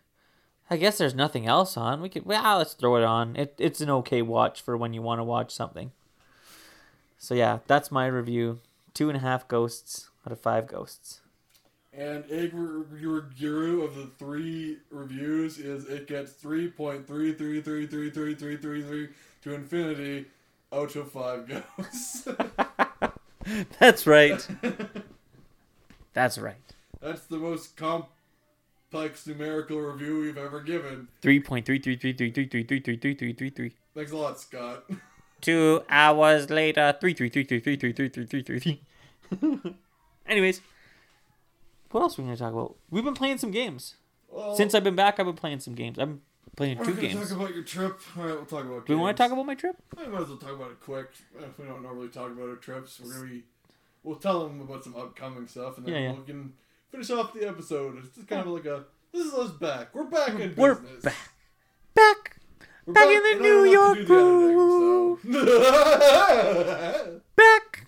I 0.70 0.76
guess 0.76 0.98
there's 0.98 1.14
nothing 1.14 1.46
else 1.46 1.76
on. 1.76 2.00
We 2.00 2.08
could 2.08 2.24
well 2.24 2.42
ah, 2.44 2.58
let's 2.58 2.74
throw 2.74 2.94
it 2.96 3.04
on. 3.04 3.34
It 3.36 3.54
it's 3.58 3.80
an 3.80 3.90
okay 3.90 4.22
watch 4.22 4.62
for 4.62 4.76
when 4.76 4.92
you 4.92 5.02
want 5.02 5.18
to 5.18 5.24
watch 5.24 5.52
something. 5.52 5.90
So 7.18 7.34
yeah, 7.34 7.58
that's 7.66 7.90
my 7.90 8.06
review. 8.06 8.60
Two 8.94 9.08
and 9.08 9.16
a 9.16 9.20
half 9.20 9.48
ghosts 9.48 10.10
out 10.24 10.30
of 10.32 10.38
five 10.40 10.68
ghosts. 10.68 11.22
And 11.92 12.24
Your 12.28 13.22
Guru 13.22 13.82
of 13.82 13.94
the 13.94 14.06
three 14.18 14.78
reviews 14.90 15.58
is 15.58 15.86
it 15.86 16.06
gets 16.06 16.32
3.333333333 16.34 19.08
to 19.42 19.54
infinity 19.54 20.26
out 20.72 20.96
of 20.96 21.10
five 21.12 21.48
ghosts. 21.48 22.28
That's 23.78 24.06
right. 24.06 24.46
That's 26.12 26.38
right. 26.38 26.56
That's 27.00 27.26
the 27.26 27.36
most 27.38 27.76
complex 27.76 29.26
numerical 29.26 29.78
review 29.78 30.20
we've 30.20 30.38
ever 30.38 30.60
given. 30.60 31.08
Three 31.22 31.40
point 31.40 31.66
three 31.66 31.78
three 31.78 31.96
three 31.96 32.12
three 32.12 32.30
three 32.30 32.46
three 32.48 32.64
three 32.64 32.80
three 32.80 32.96
three 32.96 33.14
three 33.14 33.32
three 33.32 33.50
three. 33.50 33.72
Thanks 33.94 34.12
a 34.12 34.16
lot, 34.16 34.40
Scott. 34.40 34.84
Two 35.40 35.82
hours 35.88 36.50
later, 36.50 36.96
three 37.00 37.14
three 37.14 37.28
three 37.28 37.44
three 37.44 37.60
three 37.60 37.76
three 37.76 37.92
three 37.92 38.08
three 38.08 38.26
three 38.26 38.42
three 38.42 38.58
three. 38.60 39.74
Anyways, 40.26 40.60
what 41.90 42.00
else 42.00 42.18
are 42.18 42.22
we 42.22 42.26
gonna 42.26 42.36
talk 42.36 42.52
about? 42.52 42.76
We've 42.90 43.04
been 43.04 43.14
playing 43.14 43.38
some 43.38 43.50
games 43.52 43.94
Well, 44.28 44.56
since 44.56 44.74
I've 44.74 44.82
been 44.84 44.96
back. 44.96 45.20
I've 45.20 45.26
been 45.26 45.36
playing 45.36 45.60
some 45.60 45.74
games. 45.74 45.98
I'm 45.98 46.22
playing 46.56 46.78
we're 46.78 46.84
two 46.86 46.94
gonna 46.94 47.08
games. 47.08 47.28
talk 47.30 47.38
about 47.38 47.54
your 47.54 47.62
trip. 47.64 48.00
All 48.18 48.24
right, 48.24 48.34
we'll 48.34 48.44
talk 48.46 48.64
about. 48.64 48.86
Do 48.86 48.94
we 48.96 49.00
want 49.00 49.16
to 49.16 49.22
talk 49.22 49.32
about 49.32 49.46
my 49.46 49.54
trip? 49.54 49.76
I 49.96 50.06
might 50.06 50.22
as 50.22 50.28
well 50.28 50.36
talk 50.38 50.52
about 50.52 50.70
it 50.70 50.80
quick. 50.80 51.08
If 51.38 51.58
we 51.58 51.66
don't 51.66 51.82
normally 51.82 52.08
talk 52.08 52.30
about 52.30 52.48
our 52.48 52.56
trips, 52.56 53.00
we're 53.02 53.12
gonna 53.14 53.26
be. 53.30 53.42
We'll 54.02 54.16
tell 54.16 54.46
them 54.46 54.60
about 54.60 54.84
some 54.84 54.94
upcoming 54.96 55.46
stuff, 55.48 55.78
and 55.78 55.86
then 55.86 55.94
Yeah, 55.94 56.00
yeah. 56.00 56.12
we 56.14 56.24
can 56.24 56.52
finish 56.90 57.10
off 57.10 57.32
the 57.34 57.46
episode. 57.48 57.98
It's 57.98 58.14
just 58.14 58.28
kind 58.28 58.42
of 58.42 58.48
like 58.48 58.64
a. 58.66 58.84
This 59.12 59.26
is 59.26 59.34
us 59.34 59.50
back. 59.52 59.94
We're 59.94 60.04
back 60.04 60.38
in 60.38 60.54
We're 60.56 60.74
business. 60.76 61.02
back. 61.04 61.30
Back, 61.94 62.36
We're 62.84 62.92
back 62.92 63.08
in 63.08 63.22
the 63.22 63.34
New 63.42 63.64
York 63.64 63.96
to 63.98 64.04
do 64.04 65.18
the 65.24 65.30
editing, 65.32 65.32
so. 65.32 67.20
back, 67.36 67.86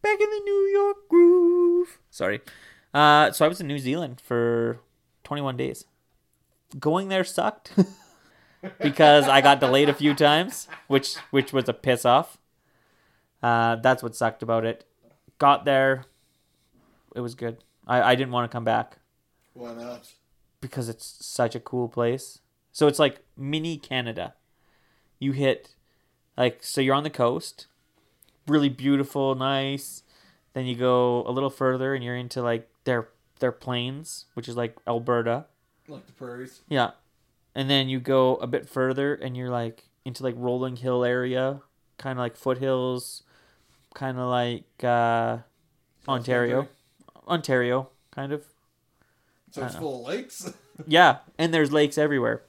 back 0.00 0.20
in 0.20 0.30
the 0.30 0.40
New 0.44 0.70
York 0.72 1.08
groove. 1.08 1.98
Sorry. 2.10 2.40
Uh, 2.94 3.32
so 3.32 3.44
I 3.44 3.48
was 3.48 3.60
in 3.60 3.66
New 3.66 3.78
Zealand 3.80 4.20
for 4.24 4.78
21 5.24 5.56
days. 5.56 5.84
Going 6.78 7.08
there 7.08 7.24
sucked 7.24 7.72
because 8.80 9.28
I 9.28 9.40
got 9.40 9.60
delayed 9.60 9.88
a 9.88 9.94
few 9.94 10.14
times, 10.14 10.68
which 10.86 11.16
which 11.30 11.52
was 11.52 11.68
a 11.68 11.72
piss 11.72 12.04
off. 12.04 12.38
Uh, 13.42 13.76
that's 13.76 14.02
what 14.02 14.16
sucked 14.16 14.42
about 14.42 14.64
it. 14.64 14.84
Got 15.38 15.64
there, 15.64 16.04
it 17.14 17.20
was 17.20 17.34
good. 17.34 17.58
I, 17.86 18.02
I 18.02 18.14
didn't 18.14 18.32
want 18.32 18.50
to 18.50 18.52
come 18.54 18.64
back 18.64 18.98
Why 19.54 19.72
not? 19.74 20.12
because 20.60 20.88
it's 20.88 21.06
such 21.24 21.54
a 21.54 21.60
cool 21.60 21.88
place. 21.88 22.40
So 22.72 22.86
it's 22.86 22.98
like 22.98 23.20
mini 23.36 23.76
Canada. 23.78 24.34
You 25.18 25.32
hit 25.32 25.74
like 26.36 26.62
so 26.62 26.80
you're 26.80 26.94
on 26.94 27.04
the 27.04 27.10
coast, 27.10 27.66
really 28.46 28.68
beautiful, 28.68 29.34
nice. 29.34 30.02
Then 30.54 30.66
you 30.66 30.74
go 30.74 31.24
a 31.26 31.30
little 31.30 31.50
further 31.50 31.94
and 31.94 32.02
you're 32.02 32.16
into 32.16 32.42
like 32.42 32.68
their 32.84 33.08
their 33.38 33.52
plains, 33.52 34.26
which 34.34 34.48
is 34.48 34.56
like 34.56 34.76
Alberta. 34.86 35.46
Like 35.86 36.06
the 36.06 36.12
prairies. 36.12 36.60
Yeah. 36.68 36.90
And 37.54 37.68
then 37.68 37.88
you 37.88 38.00
go 38.00 38.36
a 38.36 38.46
bit 38.46 38.68
further 38.68 39.14
and 39.14 39.36
you're 39.36 39.50
like 39.50 39.84
into 40.04 40.22
like 40.22 40.34
rolling 40.36 40.76
hill 40.76 41.04
area, 41.04 41.60
kind 41.98 42.18
of 42.18 42.22
like 42.22 42.36
foothills, 42.36 43.22
kind 43.94 44.18
of 44.18 44.28
like 44.28 44.84
uh 44.84 45.38
Ontario. 46.06 46.68
Ontario, 47.26 47.90
kind 48.10 48.32
of. 48.32 48.44
So 49.50 49.64
it's 49.64 49.76
full 49.76 50.06
of 50.06 50.14
lakes. 50.14 50.52
Yeah, 50.86 51.18
and 51.36 51.52
there's 51.52 51.72
lakes 51.72 51.98
everywhere. 51.98 52.44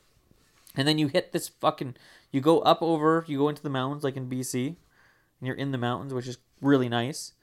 And 0.76 0.88
then 0.88 1.00
you 1.00 1.08
hit 1.08 1.32
this 1.32 1.48
fucking 1.48 1.96
you 2.32 2.42
go 2.42 2.60
up 2.60 2.80
over, 2.80 3.26
you 3.28 3.40
go 3.40 3.50
into 3.50 3.64
the 3.64 3.72
mountains 3.72 4.04
like 4.04 4.16
in 4.16 4.30
BC, 4.30 4.68
and 4.68 5.48
you're 5.48 5.56
in 5.56 5.72
the 5.72 5.80
mountains, 5.80 6.14
which 6.14 6.28
is 6.28 6.38
really 6.62 6.88
nice. 6.88 7.34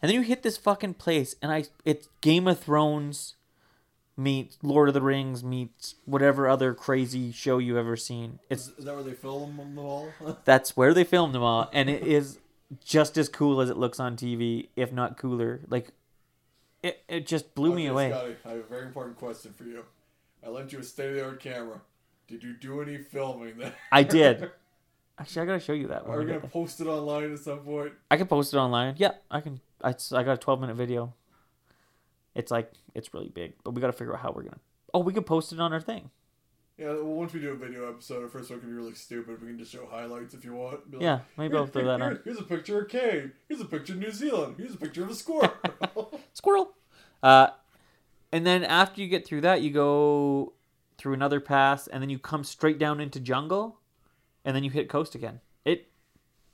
And 0.00 0.08
then 0.08 0.16
you 0.16 0.22
hit 0.22 0.42
this 0.42 0.56
fucking 0.56 0.94
place 0.94 1.36
and 1.40 1.52
I 1.52 1.64
it's 1.84 2.08
Game 2.20 2.48
of 2.48 2.58
Thrones 2.58 3.36
meets 4.22 4.58
Lord 4.62 4.88
of 4.88 4.94
the 4.94 5.02
Rings 5.02 5.42
meets 5.42 5.96
whatever 6.04 6.48
other 6.48 6.74
crazy 6.74 7.32
show 7.32 7.58
you've 7.58 7.76
ever 7.76 7.96
seen. 7.96 8.38
It's 8.48 8.68
Is, 8.68 8.84
that 8.84 8.94
where 8.94 9.02
they 9.02 9.14
film 9.14 9.56
them 9.56 9.78
all? 9.78 10.10
that's 10.44 10.76
where 10.76 10.94
they 10.94 11.04
filmed 11.04 11.34
them 11.34 11.42
all 11.42 11.70
and 11.72 11.88
it 11.90 12.02
is 12.02 12.38
just 12.84 13.18
as 13.18 13.28
cool 13.28 13.60
as 13.60 13.68
it 13.68 13.76
looks 13.76 14.00
on 14.00 14.16
TV, 14.16 14.68
if 14.76 14.92
not 14.92 15.16
cooler. 15.16 15.60
Like 15.68 15.90
it 16.82 17.02
it 17.08 17.26
just 17.26 17.54
blew 17.54 17.74
me 17.74 17.86
away. 17.86 18.10
Scotty, 18.10 18.36
I 18.44 18.48
have 18.50 18.58
a 18.58 18.62
very 18.62 18.86
important 18.86 19.16
question 19.16 19.52
for 19.52 19.64
you. 19.64 19.84
I 20.44 20.48
lent 20.48 20.72
you 20.72 20.80
a 20.80 20.82
state 20.82 21.10
of 21.10 21.14
the 21.14 21.24
art 21.24 21.40
camera. 21.40 21.80
Did 22.26 22.42
you 22.42 22.54
do 22.54 22.80
any 22.80 22.98
filming 22.98 23.58
there? 23.58 23.74
I 23.90 24.02
did. 24.02 24.50
Actually, 25.18 25.42
I 25.42 25.44
gotta 25.46 25.60
show 25.60 25.74
you 25.74 25.88
that. 25.88 26.06
Are 26.06 26.18
we 26.18 26.24
gonna 26.24 26.40
post 26.40 26.80
it 26.80 26.86
online 26.86 27.32
at 27.32 27.38
some 27.38 27.60
point? 27.60 27.92
I 28.10 28.16
can 28.16 28.26
post 28.26 28.54
it 28.54 28.56
online. 28.56 28.94
Yeah, 28.96 29.12
I 29.30 29.40
can. 29.40 29.60
I, 29.82 29.90
I 29.90 30.22
got 30.22 30.32
a 30.32 30.38
12 30.38 30.60
minute 30.60 30.76
video. 30.76 31.12
It's 32.34 32.50
like 32.50 32.72
it's 32.94 33.12
really 33.14 33.28
big, 33.28 33.54
but 33.64 33.72
we 33.72 33.80
got 33.80 33.88
to 33.88 33.92
figure 33.92 34.14
out 34.14 34.20
how 34.20 34.32
we're 34.34 34.42
gonna. 34.44 34.60
Oh, 34.94 35.00
we 35.00 35.12
could 35.12 35.26
post 35.26 35.52
it 35.52 35.60
on 35.60 35.72
our 35.72 35.80
thing. 35.80 36.10
Yeah, 36.78 36.88
well, 36.94 37.04
once 37.04 37.32
we 37.34 37.40
do 37.40 37.50
a 37.50 37.54
video 37.54 37.88
episode, 37.88 38.22
our 38.22 38.28
first 38.28 38.50
one 38.50 38.58
can 38.60 38.68
be 38.70 38.74
really 38.74 38.94
stupid. 38.94 39.40
We 39.42 39.48
can 39.48 39.58
just 39.58 39.70
show 39.72 39.86
highlights 39.86 40.32
if 40.34 40.44
you 40.44 40.54
want. 40.54 40.90
Like, 40.92 41.02
Yeah, 41.02 41.20
maybe 41.36 41.54
I'll 41.56 41.64
"Here- 41.64 41.72
throw 41.72 41.84
that 41.84 42.00
here- 42.00 42.10
on. 42.10 42.20
Here's 42.24 42.38
a 42.38 42.42
picture 42.44 42.80
of 42.80 42.88
Kane. 42.88 43.32
Here's 43.48 43.60
a 43.60 43.66
picture 43.66 43.92
of 43.92 43.98
New 43.98 44.10
Zealand. 44.10 44.54
Here's 44.58 44.74
a 44.74 44.78
picture 44.78 45.04
of 45.04 45.10
a 45.10 45.14
squirrel. 45.14 45.52
Squirrel. 46.32 46.72
Uh, 47.22 47.48
and 48.32 48.46
then 48.46 48.64
after 48.64 49.00
you 49.02 49.08
get 49.08 49.26
through 49.26 49.42
that, 49.42 49.60
you 49.60 49.70
go 49.70 50.54
through 50.96 51.12
another 51.12 51.40
pass, 51.40 51.86
and 51.86 52.02
then 52.02 52.08
you 52.10 52.18
come 52.18 52.42
straight 52.42 52.78
down 52.78 53.00
into 53.00 53.20
jungle, 53.20 53.78
and 54.44 54.56
then 54.56 54.64
you 54.64 54.70
hit 54.70 54.88
coast 54.88 55.14
again. 55.14 55.40
It 55.66 55.88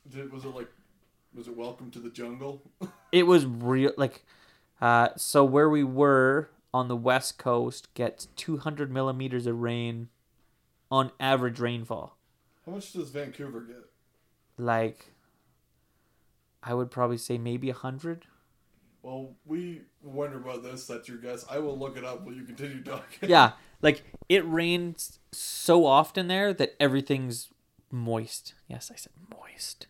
Did, 0.08 0.32
was 0.32 0.44
it 0.44 0.48
like, 0.54 0.68
was 1.34 1.46
it 1.46 1.56
Welcome 1.56 1.90
to 1.92 2.00
the 2.00 2.10
Jungle? 2.10 2.60
it 3.12 3.22
was 3.22 3.46
real 3.46 3.92
like, 3.96 4.24
uh, 4.80 5.08
so 5.16 5.44
where 5.44 5.68
we 5.68 5.84
were 5.84 6.50
on 6.72 6.88
the 6.88 6.96
west 6.96 7.38
coast 7.38 7.92
gets 7.94 8.26
200 8.36 8.90
millimeters 8.90 9.46
of 9.46 9.58
rain, 9.60 10.08
on 10.90 11.10
average 11.20 11.60
rainfall. 11.60 12.16
How 12.64 12.72
much 12.72 12.92
does 12.92 13.10
Vancouver 13.10 13.60
get? 13.60 13.84
like 14.58 15.12
I 16.62 16.74
would 16.74 16.90
probably 16.90 17.18
say 17.18 17.38
maybe 17.38 17.70
a 17.70 17.74
hundred. 17.74 18.26
Well, 19.02 19.36
we 19.46 19.82
wonder 20.02 20.36
about 20.36 20.64
this. 20.64 20.86
That's 20.86 21.08
your 21.08 21.18
guess. 21.18 21.46
I 21.48 21.60
will 21.60 21.78
look 21.78 21.96
it 21.96 22.04
up 22.04 22.22
while 22.22 22.34
you 22.34 22.42
continue 22.42 22.82
talking. 22.82 23.30
Yeah, 23.30 23.52
like 23.82 24.02
it 24.28 24.46
rains 24.46 25.20
so 25.32 25.86
often 25.86 26.26
there 26.26 26.52
that 26.52 26.74
everything's 26.80 27.48
moist. 27.90 28.54
Yes, 28.66 28.90
I 28.92 28.96
said 28.96 29.12
moist. 29.30 29.86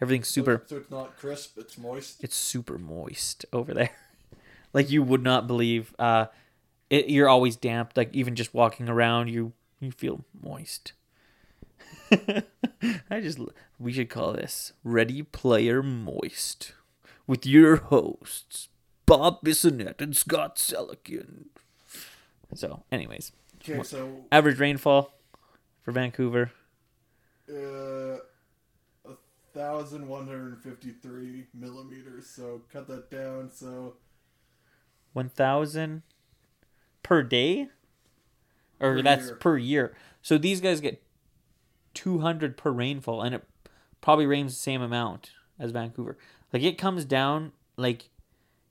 Everything's 0.00 0.28
super. 0.28 0.62
So 0.66 0.76
it's 0.76 0.90
not 0.90 1.16
crisp. 1.16 1.56
It's 1.56 1.78
moist. 1.78 2.22
It's 2.22 2.36
super 2.36 2.78
moist 2.78 3.46
over 3.52 3.72
there. 3.72 3.90
Like 4.74 4.90
you 4.90 5.02
would 5.02 5.22
not 5.22 5.46
believe. 5.46 5.94
Uh, 5.98 6.26
it, 6.90 7.08
you're 7.08 7.28
always 7.30 7.56
damp. 7.56 7.92
Like 7.96 8.12
even 8.12 8.34
just 8.34 8.52
walking 8.52 8.88
around, 8.90 9.28
you 9.28 9.52
you 9.80 9.90
feel 9.90 10.24
moist. 10.42 10.92
I 13.10 13.20
just 13.20 13.38
we 13.78 13.92
should 13.92 14.10
call 14.10 14.32
this 14.34 14.72
Ready 14.84 15.22
Player 15.22 15.82
Moist 15.82 16.72
with 17.26 17.46
your 17.46 17.76
hosts 17.76 18.68
Bob 19.06 19.40
Bissonette 19.42 20.00
and 20.00 20.16
Scott 20.16 20.56
Selikin. 20.56 21.46
So, 22.54 22.84
anyways, 22.92 23.32
Okay, 23.68 23.82
so 23.82 24.24
average 24.30 24.58
rainfall 24.58 25.12
for 25.82 25.92
Vancouver. 25.92 26.52
uh, 27.50 28.18
a 29.06 29.16
thousand 29.52 30.06
one 30.06 30.26
hundred 30.26 30.52
and 30.52 30.62
fifty-three 30.62 31.46
millimeters. 31.54 32.26
So 32.26 32.62
cut 32.72 32.86
that 32.88 33.10
down. 33.10 33.50
So 33.50 33.94
1000 35.14 36.02
per 37.02 37.22
day? 37.22 37.68
Or 38.80 38.96
Per 38.96 39.02
that's 39.02 39.26
year. 39.26 39.34
per 39.36 39.56
year. 39.56 39.96
So 40.20 40.36
these 40.36 40.60
guys 40.60 40.80
get 40.80 41.02
200 41.94 42.56
per 42.56 42.70
rainfall 42.70 43.22
and 43.22 43.34
it 43.34 43.44
probably 44.00 44.26
rains 44.26 44.52
the 44.52 44.58
same 44.60 44.82
amount 44.82 45.30
as 45.58 45.70
vancouver. 45.70 46.18
Like 46.52 46.62
it 46.62 46.76
comes 46.76 47.04
down 47.04 47.52
like 47.76 48.10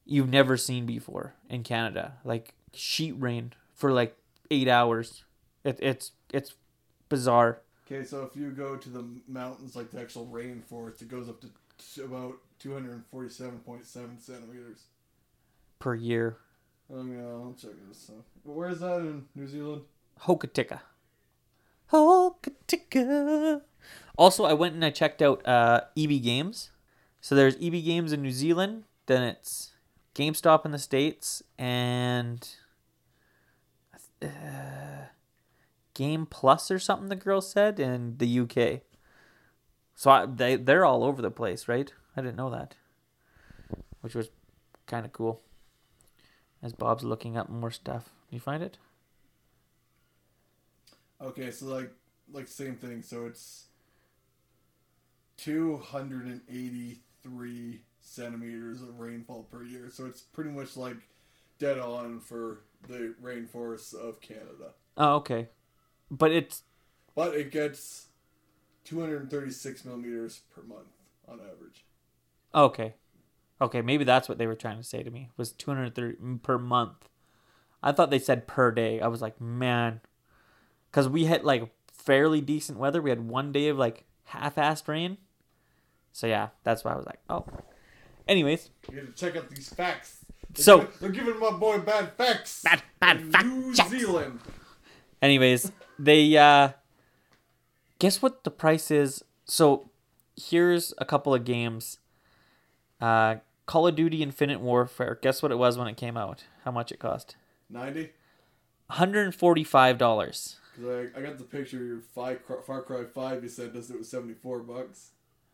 you've 0.05 0.29
never 0.29 0.57
seen 0.57 0.85
before 0.85 1.33
in 1.49 1.63
canada. 1.63 2.17
Like 2.23 2.53
sheet 2.73 3.13
rain 3.17 3.53
for 3.73 3.91
like 3.91 4.15
eight 4.51 4.67
hours. 4.67 5.23
It, 5.63 5.79
it's 5.81 6.11
it's 6.33 6.53
bizarre. 7.09 7.61
Okay, 7.85 8.03
so 8.05 8.23
if 8.23 8.35
you 8.35 8.49
go 8.51 8.75
to 8.75 8.89
the 8.89 9.05
mountains, 9.27 9.75
like 9.75 9.91
the 9.91 9.99
actual 9.99 10.25
rainforest, 10.27 11.01
it 11.01 11.09
goes 11.09 11.29
up 11.29 11.41
to 11.41 12.03
about 12.03 12.35
two 12.59 12.73
hundred 12.73 13.03
forty-seven 13.11 13.59
point 13.59 13.85
seven 13.85 14.19
centimeters. 14.19 14.83
Per 15.83 15.95
year 15.95 16.37
Oh 16.93 17.05
yeah, 17.05 17.25
I'll 17.25 17.55
check 17.59 17.71
this. 17.87 17.97
So, 18.07 18.13
where 18.43 18.69
is 18.69 18.79
that 18.81 18.99
in 18.99 19.25
New 19.35 19.47
Zealand? 19.47 19.83
hokitika 20.21 20.81
Katika. 22.41 23.61
Also, 24.17 24.45
I 24.45 24.53
went 24.53 24.75
and 24.75 24.85
I 24.85 24.89
checked 24.89 25.21
out 25.21 25.45
uh, 25.47 25.81
EB 25.97 26.21
Games. 26.21 26.71
So 27.21 27.35
there's 27.35 27.55
EB 27.55 27.83
Games 27.83 28.11
in 28.11 28.21
New 28.21 28.31
Zealand, 28.31 28.83
then 29.05 29.23
it's 29.23 29.71
GameStop 30.13 30.65
in 30.65 30.71
the 30.71 30.79
States, 30.79 31.41
and 31.57 32.47
uh, 34.21 35.07
Game 35.93 36.25
Plus 36.25 36.69
or 36.69 36.79
something, 36.79 37.09
the 37.09 37.15
girl 37.15 37.39
said, 37.39 37.79
in 37.79 38.17
the 38.17 38.39
UK. 38.39 38.81
So 39.95 40.11
I, 40.11 40.25
they, 40.25 40.57
they're 40.57 40.85
all 40.85 41.03
over 41.03 41.21
the 41.21 41.31
place, 41.31 41.67
right? 41.67 41.93
I 42.17 42.21
didn't 42.21 42.35
know 42.35 42.49
that. 42.49 42.75
Which 44.01 44.15
was 44.15 44.29
kind 44.85 45.05
of 45.05 45.13
cool. 45.13 45.41
As 46.63 46.73
Bob's 46.73 47.03
looking 47.03 47.37
up 47.37 47.47
more 47.47 47.69
stuff. 47.69 48.09
You 48.31 48.39
find 48.39 48.63
it? 48.63 48.79
Okay, 51.21 51.51
so 51.51 51.65
like 51.67 51.91
like 52.31 52.47
same 52.47 52.75
thing. 52.75 53.01
So 53.01 53.25
it's 53.25 53.65
two 55.37 55.77
hundred 55.77 56.25
and 56.25 56.41
eighty 56.49 56.99
three 57.23 57.81
centimeters 58.01 58.81
of 58.81 58.99
rainfall 58.99 59.43
per 59.51 59.63
year. 59.63 59.89
So 59.91 60.05
it's 60.05 60.21
pretty 60.21 60.49
much 60.51 60.75
like 60.77 60.97
dead 61.59 61.79
on 61.79 62.19
for 62.19 62.61
the 62.87 63.15
rainforests 63.21 63.93
of 63.93 64.21
Canada. 64.21 64.73
Oh, 64.97 65.15
okay. 65.15 65.49
But 66.11 66.31
it's 66.31 66.63
But 67.15 67.33
it 67.35 67.49
gets 67.51 68.07
two 68.85 68.99
hundred 68.99 69.21
and 69.21 69.31
thirty 69.31 69.51
six 69.51 69.85
millimeters 69.85 70.41
per 70.55 70.61
month 70.63 70.89
on 71.27 71.39
average. 71.41 71.85
okay. 72.53 72.95
Okay, 73.63 73.81
maybe 73.81 74.03
that's 74.03 74.27
what 74.29 74.37
they 74.37 74.45
were 74.47 74.55
trying 74.55 74.77
to 74.77 74.83
say 74.83 75.01
to 75.03 75.09
me. 75.09 75.29
Was 75.37 75.51
230 75.53 76.39
per 76.43 76.57
month. 76.59 77.07
I 77.81 77.91
thought 77.93 78.11
they 78.11 78.19
said 78.19 78.45
per 78.47 78.71
day. 78.71 78.99
I 79.01 79.07
was 79.07 79.21
like, 79.21 79.39
"Man." 79.41 80.01
Cuz 80.91 81.07
we 81.07 81.25
had 81.25 81.43
like 81.43 81.73
fairly 81.91 82.41
decent 82.41 82.77
weather. 82.77 83.01
We 83.01 83.09
had 83.09 83.27
one 83.27 83.51
day 83.51 83.69
of 83.69 83.77
like 83.77 84.03
half-assed 84.25 84.87
rain. 84.87 85.17
So 86.11 86.27
yeah, 86.27 86.49
that's 86.63 86.83
why 86.83 86.91
I 86.91 86.95
was 86.95 87.05
like, 87.05 87.19
"Oh." 87.29 87.45
Anyways, 88.27 88.69
You 88.91 89.01
got 89.01 89.05
to 89.07 89.11
check 89.13 89.35
out 89.35 89.49
these 89.49 89.69
facts. 89.69 90.25
They're 90.51 90.63
So- 90.63 90.77
giving, 90.79 90.93
they're 91.01 91.09
giving 91.11 91.39
my 91.39 91.51
boy 91.51 91.79
bad 91.79 92.13
facts. 92.13 92.61
Bad- 92.63 92.83
bad 92.99 93.17
in 93.21 93.31
fact 93.31 93.45
New 93.47 93.73
checks. 93.73 93.89
Zealand. 93.89 94.39
Anyways, 95.21 95.71
they 95.97 96.35
uh 96.37 96.69
guess 97.99 98.21
what 98.21 98.43
the 98.43 98.51
price 98.51 98.91
is? 98.91 99.23
So 99.45 99.89
here's 100.37 100.93
a 100.97 101.05
couple 101.05 101.33
of 101.33 101.43
games. 101.45 101.99
Uh 103.01 103.37
Call 103.65 103.87
of 103.87 103.95
Duty 103.95 104.21
Infinite 104.21 104.59
Warfare. 104.59 105.17
Guess 105.21 105.41
what 105.41 105.51
it 105.51 105.57
was 105.57 105.77
when 105.77 105.87
it 105.87 105.97
came 105.97 106.17
out? 106.17 106.43
How 106.65 106.71
much 106.71 106.91
it 106.91 106.99
cost? 106.99 107.35
Ninety. 107.69 108.11
$145. 108.91 109.97
Because 109.97 111.09
I, 111.15 111.19
I 111.19 111.21
got 111.21 111.37
the 111.37 111.43
picture 111.43 111.77
of 111.77 111.83
your 111.83 112.01
five, 112.13 112.39
Far 112.65 112.81
Cry 112.81 113.03
5, 113.05 113.43
you 113.43 113.49
said 113.49 113.71
it 113.75 113.97
was 113.97 114.09
74 114.09 114.59
bucks. 114.59 115.11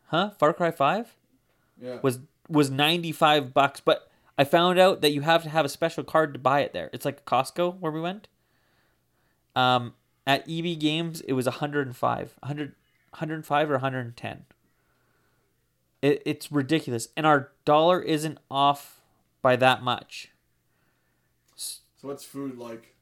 Huh? 0.07 0.31
Far 0.39 0.53
Cry 0.53 0.71
5 0.71 1.15
Yeah. 1.81 1.99
was 2.01 2.19
was 2.47 2.71
95 2.71 3.53
bucks, 3.53 3.79
but 3.79 4.09
I 4.37 4.43
found 4.43 4.79
out 4.79 5.01
that 5.01 5.11
you 5.11 5.21
have 5.21 5.43
to 5.43 5.49
have 5.49 5.65
a 5.65 5.69
special 5.69 6.03
card 6.03 6.33
to 6.33 6.39
buy 6.39 6.61
it 6.61 6.73
there. 6.73 6.89
It's 6.91 7.05
like 7.05 7.23
Costco 7.25 7.79
where 7.79 7.91
we 7.91 8.01
went. 8.01 8.27
Um 9.55 9.93
at 10.25 10.49
EB 10.49 10.79
Games 10.79 11.21
it 11.21 11.33
was 11.33 11.45
105. 11.45 12.35
100 12.39 12.75
105 13.11 13.69
or 13.69 13.73
110. 13.73 14.45
It, 16.01 16.21
it's 16.25 16.51
ridiculous. 16.51 17.09
And 17.17 17.25
our 17.25 17.51
dollar 17.65 18.01
isn't 18.01 18.37
off 18.49 19.01
by 19.41 19.55
that 19.57 19.83
much. 19.83 20.31
So 21.55 21.81
what's 22.07 22.23
food 22.23 22.57
like? 22.57 22.95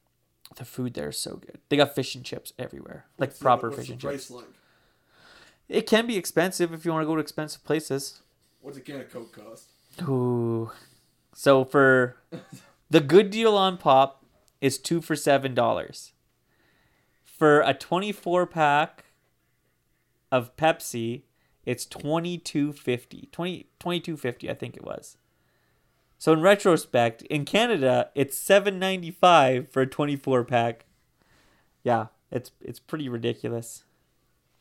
The 0.56 0.64
food 0.64 0.94
there 0.94 1.10
is 1.10 1.18
so 1.18 1.36
good. 1.36 1.58
They 1.68 1.76
got 1.76 1.94
fish 1.94 2.14
and 2.14 2.24
chips 2.24 2.52
everywhere. 2.58 3.06
Like 3.18 3.34
the- 3.34 3.42
proper 3.44 3.68
what's 3.68 3.80
fish 3.80 3.86
the 3.88 3.92
and 3.94 4.02
price 4.02 4.14
chips. 4.28 4.30
like? 4.30 4.46
It 5.68 5.82
can 5.86 6.06
be 6.06 6.16
expensive 6.16 6.72
if 6.72 6.84
you 6.84 6.92
want 6.92 7.02
to 7.02 7.06
go 7.06 7.14
to 7.14 7.20
expensive 7.20 7.62
places. 7.62 8.22
What's 8.62 8.78
a 8.78 8.80
can 8.80 9.00
of 9.02 9.12
Coke 9.12 9.32
cost? 9.32 9.68
Ooh. 10.08 10.70
So 11.34 11.64
for 11.64 12.16
the 12.90 13.00
good 13.00 13.30
deal 13.30 13.54
on 13.56 13.76
pop 13.76 14.24
is 14.60 14.78
two 14.78 15.00
for 15.00 15.14
seven 15.14 15.54
dollars. 15.54 16.12
For 17.24 17.60
a 17.60 17.74
twenty-four 17.74 18.46
pack 18.46 19.04
of 20.32 20.56
Pepsi, 20.56 21.22
it's 21.68 21.84
twenty-two 21.86 22.72
fifty. 22.72 23.28
20, 23.30 23.66
22.50, 23.78 24.50
I 24.50 24.54
think 24.54 24.76
it 24.76 24.82
was. 24.84 25.16
So 26.18 26.32
in 26.32 26.40
retrospect, 26.40 27.22
in 27.22 27.44
Canada, 27.44 28.08
it's 28.14 28.36
seven 28.36 28.78
ninety-five 28.78 29.68
for 29.70 29.82
a 29.82 29.86
twenty-four 29.86 30.44
pack. 30.44 30.86
Yeah, 31.84 32.06
it's 32.30 32.50
it's 32.60 32.80
pretty 32.80 33.08
ridiculous. 33.08 33.84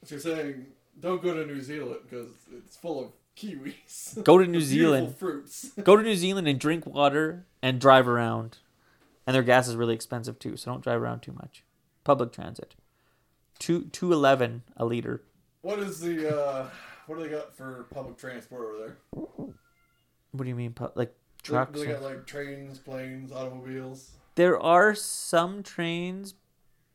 So 0.03 0.15
you're 0.15 0.19
saying 0.21 0.67
don't 0.99 1.23
go 1.23 1.33
to 1.33 1.45
New 1.45 1.61
Zealand 1.61 2.01
because 2.03 2.27
it's 2.55 2.75
full 2.75 2.99
of 3.03 3.11
kiwis. 3.37 4.23
Go 4.23 4.37
to 4.37 4.45
New 4.45 4.61
Zealand. 4.75 5.15
fruits. 5.15 5.71
Go 5.83 5.95
to 5.95 6.03
New 6.03 6.15
Zealand 6.15 6.47
and 6.47 6.59
drink 6.59 6.85
water 6.85 7.45
and 7.61 7.79
drive 7.79 8.07
around. 8.07 8.57
And 9.25 9.33
their 9.35 9.43
gas 9.43 9.67
is 9.67 9.75
really 9.75 9.93
expensive 9.95 10.39
too, 10.39 10.57
so 10.57 10.71
don't 10.71 10.83
drive 10.83 11.01
around 11.01 11.21
too 11.21 11.33
much. 11.33 11.63
Public 12.03 12.31
transit. 12.31 12.75
Two 13.59 13.85
two 13.91 14.11
eleven 14.13 14.63
a 14.75 14.85
liter. 14.85 15.23
What 15.61 15.79
is 15.79 15.99
the, 15.99 16.37
uh, 16.39 16.69
what 17.07 17.17
do 17.17 17.23
they 17.23 17.29
got 17.29 17.55
for 17.55 17.87
public 17.91 18.17
transport 18.17 18.65
over 18.65 18.77
there? 18.77 18.97
What 20.31 20.43
do 20.43 20.49
you 20.49 20.55
mean 20.55 20.73
pu- 20.73 20.91
like 20.95 21.13
Do- 21.43 21.51
trucks? 21.51 21.79
Do 21.79 21.85
they 21.85 21.93
got 21.93 22.03
like 22.03 22.25
trains, 22.25 22.79
planes, 22.79 23.31
automobiles? 23.31 24.11
There 24.35 24.59
are 24.59 24.93
some 24.93 25.63
trains. 25.63 26.35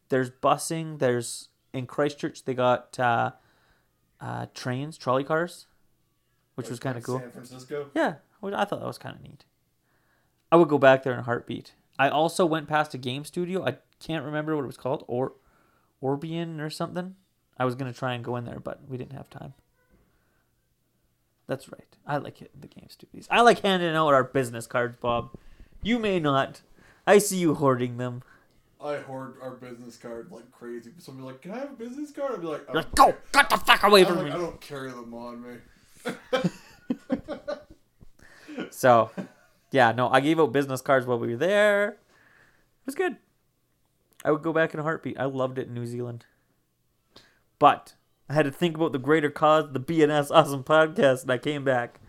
There's 0.09 0.31
busing. 0.31 0.99
There's 0.99 1.49
in 1.73 1.87
Christchurch 1.87 2.45
they 2.45 2.55
got 2.55 2.99
uh, 3.01 3.33
uh, 4.21 4.47
trains, 4.55 4.97
trolley 4.97 5.25
cars, 5.25 5.67
which 6.55 6.67
Like 6.67 6.71
was 6.71 6.79
kind 6.81 6.97
of 6.99 7.03
cool. 7.03 7.19
San 7.19 7.31
Francisco? 7.31 7.91
Yeah, 7.95 8.17
I 8.43 8.65
thought 8.65 8.81
that 8.81 8.87
was 8.87 8.99
kind 8.99 9.17
of 9.17 9.23
neat. 9.23 9.45
I 10.53 10.57
would 10.57 10.69
go 10.69 10.79
back 10.79 11.03
there 11.03 11.15
in 11.15 11.21
a 11.21 11.23
heartbeat. 11.25 11.73
I 11.99 12.09
also 12.11 12.45
went 12.45 12.69
past 12.69 12.95
a 12.95 12.99
game 12.99 13.25
studio. 13.25 13.67
I 13.67 13.79
can't 14.01 14.25
remember 14.25 14.55
what 14.55 14.65
it 14.65 14.67
was 14.67 14.77
called, 14.77 15.05
or 15.09 15.33
Orbian 16.03 16.61
or 16.61 16.69
something. 16.69 17.17
I 17.59 17.65
was 17.65 17.75
gonna 17.75 17.93
try 17.93 18.15
and 18.15 18.25
go 18.25 18.37
in 18.37 18.45
there, 18.45 18.61
but 18.61 18.81
we 18.89 18.97
didn't 18.99 19.13
have 19.17 19.31
time. 19.31 19.55
That's 21.47 21.71
right. 21.71 21.87
I 22.07 22.17
like 22.19 22.39
hitting 22.39 22.61
the 22.61 22.69
game 22.69 22.89
studios. 22.89 23.27
I 23.31 23.43
like 23.43 23.61
handing 23.61 23.95
out 23.95 24.15
our 24.15 24.25
business 24.25 24.67
cards, 24.67 24.97
Bob. 24.97 25.31
You 25.83 25.99
may 25.99 26.21
not. 26.21 26.63
I 27.07 27.19
see 27.19 27.39
you 27.39 27.55
hoarding 27.55 27.97
them. 27.97 28.23
I 28.81 28.99
hoard 28.99 29.37
our 29.43 29.53
business 29.53 29.97
card 29.97 30.29
like 30.31 30.51
crazy. 30.51 30.91
Somebody 30.99 31.27
like, 31.27 31.43
can 31.43 31.53
I 31.53 31.59
have 31.59 31.71
a 31.71 31.75
business 31.75 32.11
card? 32.11 32.33
I'd 32.35 32.41
be 32.41 32.47
like, 32.47 32.69
I 32.69 32.73
You're 32.73 32.83
don't, 32.83 32.99
like, 32.99 33.15
go, 33.15 33.17
get 33.33 33.51
the 33.51 33.57
fuck 33.59 33.83
away 33.85 34.05
from 34.05 34.17
like, 34.17 34.27
me. 34.27 34.31
I 34.33 34.39
don't 34.39 34.61
carry 34.61 34.91
them 34.91 35.15
on 35.15 35.43
me. 35.43 36.41
So, 38.71 39.11
yeah, 39.71 39.93
no, 39.93 40.09
I 40.09 40.21
gave 40.21 40.41
out 40.41 40.53
business 40.53 40.81
cards 40.81 41.07
while 41.07 41.19
we 41.19 41.29
were 41.29 41.37
there. 41.37 41.89
It 41.89 42.87
was 42.87 42.95
good. 42.95 43.17
I 44.25 44.31
would 44.31 44.43
go 44.43 44.53
back 44.53 44.75
in 44.75 44.81
a 44.81 44.83
heartbeat. 44.83 45.19
I 45.19 45.25
loved 45.25 45.59
it 45.59 45.69
in 45.69 45.75
New 45.75 45.87
Zealand. 45.87 46.27
But 47.59 47.95
I 48.33 48.35
had 48.35 48.47
to 48.47 48.51
think 48.51 48.77
about 48.77 48.93
the 48.93 48.99
greater 48.99 49.29
cause, 49.31 49.71
the 49.73 49.79
BNS 49.81 50.31
Awesome 50.31 50.65
Podcast, 50.65 51.21
and 51.23 51.31
I 51.31 51.37
came 51.37 51.65
back. 51.65 52.01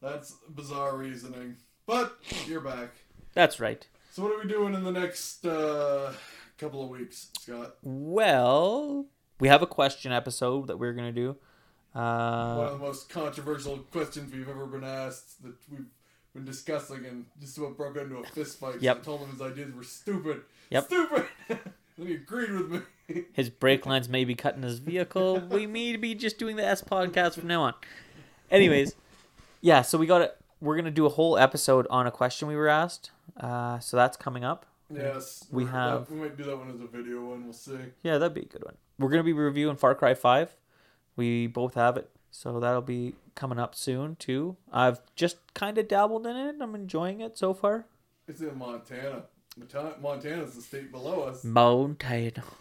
That's 0.00 0.34
bizarre 0.48 0.96
reasoning. 0.96 1.58
But 1.86 2.16
you're 2.48 2.60
back. 2.60 2.88
That's 3.34 3.60
right. 3.60 3.86
So 4.10 4.24
what 4.24 4.32
are 4.32 4.42
we 4.42 4.48
doing 4.48 4.74
in 4.74 4.82
the 4.82 4.90
next 4.90 5.46
uh, 5.46 6.12
couple 6.58 6.82
of 6.82 6.88
weeks, 6.88 7.28
Scott? 7.40 7.76
Well, 7.84 9.06
we 9.38 9.46
have 9.46 9.62
a 9.62 9.66
question 9.68 10.10
episode 10.10 10.66
that 10.66 10.76
we're 10.76 10.92
going 10.92 11.14
to 11.14 11.20
do. 11.20 11.36
One 11.92 12.04
Uh, 12.04 12.62
of 12.62 12.80
the 12.80 12.84
most 12.84 13.08
controversial 13.10 13.78
questions 13.92 14.32
we've 14.34 14.48
ever 14.48 14.66
been 14.66 14.82
asked 14.82 15.40
that 15.44 15.54
we've 15.70 15.86
been 16.34 16.44
discussing 16.44 17.06
and 17.06 17.26
just 17.40 17.56
about 17.58 17.76
broke 17.76 17.96
into 17.96 18.16
a 18.16 18.24
fist 18.24 18.58
fight. 18.58 18.80
Yep. 18.82 18.96
I 18.96 19.00
told 19.02 19.20
him 19.20 19.30
his 19.30 19.40
ideas 19.40 19.72
were 19.72 19.84
stupid. 19.84 20.40
Yep. 20.70 20.84
Stupid! 20.86 21.26
and 21.48 22.08
he 22.08 22.14
agreed 22.14 22.50
with 22.50 22.70
me. 22.72 22.80
His 23.32 23.50
brake 23.50 23.86
lines 23.86 24.08
may 24.08 24.24
be 24.24 24.34
cutting 24.34 24.62
his 24.62 24.78
vehicle. 24.78 25.40
we 25.50 25.66
may 25.66 25.96
be 25.96 26.14
just 26.14 26.38
doing 26.38 26.56
the 26.56 26.64
S 26.64 26.82
podcast 26.82 27.34
from 27.38 27.48
now 27.48 27.62
on. 27.62 27.74
Anyways, 28.50 28.94
yeah, 29.60 29.82
so 29.82 29.98
we 29.98 30.06
got 30.06 30.22
it. 30.22 30.36
We're 30.60 30.76
gonna 30.76 30.90
do 30.90 31.06
a 31.06 31.10
whole 31.10 31.36
episode 31.38 31.86
on 31.90 32.06
a 32.06 32.10
question 32.10 32.48
we 32.48 32.56
were 32.56 32.68
asked. 32.68 33.10
Uh, 33.38 33.78
so 33.78 33.96
that's 33.96 34.16
coming 34.16 34.44
up. 34.44 34.66
yes. 34.94 35.46
We 35.50 35.64
have- 35.66 36.10
We 36.10 36.16
might 36.18 36.36
do 36.36 36.44
that 36.44 36.56
one 36.56 36.68
as 36.70 36.80
a 36.80 36.86
video 36.86 37.24
one. 37.24 37.44
We'll 37.44 37.52
see. 37.54 37.78
Yeah, 38.02 38.18
that'd 38.18 38.34
be 38.34 38.42
a 38.42 38.44
good 38.46 38.64
one. 38.64 38.76
We're 38.98 39.08
gonna 39.10 39.22
be 39.24 39.32
reviewing 39.32 39.76
Far 39.76 39.94
Cry 39.94 40.14
Five. 40.14 40.54
We 41.16 41.46
both 41.46 41.74
have 41.74 41.96
it, 41.96 42.10
so 42.30 42.60
that'll 42.60 42.82
be 42.82 43.14
coming 43.34 43.58
up 43.58 43.74
soon 43.74 44.16
too. 44.16 44.56
I've 44.72 45.00
just 45.16 45.38
kind 45.54 45.78
of 45.78 45.88
dabbled 45.88 46.26
in 46.26 46.36
it. 46.36 46.56
I'm 46.60 46.74
enjoying 46.74 47.20
it 47.20 47.36
so 47.38 47.54
far. 47.54 47.86
It's 48.28 48.40
in 48.40 48.56
Montana. 48.58 49.24
Montana's 49.56 50.54
the 50.54 50.62
state 50.62 50.90
below 50.90 51.22
us. 51.22 51.44
Montana. 51.44 52.42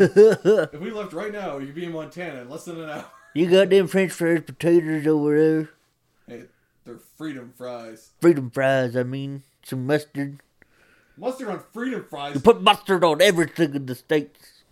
If 0.00 0.80
we 0.80 0.90
left 0.92 1.12
right 1.12 1.32
now, 1.32 1.58
you'd 1.58 1.74
be 1.74 1.84
in 1.84 1.92
Montana 1.92 2.42
in 2.42 2.48
less 2.48 2.66
than 2.66 2.80
an 2.80 2.88
hour. 2.90 3.06
You 3.34 3.50
got 3.50 3.70
them 3.70 3.88
French 3.88 4.12
fries 4.12 4.42
potatoes 4.46 5.06
over 5.06 5.36
there. 5.36 5.70
Hey, 6.28 6.44
they're 6.84 6.98
freedom 7.16 7.52
fries. 7.56 8.10
Freedom 8.20 8.50
fries, 8.50 8.96
I 8.96 9.02
mean. 9.02 9.42
Some 9.64 9.86
mustard. 9.86 10.40
Mustard 11.16 11.48
on 11.48 11.64
freedom 11.72 12.06
fries. 12.08 12.34
You 12.34 12.40
put 12.40 12.62
mustard 12.62 13.02
on 13.02 13.20
everything 13.20 13.74
in 13.74 13.86
the 13.86 13.94
states. 13.96 14.62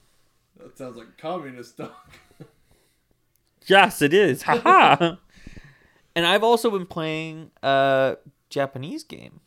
That 0.58 0.78
sounds 0.78 0.96
like 0.96 1.18
communist 1.18 1.76
talk. 1.76 2.12
Yes, 3.68 4.00
it 4.00 4.14
is. 4.14 4.42
Haha. 4.42 5.16
and 6.14 6.24
I've 6.24 6.44
also 6.44 6.70
been 6.70 6.86
playing 6.86 7.50
a 7.64 8.16
Japanese 8.48 9.02
game, 9.02 9.40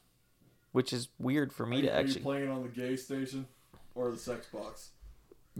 which 0.72 0.94
is 0.94 1.10
weird 1.18 1.52
for 1.54 1.66
me 1.66 1.80
Are, 1.80 1.82
to 1.84 1.88
are 1.90 1.94
you 1.94 2.00
actually. 2.06 2.22
playing 2.22 2.50
on 2.50 2.64
the 2.64 2.70
gay 2.70 2.96
station 2.96 3.48
or 3.96 4.12
the 4.12 4.18
sex 4.18 4.48
box? 4.48 4.90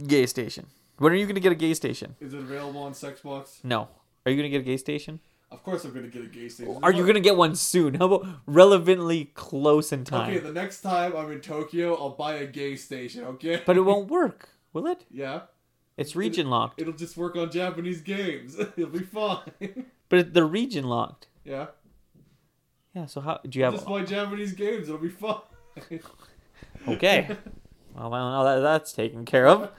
Gay 0.06 0.26
station. 0.26 0.66
When 0.98 1.12
are 1.12 1.16
you 1.16 1.26
gonna 1.26 1.40
get 1.40 1.52
a 1.52 1.56
gay 1.56 1.74
station? 1.74 2.16
Is 2.20 2.34
it 2.34 2.40
available 2.40 2.82
on 2.82 2.94
sex 2.94 3.20
box? 3.20 3.60
No. 3.64 3.88
Are 4.24 4.30
you 4.30 4.36
gonna 4.36 4.48
get 4.50 4.60
a 4.60 4.64
gay 4.64 4.76
station? 4.76 5.20
Of 5.50 5.62
course, 5.64 5.84
I'm 5.84 5.92
gonna 5.92 6.06
get 6.08 6.22
a 6.22 6.26
gay 6.28 6.48
station. 6.48 6.78
Are 6.82 6.92
you 6.92 7.04
gonna 7.06 7.20
get 7.20 7.36
one 7.36 7.56
soon? 7.56 7.94
How 7.94 8.06
about 8.12 8.26
relevantly 8.46 9.26
close 9.34 9.92
in 9.92 10.04
time? 10.04 10.30
Okay, 10.30 10.38
the 10.38 10.52
next 10.52 10.80
time 10.82 11.16
I'm 11.16 11.32
in 11.32 11.40
Tokyo, 11.40 11.94
I'll 11.96 12.10
buy 12.10 12.34
a 12.34 12.46
gay 12.46 12.76
station. 12.76 13.24
Okay. 13.24 13.60
But 13.66 13.76
it 13.76 13.80
won't 13.80 14.08
work, 14.18 14.50
will 14.72 14.86
it? 14.86 15.04
yeah, 15.10 15.40
It's 15.96 16.14
region 16.14 16.48
locked. 16.50 16.80
it'll 16.80 16.92
just 16.92 17.16
work 17.16 17.34
on 17.36 17.50
Japanese 17.50 18.00
games. 18.00 18.56
It'll 18.76 18.90
be 18.90 19.00
fine. 19.00 19.86
But 20.08 20.34
they're 20.34 20.46
region 20.46 20.84
locked. 20.84 21.26
yeah. 21.44 21.66
Yeah. 22.94 23.06
So 23.06 23.20
how 23.20 23.40
do 23.46 23.58
you 23.58 23.64
have? 23.64 23.74
Just 23.74 23.86
buy 23.86 24.02
Japanese 24.04 24.52
games. 24.52 24.88
It'll 24.88 25.00
be 25.00 25.08
fine. 25.08 25.40
Okay. 26.88 27.36
well, 27.94 28.10
well, 28.10 28.44
that, 28.44 28.60
that's 28.60 28.92
taken 28.92 29.26
care 29.26 29.46
of. 29.46 29.70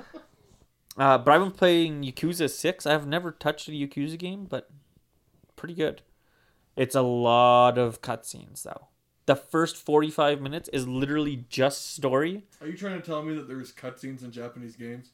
Uh, 0.98 1.18
but 1.18 1.32
I've 1.32 1.42
been 1.42 1.52
playing 1.52 2.04
Yakuza 2.04 2.50
Six. 2.50 2.86
I've 2.86 3.08
never 3.08 3.32
touched 3.32 3.68
a 3.68 3.72
Yakuza 3.72 4.20
game, 4.20 4.46
but 4.46 4.70
pretty 5.56 5.74
good. 5.74 6.04
It's 6.76 6.96
a 6.96 7.02
lot 7.02 7.78
of 7.78 8.02
cutscenes 8.02 8.64
though. 8.64 8.90
The 9.26 9.36
first 9.36 9.78
forty-five 9.78 10.42
minutes 10.42 10.70
is 10.74 10.88
literally 10.88 11.46
just 11.50 11.94
story. 11.94 12.44
Are 12.62 12.68
you 12.68 12.78
trying 12.78 13.00
to 13.02 13.06
tell 13.06 13.24
me 13.24 13.34
that 13.36 13.48
there's 13.48 13.72
cutscenes 13.74 14.24
in 14.24 14.32
Japanese 14.32 14.76
games? 14.76 15.12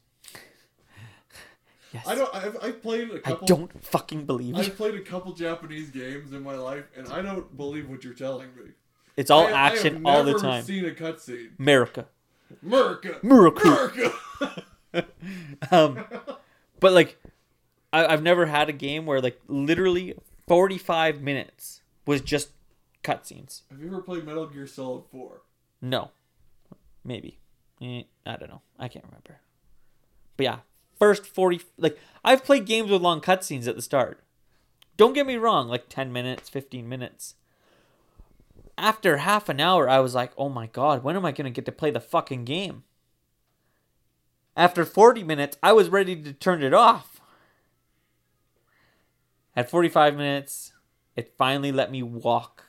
Yes. 1.92 2.06
I 2.06 2.14
don't. 2.14 2.34
I've, 2.34 2.56
I've 2.62 2.82
played 2.82 3.10
a 3.10 3.14
I 3.16 3.18
couple. 3.20 3.46
don't 3.46 3.84
fucking 3.84 4.24
believe. 4.26 4.54
I've 4.56 4.76
played 4.76 4.94
a 4.94 5.00
couple 5.00 5.32
Japanese 5.32 5.90
games 5.90 6.32
in 6.32 6.42
my 6.42 6.54
life, 6.56 6.84
and 6.96 7.08
I 7.08 7.22
don't 7.22 7.56
believe 7.56 7.88
what 7.88 8.04
you're 8.04 8.12
telling 8.14 8.48
me. 8.56 8.72
It's 9.16 9.30
all 9.30 9.46
I- 9.46 9.50
I 9.52 9.52
action 9.68 10.02
all 10.04 10.22
the 10.22 10.32
never 10.32 10.42
time. 10.42 10.62
Seen 10.64 10.84
a 10.84 10.90
cutscene. 10.90 11.58
America. 11.58 12.06
America. 12.62 13.18
America. 13.22 13.62
America. 13.70 14.64
Um, 15.70 16.04
but 16.80 16.92
like, 16.92 17.20
I, 17.92 18.06
I've 18.06 18.22
never 18.22 18.46
had 18.46 18.68
a 18.68 18.72
game 18.72 19.04
where 19.06 19.20
like 19.20 19.38
literally 19.46 20.14
forty-five 20.46 21.20
minutes 21.20 21.82
was 22.06 22.20
just 22.22 22.50
cutscenes. 23.04 23.62
Have 23.70 23.80
you 23.80 23.88
ever 23.88 24.00
played 24.00 24.24
Metal 24.24 24.46
Gear 24.46 24.66
Solid 24.66 25.04
4? 25.12 25.42
No, 25.82 26.10
maybe. 27.04 27.38
Eh, 27.82 28.02
I 28.24 28.36
don't 28.36 28.48
know. 28.48 28.62
I 28.78 28.88
can't 28.88 29.04
remember. 29.04 29.40
But 30.38 30.44
yeah, 30.44 30.56
first 30.98 31.26
forty. 31.26 31.60
Like 31.76 31.98
I've 32.24 32.44
played 32.44 32.66
games 32.66 32.90
with 32.90 33.02
long 33.02 33.20
cutscenes 33.20 33.66
at 33.66 33.76
the 33.76 33.82
start. 33.82 34.22
Don't 34.96 35.12
get 35.12 35.26
me 35.26 35.36
wrong, 35.36 35.68
like 35.68 35.88
ten 35.88 36.12
minutes, 36.12 36.48
fifteen 36.48 36.88
minutes. 36.88 37.34
After 38.76 39.18
half 39.18 39.48
an 39.48 39.60
hour, 39.60 39.88
I 39.88 40.00
was 40.00 40.14
like, 40.14 40.32
"Oh 40.36 40.48
my 40.48 40.66
god, 40.66 41.02
when 41.02 41.16
am 41.16 41.24
I 41.24 41.32
gonna 41.32 41.50
get 41.50 41.64
to 41.66 41.72
play 41.72 41.90
the 41.90 42.00
fucking 42.00 42.44
game?" 42.44 42.84
After 44.56 44.84
forty 44.84 45.22
minutes, 45.22 45.56
I 45.62 45.72
was 45.72 45.88
ready 45.88 46.20
to 46.22 46.32
turn 46.32 46.62
it 46.62 46.74
off. 46.74 47.20
At 49.56 49.70
forty-five 49.70 50.16
minutes, 50.16 50.72
it 51.16 51.34
finally 51.36 51.72
let 51.72 51.90
me 51.90 52.02
walk 52.02 52.66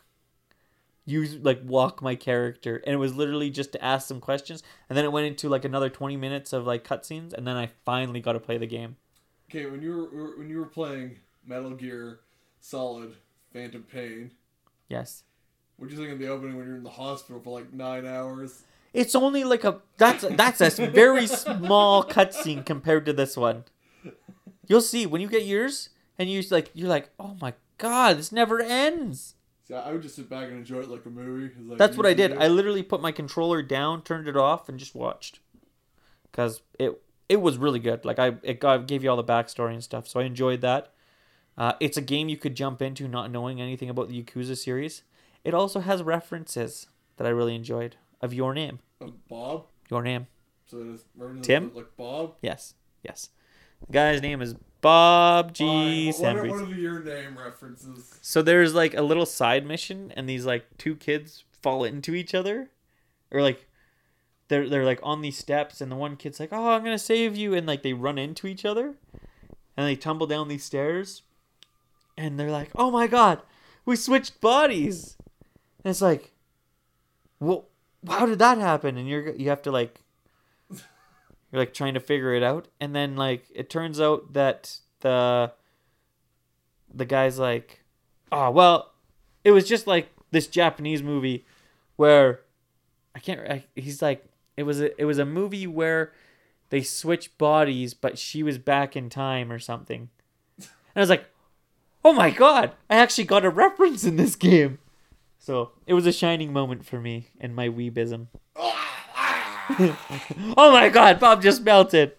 use 1.09 1.37
like 1.41 1.61
walk 1.63 2.01
my 2.01 2.15
character. 2.15 2.81
And 2.85 2.93
it 2.93 2.97
was 2.97 3.15
literally 3.15 3.49
just 3.49 3.71
to 3.73 3.83
ask 3.83 4.07
some 4.07 4.21
questions. 4.21 4.63
And 4.89 4.97
then 4.97 5.05
it 5.05 5.11
went 5.11 5.27
into 5.27 5.49
like 5.49 5.65
another 5.65 5.89
20 5.89 6.17
minutes 6.17 6.53
of 6.53 6.65
like 6.65 6.87
cutscenes. 6.87 7.33
And 7.33 7.47
then 7.47 7.55
i 7.55 7.69
finally 7.85 8.21
got 8.21 8.33
to 8.33 8.39
play 8.39 8.57
the 8.57 8.67
game. 8.67 8.97
Okay, 9.49 9.65
when 9.65 9.81
you 9.81 10.09
were 10.11 10.37
when 10.37 10.49
you 10.49 10.59
were 10.59 10.65
playing 10.65 11.17
Metal 11.45 11.71
Gear 11.71 12.19
Solid 12.59 13.15
Phantom 13.51 13.81
Pain, 13.81 14.31
yes. 14.87 15.23
what 15.77 15.89
do 15.89 15.95
you 15.95 15.99
think 15.99 16.13
of 16.13 16.19
the 16.19 16.27
opening 16.27 16.55
when 16.55 16.67
you're 16.67 16.77
in 16.77 16.83
the 16.83 16.89
hospital 16.89 17.41
for 17.41 17.59
like 17.59 17.73
nine 17.73 18.05
hours? 18.05 18.63
it's 18.93 19.15
only 19.15 19.43
like 19.43 19.63
a 19.63 19.79
that's 19.97 20.25
that's 20.31 20.61
a 20.61 20.87
very 20.87 21.27
small 21.27 22.03
cutscene 22.03 22.65
compared 22.65 23.05
to 23.05 23.13
this 23.13 23.37
one. 23.37 23.63
You'll 24.67 24.81
see 24.81 25.05
when 25.05 25.21
you 25.21 25.27
get 25.27 25.45
yours 25.45 25.89
and 26.17 26.29
you 26.29 26.43
like 26.51 26.71
you're 26.73 26.89
like 26.89 27.09
oh 27.19 27.35
my 27.41 27.53
god 27.77 28.17
this 28.17 28.31
never 28.31 28.61
ends 28.61 29.35
See, 29.69 29.75
I 29.75 29.91
would 29.91 30.01
just 30.01 30.15
sit 30.15 30.27
back 30.29 30.47
and 30.49 30.57
enjoy 30.57 30.79
it 30.79 30.89
like 30.89 31.05
a 31.05 31.09
movie. 31.11 31.49
'cause, 31.53 31.63
like, 31.63 31.77
that's 31.77 31.95
what 31.95 32.05
i 32.07 32.13
did 32.13 32.33
i 32.33 32.47
literally 32.47 32.81
put 32.83 33.01
my 33.01 33.11
controller 33.11 33.61
down 33.61 34.01
turned 34.01 34.27
it 34.27 34.35
off 34.35 34.67
and 34.67 34.79
just 34.79 34.95
watched 34.95 35.39
because 36.23 36.61
it 36.79 36.99
it 37.29 37.37
was 37.39 37.57
really 37.57 37.79
good 37.79 38.03
like 38.03 38.17
i 38.19 38.35
it 38.43 38.59
got, 38.59 38.87
gave 38.87 39.03
you 39.03 39.09
all 39.11 39.15
the 39.17 39.23
backstory 39.23 39.73
and 39.73 39.83
stuff 39.83 40.07
so 40.07 40.19
i 40.19 40.23
enjoyed 40.23 40.61
that 40.61 40.91
uh, 41.57 41.73
it's 41.81 41.97
a 41.97 42.01
game 42.01 42.29
you 42.29 42.37
could 42.37 42.55
jump 42.55 42.81
into 42.81 43.07
not 43.07 43.29
knowing 43.29 43.59
anything 43.61 43.89
about 43.89 44.07
the 44.07 44.23
yakuza 44.23 44.57
series 44.57 45.03
it 45.43 45.53
also 45.53 45.81
has 45.81 46.01
references 46.01 46.87
that 47.17 47.27
i 47.27 47.29
really 47.29 47.53
enjoyed 47.53 47.95
of 48.21 48.33
your 48.33 48.53
name 48.53 48.79
Bob. 49.29 49.67
your 49.91 50.01
name 50.01 50.25
So 50.65 50.97
Tim? 51.41 51.71
like 51.75 51.95
Bob. 51.95 52.35
yes 52.41 52.73
yes 53.03 53.29
the 53.85 53.93
guy's 53.93 54.21
name 54.21 54.41
is 54.41 54.55
bob 54.81 55.53
g 55.53 56.11
Fine. 56.11 56.23
What, 56.23 56.35
are, 56.37 56.49
what 56.49 56.69
are 56.69 56.75
your 56.75 57.03
name 57.03 57.37
references? 57.37 58.17
So 58.21 58.41
there's 58.41 58.73
like 58.73 58.93
a 58.93 59.01
little 59.01 59.25
side 59.25 59.65
mission, 59.65 60.13
and 60.15 60.27
these 60.27 60.45
like 60.45 60.65
two 60.77 60.95
kids 60.95 61.43
fall 61.61 61.83
into 61.83 62.13
each 62.15 62.33
other, 62.33 62.69
or 63.31 63.41
like 63.41 63.67
they're 64.47 64.69
they're 64.69 64.85
like 64.85 64.99
on 65.03 65.21
these 65.21 65.37
steps, 65.37 65.81
and 65.81 65.91
the 65.91 65.95
one 65.95 66.15
kid's 66.15 66.39
like, 66.39 66.49
"Oh, 66.51 66.71
I'm 66.71 66.83
gonna 66.83 66.99
save 66.99 67.35
you," 67.35 67.53
and 67.53 67.67
like 67.67 67.83
they 67.83 67.93
run 67.93 68.17
into 68.17 68.47
each 68.47 68.65
other, 68.65 68.95
and 69.77 69.87
they 69.87 69.95
tumble 69.95 70.27
down 70.27 70.47
these 70.47 70.63
stairs, 70.63 71.21
and 72.17 72.39
they're 72.39 72.51
like, 72.51 72.71
"Oh 72.75 72.91
my 72.91 73.07
god, 73.07 73.41
we 73.85 73.95
switched 73.95 74.41
bodies," 74.41 75.17
and 75.83 75.91
it's 75.91 76.01
like, 76.01 76.33
well, 77.39 77.67
how 78.07 78.25
did 78.25 78.39
that 78.39 78.57
happen? 78.57 78.97
And 78.97 79.07
you're 79.07 79.33
you 79.35 79.49
have 79.49 79.61
to 79.63 79.71
like. 79.71 80.01
You're 81.51 81.61
like 81.61 81.73
trying 81.73 81.95
to 81.95 81.99
figure 81.99 82.33
it 82.33 82.43
out, 82.43 82.67
and 82.79 82.95
then 82.95 83.15
like 83.15 83.45
it 83.53 83.69
turns 83.69 83.99
out 83.99 84.33
that 84.33 84.77
the 85.01 85.51
the 86.93 87.05
guy's 87.05 87.39
like, 87.39 87.83
oh 88.31 88.51
well, 88.51 88.91
it 89.43 89.51
was 89.51 89.67
just 89.67 89.87
like 89.87 90.09
this 90.31 90.47
Japanese 90.47 91.01
movie 91.01 91.45
where 91.95 92.41
I 93.15 93.19
can't. 93.19 93.39
I, 93.41 93.65
he's 93.75 94.01
like, 94.01 94.25
it 94.57 94.63
was 94.63 94.79
a 94.79 94.99
it 94.99 95.05
was 95.05 95.17
a 95.17 95.25
movie 95.25 95.67
where 95.67 96.13
they 96.69 96.81
switched 96.81 97.37
bodies, 97.37 97.93
but 97.93 98.17
she 98.17 98.43
was 98.43 98.57
back 98.57 98.95
in 98.95 99.09
time 99.09 99.51
or 99.51 99.59
something. 99.59 100.09
And 100.57 100.67
I 100.95 100.99
was 100.99 101.09
like, 101.09 101.25
oh 102.03 102.13
my 102.13 102.29
god, 102.29 102.73
I 102.89 102.95
actually 102.97 103.23
got 103.25 103.45
a 103.45 103.49
reference 103.49 104.03
in 104.03 104.17
this 104.17 104.35
game. 104.35 104.79
So 105.39 105.71
it 105.87 105.93
was 105.93 106.05
a 106.05 106.11
shining 106.11 106.53
moment 106.53 106.85
for 106.85 106.99
me 106.99 107.29
and 107.39 107.55
my 107.55 107.69
weebism. 107.69 108.27
oh 110.57 110.71
my 110.71 110.89
god, 110.89 111.19
Bob 111.19 111.41
just 111.41 111.63
melted. 111.63 112.11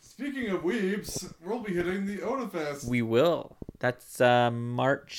Speaking 0.00 0.50
of 0.50 0.62
weebs, 0.62 1.32
we'll 1.44 1.60
be 1.60 1.74
hitting 1.74 2.04
the 2.06 2.18
Otafest. 2.18 2.86
We 2.86 3.02
will. 3.02 3.56
That's 3.78 4.20
uh, 4.20 4.50
March 4.50 5.16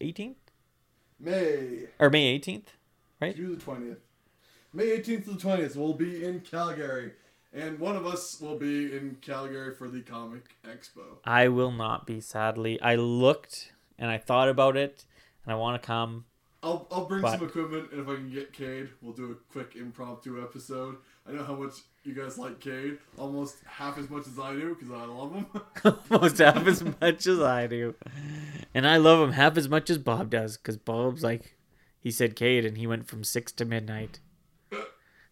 18th 0.00 0.34
May. 1.18 1.86
or 1.98 2.10
May 2.10 2.38
18th. 2.38 2.66
right? 3.20 3.34
June 3.34 3.58
the 3.58 3.64
20th. 3.64 3.96
May 4.72 4.86
18th 4.98 5.24
to 5.24 5.30
the 5.32 5.38
20th, 5.38 5.76
we'll 5.76 5.92
be 5.94 6.24
in 6.24 6.40
Calgary. 6.40 7.12
And 7.52 7.78
one 7.78 7.96
of 7.96 8.06
us 8.06 8.40
will 8.40 8.56
be 8.56 8.96
in 8.96 9.16
Calgary 9.20 9.74
for 9.74 9.88
the 9.88 10.00
Comic 10.00 10.56
Expo. 10.64 11.18
I 11.24 11.48
will 11.48 11.70
not 11.72 12.06
be, 12.06 12.20
sadly. 12.20 12.80
I 12.80 12.94
looked 12.94 13.72
and 13.98 14.10
I 14.10 14.18
thought 14.18 14.48
about 14.48 14.76
it 14.76 15.04
and 15.44 15.52
I 15.52 15.56
want 15.56 15.80
to 15.82 15.86
come. 15.86 16.24
I'll, 16.62 16.86
I'll 16.92 17.06
bring 17.06 17.22
But- 17.22 17.38
some 17.38 17.46
equipment, 17.48 17.90
and 17.92 18.00
if 18.00 18.08
I 18.08 18.14
can 18.14 18.30
get 18.30 18.52
Cade, 18.52 18.90
we'll 19.00 19.12
do 19.14 19.32
a 19.32 19.52
quick 19.52 19.74
impromptu 19.76 20.40
episode. 20.42 20.96
I 21.26 21.32
know 21.32 21.44
how 21.44 21.54
much 21.54 21.74
you 22.04 22.14
guys 22.14 22.36
like 22.38 22.60
Cade, 22.60 22.98
almost 23.16 23.56
half 23.64 23.96
as 23.98 24.08
much 24.10 24.26
as 24.26 24.38
I 24.38 24.52
do, 24.54 24.74
because 24.74 24.90
I 24.92 25.04
love 25.04 25.32
him. 25.34 25.46
Almost 26.10 26.38
half 26.38 26.66
as 26.66 26.82
much 26.82 27.26
as 27.28 27.40
I 27.40 27.68
do. 27.68 27.94
And 28.74 28.86
I 28.88 28.96
love 28.96 29.20
him 29.20 29.32
half 29.32 29.56
as 29.56 29.68
much 29.68 29.88
as 29.88 29.98
Bob 29.98 30.30
does 30.30 30.56
because 30.56 30.76
Bob's 30.76 31.22
like, 31.22 31.56
he 32.00 32.10
said 32.10 32.34
Cade 32.34 32.64
and 32.64 32.76
he 32.76 32.88
went 32.88 33.06
from 33.06 33.22
6 33.22 33.52
to 33.52 33.64
midnight. 33.64 34.18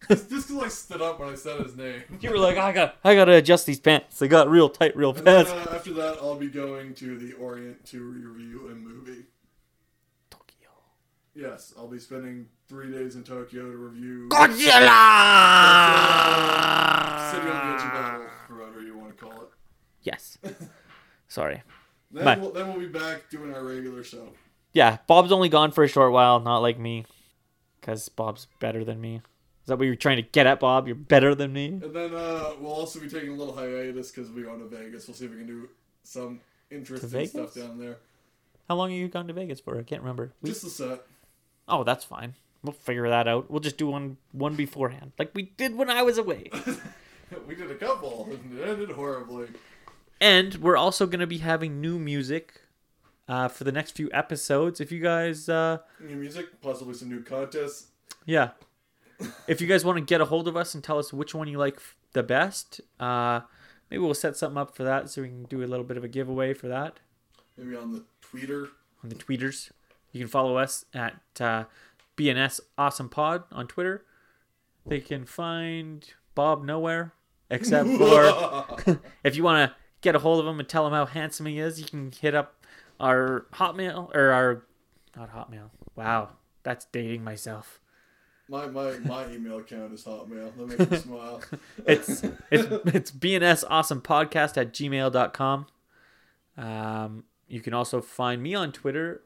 just 0.07 0.29
because 0.29 0.51
I 0.63 0.67
stood 0.69 1.01
up 1.01 1.19
when 1.19 1.29
I 1.29 1.35
said 1.35 1.59
his 1.59 1.75
name. 1.75 2.03
You 2.21 2.31
were 2.31 2.37
like, 2.39 2.57
I 2.57 2.71
got, 2.71 2.95
I 3.03 3.13
gotta 3.13 3.33
adjust 3.33 3.65
these 3.65 3.79
pants. 3.81 4.19
They 4.19 4.29
got 4.29 4.49
real 4.49 4.69
tight, 4.69 4.95
real 4.95 5.13
And 5.13 5.27
then, 5.27 5.45
fast. 5.45 5.67
uh, 5.69 5.75
after 5.75 5.93
that, 5.95 6.17
I'll 6.21 6.35
be 6.35 6.47
going 6.49 6.93
to 6.95 7.17
the 7.17 7.33
Orient 7.33 7.85
to 7.87 8.01
review 8.01 8.69
a 8.71 8.75
movie. 8.75 9.25
Yes, 11.33 11.73
I'll 11.77 11.87
be 11.87 11.99
spending 11.99 12.47
three 12.67 12.91
days 12.91 13.15
in 13.15 13.23
Tokyo 13.23 13.71
to 13.71 13.77
review 13.77 14.27
Godzilla! 14.29 14.51
City 17.31 17.47
on 17.47 17.67
the 17.67 17.73
Edge 17.73 17.85
of 17.85 17.91
Battle, 17.93 18.27
or 18.49 18.57
whatever 18.57 18.81
you 18.81 18.97
want 18.97 19.17
to 19.17 19.23
call 19.23 19.41
it. 19.43 19.49
Yes. 20.03 20.37
Sorry. 21.29 21.63
Then, 22.11 22.25
Bye. 22.25 22.37
we'll, 22.37 22.51
then 22.51 22.67
we'll 22.67 22.79
be 22.79 22.87
back 22.87 23.29
doing 23.29 23.53
our 23.53 23.63
regular 23.63 24.03
show. 24.03 24.27
Yeah, 24.73 24.97
Bob's 25.07 25.31
only 25.31 25.47
gone 25.47 25.71
for 25.71 25.85
a 25.85 25.87
short 25.87 26.11
while, 26.11 26.41
not 26.41 26.59
like 26.59 26.77
me. 26.77 27.05
Because 27.79 28.09
Bob's 28.09 28.47
better 28.59 28.83
than 28.83 28.99
me. 28.99 29.15
Is 29.15 29.67
that 29.67 29.77
what 29.77 29.85
you're 29.85 29.95
trying 29.95 30.17
to 30.17 30.21
get 30.23 30.47
at, 30.47 30.59
Bob? 30.59 30.87
You're 30.87 30.95
better 30.95 31.33
than 31.33 31.53
me. 31.53 31.67
And 31.67 31.93
then 31.95 32.13
uh, 32.13 32.51
we'll 32.59 32.73
also 32.73 32.99
be 32.99 33.07
taking 33.07 33.29
a 33.29 33.35
little 33.35 33.55
hiatus 33.55 34.11
because 34.11 34.29
we're 34.31 34.45
go 34.45 34.57
to 34.57 34.67
Vegas. 34.67 35.07
We'll 35.07 35.15
see 35.15 35.25
if 35.25 35.31
we 35.31 35.37
can 35.37 35.47
do 35.47 35.69
some 36.03 36.41
interesting 36.69 37.27
stuff 37.27 37.53
down 37.53 37.79
there. 37.79 37.97
How 38.67 38.75
long 38.75 38.89
have 38.89 38.99
you 38.99 39.07
gone 39.07 39.27
to 39.27 39.33
Vegas 39.33 39.59
for? 39.59 39.77
I 39.79 39.83
can't 39.83 40.01
remember. 40.01 40.33
Just 40.43 40.63
the 40.63 40.69
set. 40.69 41.01
Oh, 41.67 41.83
that's 41.83 42.03
fine. 42.03 42.35
We'll 42.63 42.73
figure 42.73 43.09
that 43.09 43.27
out. 43.27 43.49
We'll 43.49 43.59
just 43.59 43.77
do 43.77 43.87
one 43.87 44.17
one 44.31 44.55
beforehand, 44.55 45.13
like 45.17 45.31
we 45.33 45.43
did 45.57 45.75
when 45.75 45.89
I 45.89 46.03
was 46.03 46.17
away. 46.17 46.49
we 47.47 47.55
did 47.55 47.71
a 47.71 47.75
couple, 47.75 48.29
and 48.31 48.59
it 48.59 48.67
ended 48.67 48.91
horribly. 48.91 49.47
and 50.19 50.55
we're 50.55 50.77
also 50.77 51.07
gonna 51.07 51.25
be 51.27 51.39
having 51.39 51.81
new 51.81 51.97
music 51.97 52.61
uh, 53.27 53.47
for 53.47 53.63
the 53.63 53.71
next 53.71 53.91
few 53.91 54.09
episodes. 54.13 54.79
If 54.79 54.91
you 54.91 54.99
guys, 55.01 55.49
uh, 55.49 55.79
New 55.99 56.15
music, 56.17 56.61
possibly 56.61 56.93
some 56.93 57.09
new 57.09 57.23
contests. 57.23 57.87
yeah, 58.25 58.49
if 59.47 59.59
you 59.59 59.65
guys 59.67 59.83
want 59.83 59.97
to 59.97 60.03
get 60.03 60.21
a 60.21 60.25
hold 60.25 60.47
of 60.47 60.55
us 60.55 60.75
and 60.75 60.83
tell 60.83 60.99
us 60.99 61.11
which 61.11 61.33
one 61.33 61.47
you 61.47 61.57
like 61.57 61.77
f- 61.77 61.95
the 62.13 62.21
best, 62.21 62.79
uh, 62.99 63.41
maybe 63.89 64.01
we'll 64.03 64.13
set 64.13 64.37
something 64.37 64.57
up 64.59 64.75
for 64.75 64.83
that 64.83 65.09
so 65.09 65.23
we 65.23 65.29
can 65.29 65.43
do 65.45 65.63
a 65.63 65.65
little 65.65 65.85
bit 65.85 65.97
of 65.97 66.03
a 66.03 66.07
giveaway 66.07 66.53
for 66.53 66.67
that. 66.67 66.99
Maybe 67.57 67.75
on 67.75 67.91
the 67.91 68.03
tweeter. 68.23 68.69
on 69.03 69.09
the 69.09 69.15
tweeters. 69.15 69.71
You 70.11 70.19
can 70.19 70.27
follow 70.27 70.57
us 70.57 70.85
at 70.93 71.21
uh, 71.39 71.65
BNS 72.17 72.59
Awesome 72.77 73.09
Pod 73.09 73.43
on 73.51 73.67
Twitter. 73.67 74.05
They 74.85 74.99
can 74.99 75.25
find 75.25 76.05
Bob 76.35 76.63
nowhere 76.63 77.13
except 77.49 77.89
for 77.97 78.99
if 79.23 79.35
you 79.35 79.43
want 79.43 79.69
to 79.69 79.75
get 80.01 80.15
a 80.15 80.19
hold 80.19 80.39
of 80.39 80.47
him 80.47 80.59
and 80.59 80.67
tell 80.67 80.85
him 80.85 80.93
how 80.93 81.05
handsome 81.05 81.45
he 81.45 81.59
is. 81.59 81.79
You 81.79 81.85
can 81.85 82.11
hit 82.11 82.35
up 82.35 82.65
our 82.99 83.45
Hotmail 83.53 84.13
or 84.15 84.31
our 84.31 84.65
not 85.15 85.33
Hotmail. 85.33 85.69
Wow, 85.95 86.29
that's 86.63 86.85
dating 86.85 87.23
myself. 87.23 87.79
My 88.47 88.67
my 88.67 88.99
my 88.99 89.31
email 89.31 89.59
account 89.59 89.93
is 89.93 90.03
Hotmail. 90.03 90.55
That 90.57 90.79
makes 90.79 90.91
me 90.91 90.97
smile. 90.97 91.41
It's 91.87 92.23
it's 92.51 92.95
it's 92.95 93.11
BNS 93.11 93.63
Awesome 93.69 94.01
Podcast 94.01 94.57
at 94.57 94.73
gmail.com. 94.73 95.67
Um, 96.57 97.23
you 97.47 97.61
can 97.61 97.73
also 97.73 98.01
find 98.01 98.43
me 98.43 98.53
on 98.53 98.71
Twitter. 98.71 99.21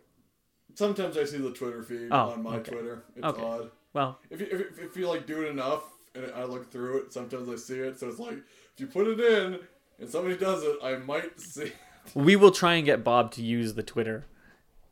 Sometimes 0.76 1.18
I 1.18 1.24
see 1.26 1.38
the 1.38 1.52
Twitter 1.52 1.82
feed 1.84 2.10
Oh, 2.12 2.32
on 2.32 2.44
my 2.44 2.58
okay. 2.58 2.72
Twitter. 2.72 3.04
It's 3.16 3.26
Okay. 3.26 3.42
odd. 3.44 3.72
Well, 3.94 4.20
If 4.30 4.42
you, 4.42 4.48
if, 4.52 4.80
if 4.80 4.98
you 4.98 5.08
like 5.08 5.26
do 5.26 5.42
it 5.44 5.50
enough, 5.50 5.84
and 6.14 6.32
I 6.36 6.44
look 6.44 6.72
through 6.72 7.00
it, 7.00 7.14
sometimes 7.14 7.50
I 7.50 7.56
see 7.56 7.80
it. 7.80 8.00
So 8.00 8.08
it's 8.10 8.20
like 8.20 8.36
if 8.36 8.80
you 8.80 8.88
put 8.88 9.08
it 9.08 9.20
in 9.20 9.60
and 10.00 10.10
somebody 10.10 10.38
does 10.38 10.64
it, 10.64 10.78
I 10.84 10.96
might 10.98 11.40
see. 11.40 11.72
we 12.14 12.36
will 12.36 12.52
try 12.52 12.76
and 12.76 12.86
get 12.86 13.04
Bob 13.04 13.32
to 13.32 13.42
use 13.42 13.74
the 13.74 13.84
Twitter. 13.84 14.26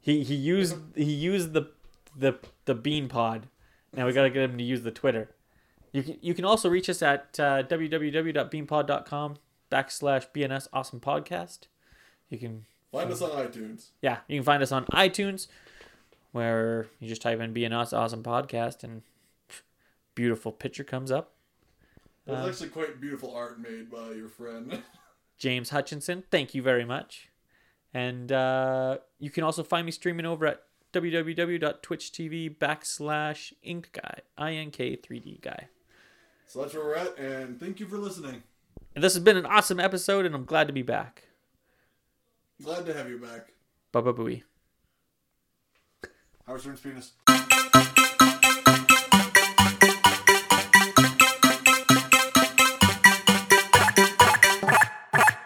He 0.02 0.24
he 0.24 0.36
used 0.36 0.76
he 0.96 1.04
used 1.14 1.54
the 1.54 1.70
the 2.18 2.34
the 2.66 2.76
Bean 2.76 3.08
Pod. 3.08 3.48
Now 3.96 4.06
we 4.06 4.12
gotta 4.14 4.30
get 4.30 4.44
him 4.50 4.58
to 4.58 4.64
use 4.64 4.82
the 4.84 4.92
Twitter. 4.92 5.30
You 5.94 6.04
can 6.04 6.18
you 6.22 6.34
can 6.34 6.44
also 6.46 6.70
reach 6.70 6.90
us 6.90 7.02
at 7.02 7.40
uh, 7.40 7.64
www.beanpod.com 7.64 9.36
backslash 9.72 10.28
BNS 10.34 10.68
Awesome 10.74 11.00
Podcast. 11.00 11.68
You 12.30 12.38
can 12.38 12.66
Find 12.92 13.12
us 13.12 13.22
on 13.22 13.32
iTunes. 13.32 13.88
yeah 14.02 14.18
you 14.28 14.38
can 14.38 14.44
find 14.44 14.62
us 14.62 14.72
on 14.72 14.86
iTunes, 14.88 15.48
where 16.34 16.88
you 17.00 17.08
just 17.08 17.22
type 17.22 17.40
in 17.40 17.54
BNS 17.54 17.98
Awesome 17.98 18.22
Podcast 18.24 18.84
and 18.84 19.02
beautiful 20.16 20.52
picture 20.52 20.84
comes 20.84 21.10
up. 21.12 21.32
There's 22.26 22.40
Uh, 22.46 22.50
actually 22.50 22.70
quite 22.70 23.00
beautiful 23.00 23.34
art 23.34 23.60
made 23.60 23.90
by 23.90 24.12
your 24.12 24.28
friend. 24.30 24.84
James 25.38 25.70
Hutchinson. 25.72 26.24
Thank 26.32 26.54
you 26.54 26.62
very 26.62 26.86
much. 26.86 27.30
And 27.94 28.32
uh, 28.32 28.98
you 29.20 29.30
can 29.30 29.44
also 29.44 29.64
find 29.64 29.86
me 29.86 29.92
streaming 29.92 30.26
over 30.26 30.46
at 30.48 30.64
www.twitch.tv 30.94 32.58
backslash 32.58 33.54
ink 33.64 33.90
guy, 33.94 34.20
I-N-K-3D 34.38 35.42
guy. 35.42 35.68
so 36.48 36.62
that's 36.62 36.74
where 36.74 36.84
we're 36.84 36.96
at, 36.96 37.18
and 37.18 37.60
thank 37.60 37.80
you 37.80 37.88
for 37.88 37.98
listening. 37.98 38.44
And 38.96 39.04
this 39.04 39.14
has 39.16 39.24
been 39.24 39.38
an 39.38 39.46
awesome 39.48 39.80
episode, 39.80 40.26
and 40.26 40.36
I'm 40.36 40.46
glad 40.46 40.68
to 40.68 40.74
be 40.74 40.84
back. 40.84 41.24
Glad 42.64 42.86
to 42.86 42.94
have 42.94 43.10
you 43.10 43.18
back. 43.18 43.54
Bye 43.92 44.02
bye 44.02 44.12
booey. 44.12 44.44
Howard 46.46 46.62
Stern's 46.62 46.82
penis. 46.82 47.14